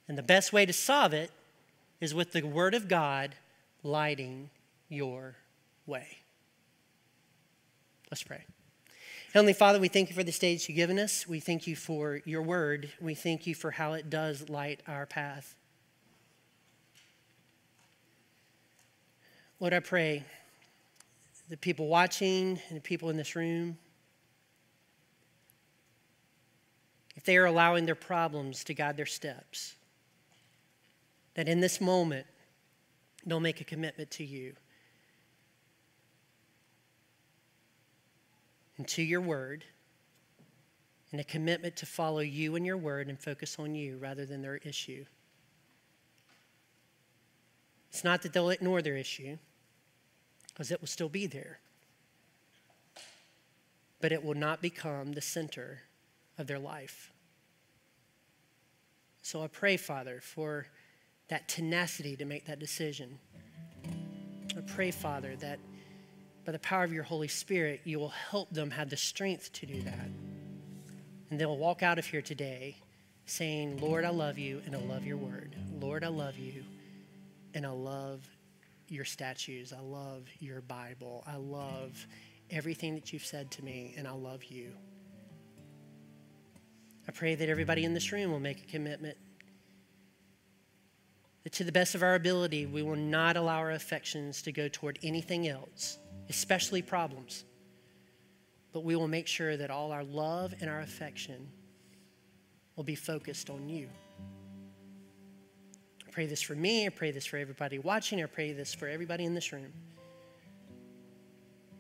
And 0.08 0.16
the 0.16 0.22
best 0.22 0.54
way 0.54 0.68
to 0.68 0.72
solve 0.74 1.14
it 1.14 1.32
is 2.00 2.14
with 2.14 2.32
the 2.32 2.44
Word 2.44 2.76
of 2.76 2.88
God 2.88 3.34
lighting 3.82 4.52
your 4.88 5.38
way. 5.88 6.20
Let's 8.12 8.22
pray. 8.22 8.44
Heavenly 9.34 9.54
Father, 9.54 9.80
we 9.80 9.88
thank 9.88 10.10
you 10.10 10.16
for 10.16 10.24
the 10.24 10.32
stage 10.32 10.70
you've 10.70 10.76
given 10.76 11.00
us. 11.00 11.28
We 11.28 11.40
thank 11.40 11.66
you 11.66 11.76
for 11.76 12.22
your 12.24 12.44
word. 12.44 12.92
We 13.02 13.16
thank 13.16 13.48
you 13.48 13.56
for 13.56 13.72
how 13.72 13.94
it 13.94 14.12
does 14.12 14.48
light 14.48 14.82
our 14.88 15.08
path. 15.08 15.56
Lord, 19.60 19.74
I 19.74 19.80
pray 19.80 20.26
the 21.50 21.58
people 21.58 21.88
watching 21.88 22.60
and 22.70 22.78
the 22.78 22.82
people 22.82 23.10
in 23.10 23.18
this 23.18 23.36
room, 23.36 23.78
if 27.16 27.24
they 27.24 27.38
are 27.38 27.46
allowing 27.46 27.86
their 27.86 27.96
problems 27.96 28.64
to 28.64 28.74
guide 28.74 28.96
their 28.96 29.06
steps, 29.06 29.76
that 31.34 31.48
in 31.48 31.60
this 31.60 31.82
moment 31.82 32.28
they'll 33.26 33.40
make 33.40 33.60
a 33.60 33.64
commitment 33.64 34.12
to 34.12 34.24
you. 34.24 34.54
And 38.78 38.88
to 38.90 39.02
your 39.02 39.20
word 39.20 39.66
and 41.12 41.20
a 41.20 41.24
commitment 41.24 41.76
to 41.78 41.86
follow 41.86 42.20
you 42.20 42.56
and 42.56 42.66
your 42.66 42.78
word 42.78 43.10
and 43.10 43.20
focus 43.20 43.58
on 43.60 43.76
you 43.76 43.98
rather 43.98 44.26
than 44.26 44.42
their 44.42 44.58
issue. 44.58 45.04
It's 47.90 48.04
not 48.04 48.22
that 48.22 48.32
they'll 48.32 48.52
ignore 48.52 48.82
their 48.82 48.96
issue, 48.96 49.38
because 50.60 50.72
it 50.74 50.82
will 50.82 50.90
still 50.90 51.08
be 51.08 51.26
there, 51.26 51.58
but 54.02 54.12
it 54.12 54.26
will 54.26 54.34
not 54.34 54.62
become 54.62 55.14
the 55.14 55.22
center 55.22 55.84
of 56.38 56.48
their 56.48 56.60
life. 56.60 57.14
So 59.22 59.42
I 59.42 59.48
pray, 59.48 59.78
Father, 59.78 60.20
for 60.22 60.68
that 61.30 61.48
tenacity 61.48 62.18
to 62.18 62.26
make 62.26 62.46
that 62.48 62.60
decision. 62.60 63.20
I 64.58 64.60
pray, 64.68 64.92
Father, 64.92 65.38
that 65.38 65.60
by 66.46 66.52
the 66.52 66.60
power 66.60 66.84
of 66.84 66.92
your 66.92 67.04
Holy 67.04 67.30
Spirit, 67.30 67.80
you 67.86 67.98
will 67.98 68.10
help 68.10 68.50
them 68.50 68.70
have 68.72 68.90
the 68.90 68.98
strength 68.98 69.54
to 69.54 69.66
do 69.66 69.82
that. 69.84 70.10
And 71.30 71.40
they'll 71.40 71.56
walk 71.56 71.84
out 71.84 71.98
of 71.98 72.06
here 72.06 72.22
today 72.22 72.76
saying, 73.26 73.78
Lord, 73.78 74.04
I 74.04 74.10
love 74.10 74.38
you 74.38 74.62
and 74.66 74.76
I 74.76 74.80
love 74.80 75.06
your 75.06 75.16
word. 75.16 75.56
Lord, 75.80 76.04
I 76.04 76.10
love 76.10 76.38
you 76.38 76.66
and 77.54 77.66
I 77.66 77.70
love 77.70 78.28
your 78.94 79.06
statues. 79.06 79.74
I 79.74 79.82
love 79.82 80.28
your 80.40 80.62
Bible. 80.62 81.24
I 81.28 81.36
love 81.36 82.08
everything 82.50 82.96
that 82.96 83.14
you've 83.14 83.26
said 83.26 83.52
to 83.52 83.64
me 83.64 83.94
and 83.98 84.08
I 84.08 84.12
love 84.12 84.44
you. 84.46 84.72
I 87.08 87.12
pray 87.12 87.36
that 87.36 87.50
everybody 87.50 87.86
in 87.86 87.94
this 87.94 88.12
room 88.12 88.32
will 88.32 88.40
make 88.40 88.64
a 88.64 88.68
commitment 88.68 89.18
that 91.44 91.54
to 91.54 91.64
the 91.64 91.72
best 91.72 91.96
of 91.96 92.04
our 92.04 92.16
ability, 92.16 92.66
we 92.66 92.84
will 92.84 92.96
not 92.96 93.38
allow 93.38 93.58
our 93.58 93.72
affections 93.72 94.42
to 94.44 94.52
go 94.52 94.68
toward 94.68 95.00
anything 95.04 95.48
else, 95.48 95.98
especially 96.30 96.82
problems. 96.82 97.46
But 98.72 98.84
we 98.84 98.96
will 98.96 99.08
make 99.08 99.28
sure 99.28 99.58
that 99.58 99.72
all 99.72 99.92
our 99.92 100.04
love 100.04 100.54
and 100.62 100.70
our 100.70 100.82
affection 100.82 101.48
will 102.76 102.84
be 102.84 102.96
focused 102.96 103.50
on 103.50 103.68
you. 103.68 103.90
I 106.10 106.12
pray 106.12 106.26
this 106.26 106.42
for 106.42 106.56
me. 106.56 106.88
I 106.88 106.90
pray 106.90 107.12
this 107.12 107.28
for 107.28 107.38
everybody 107.38 107.78
watching. 107.78 108.24
I 108.24 108.26
pray 108.26 108.52
this 108.52 108.74
for 108.74 108.88
everybody 108.88 109.26
in 109.26 109.36
this 109.36 109.54
room. 109.54 109.72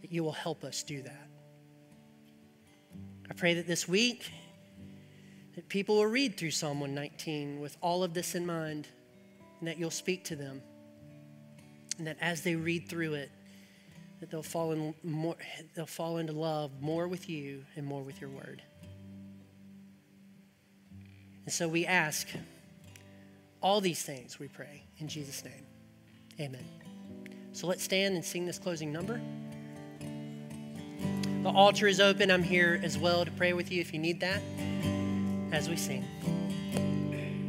That 0.01 0.11
you 0.11 0.23
will 0.23 0.33
help 0.33 0.63
us 0.63 0.83
do 0.83 1.01
that. 1.01 1.27
I 3.27 3.33
pray 3.33 3.55
that 3.55 3.65
this 3.65 3.87
week, 3.87 4.31
that 5.55 5.67
people 5.67 5.95
will 5.95 6.05
read 6.05 6.37
through 6.37 6.51
Psalm 6.51 6.79
119 6.79 7.59
with 7.59 7.75
all 7.81 8.03
of 8.03 8.13
this 8.13 8.35
in 8.35 8.45
mind 8.45 8.87
and 9.57 9.67
that 9.67 9.79
you'll 9.79 9.89
speak 9.89 10.25
to 10.25 10.35
them. 10.35 10.61
And 11.97 12.05
that 12.05 12.17
as 12.21 12.43
they 12.43 12.53
read 12.55 12.87
through 12.87 13.15
it, 13.15 13.31
that 14.19 14.29
they'll 14.29 14.43
fall, 14.43 14.73
in 14.73 14.93
more, 15.03 15.37
they'll 15.73 15.87
fall 15.87 16.17
into 16.17 16.33
love 16.33 16.69
more 16.81 17.07
with 17.07 17.27
you 17.27 17.65
and 17.75 17.83
more 17.83 18.03
with 18.03 18.21
your 18.21 18.29
word. 18.29 18.61
And 21.45 21.51
so 21.51 21.67
we 21.67 21.87
ask 21.87 22.27
all 23.61 23.81
these 23.81 24.01
things, 24.03 24.39
we 24.39 24.47
pray, 24.47 24.83
in 24.99 25.07
Jesus' 25.07 25.43
name. 25.43 25.65
Amen. 26.39 26.65
So 27.51 27.67
let's 27.67 27.83
stand 27.83 28.15
and 28.15 28.23
sing 28.23 28.45
this 28.45 28.57
closing 28.57 28.91
number. 28.91 29.19
The 31.43 31.49
altar 31.49 31.87
is 31.87 31.99
open. 31.99 32.31
I'm 32.31 32.43
here 32.43 32.79
as 32.83 32.97
well 32.97 33.25
to 33.25 33.31
pray 33.31 33.53
with 33.53 33.71
you 33.71 33.81
if 33.81 33.93
you 33.93 33.99
need 33.99 34.19
that 34.21 34.41
as 35.51 35.69
we 35.69 35.75
sing. 35.75 36.05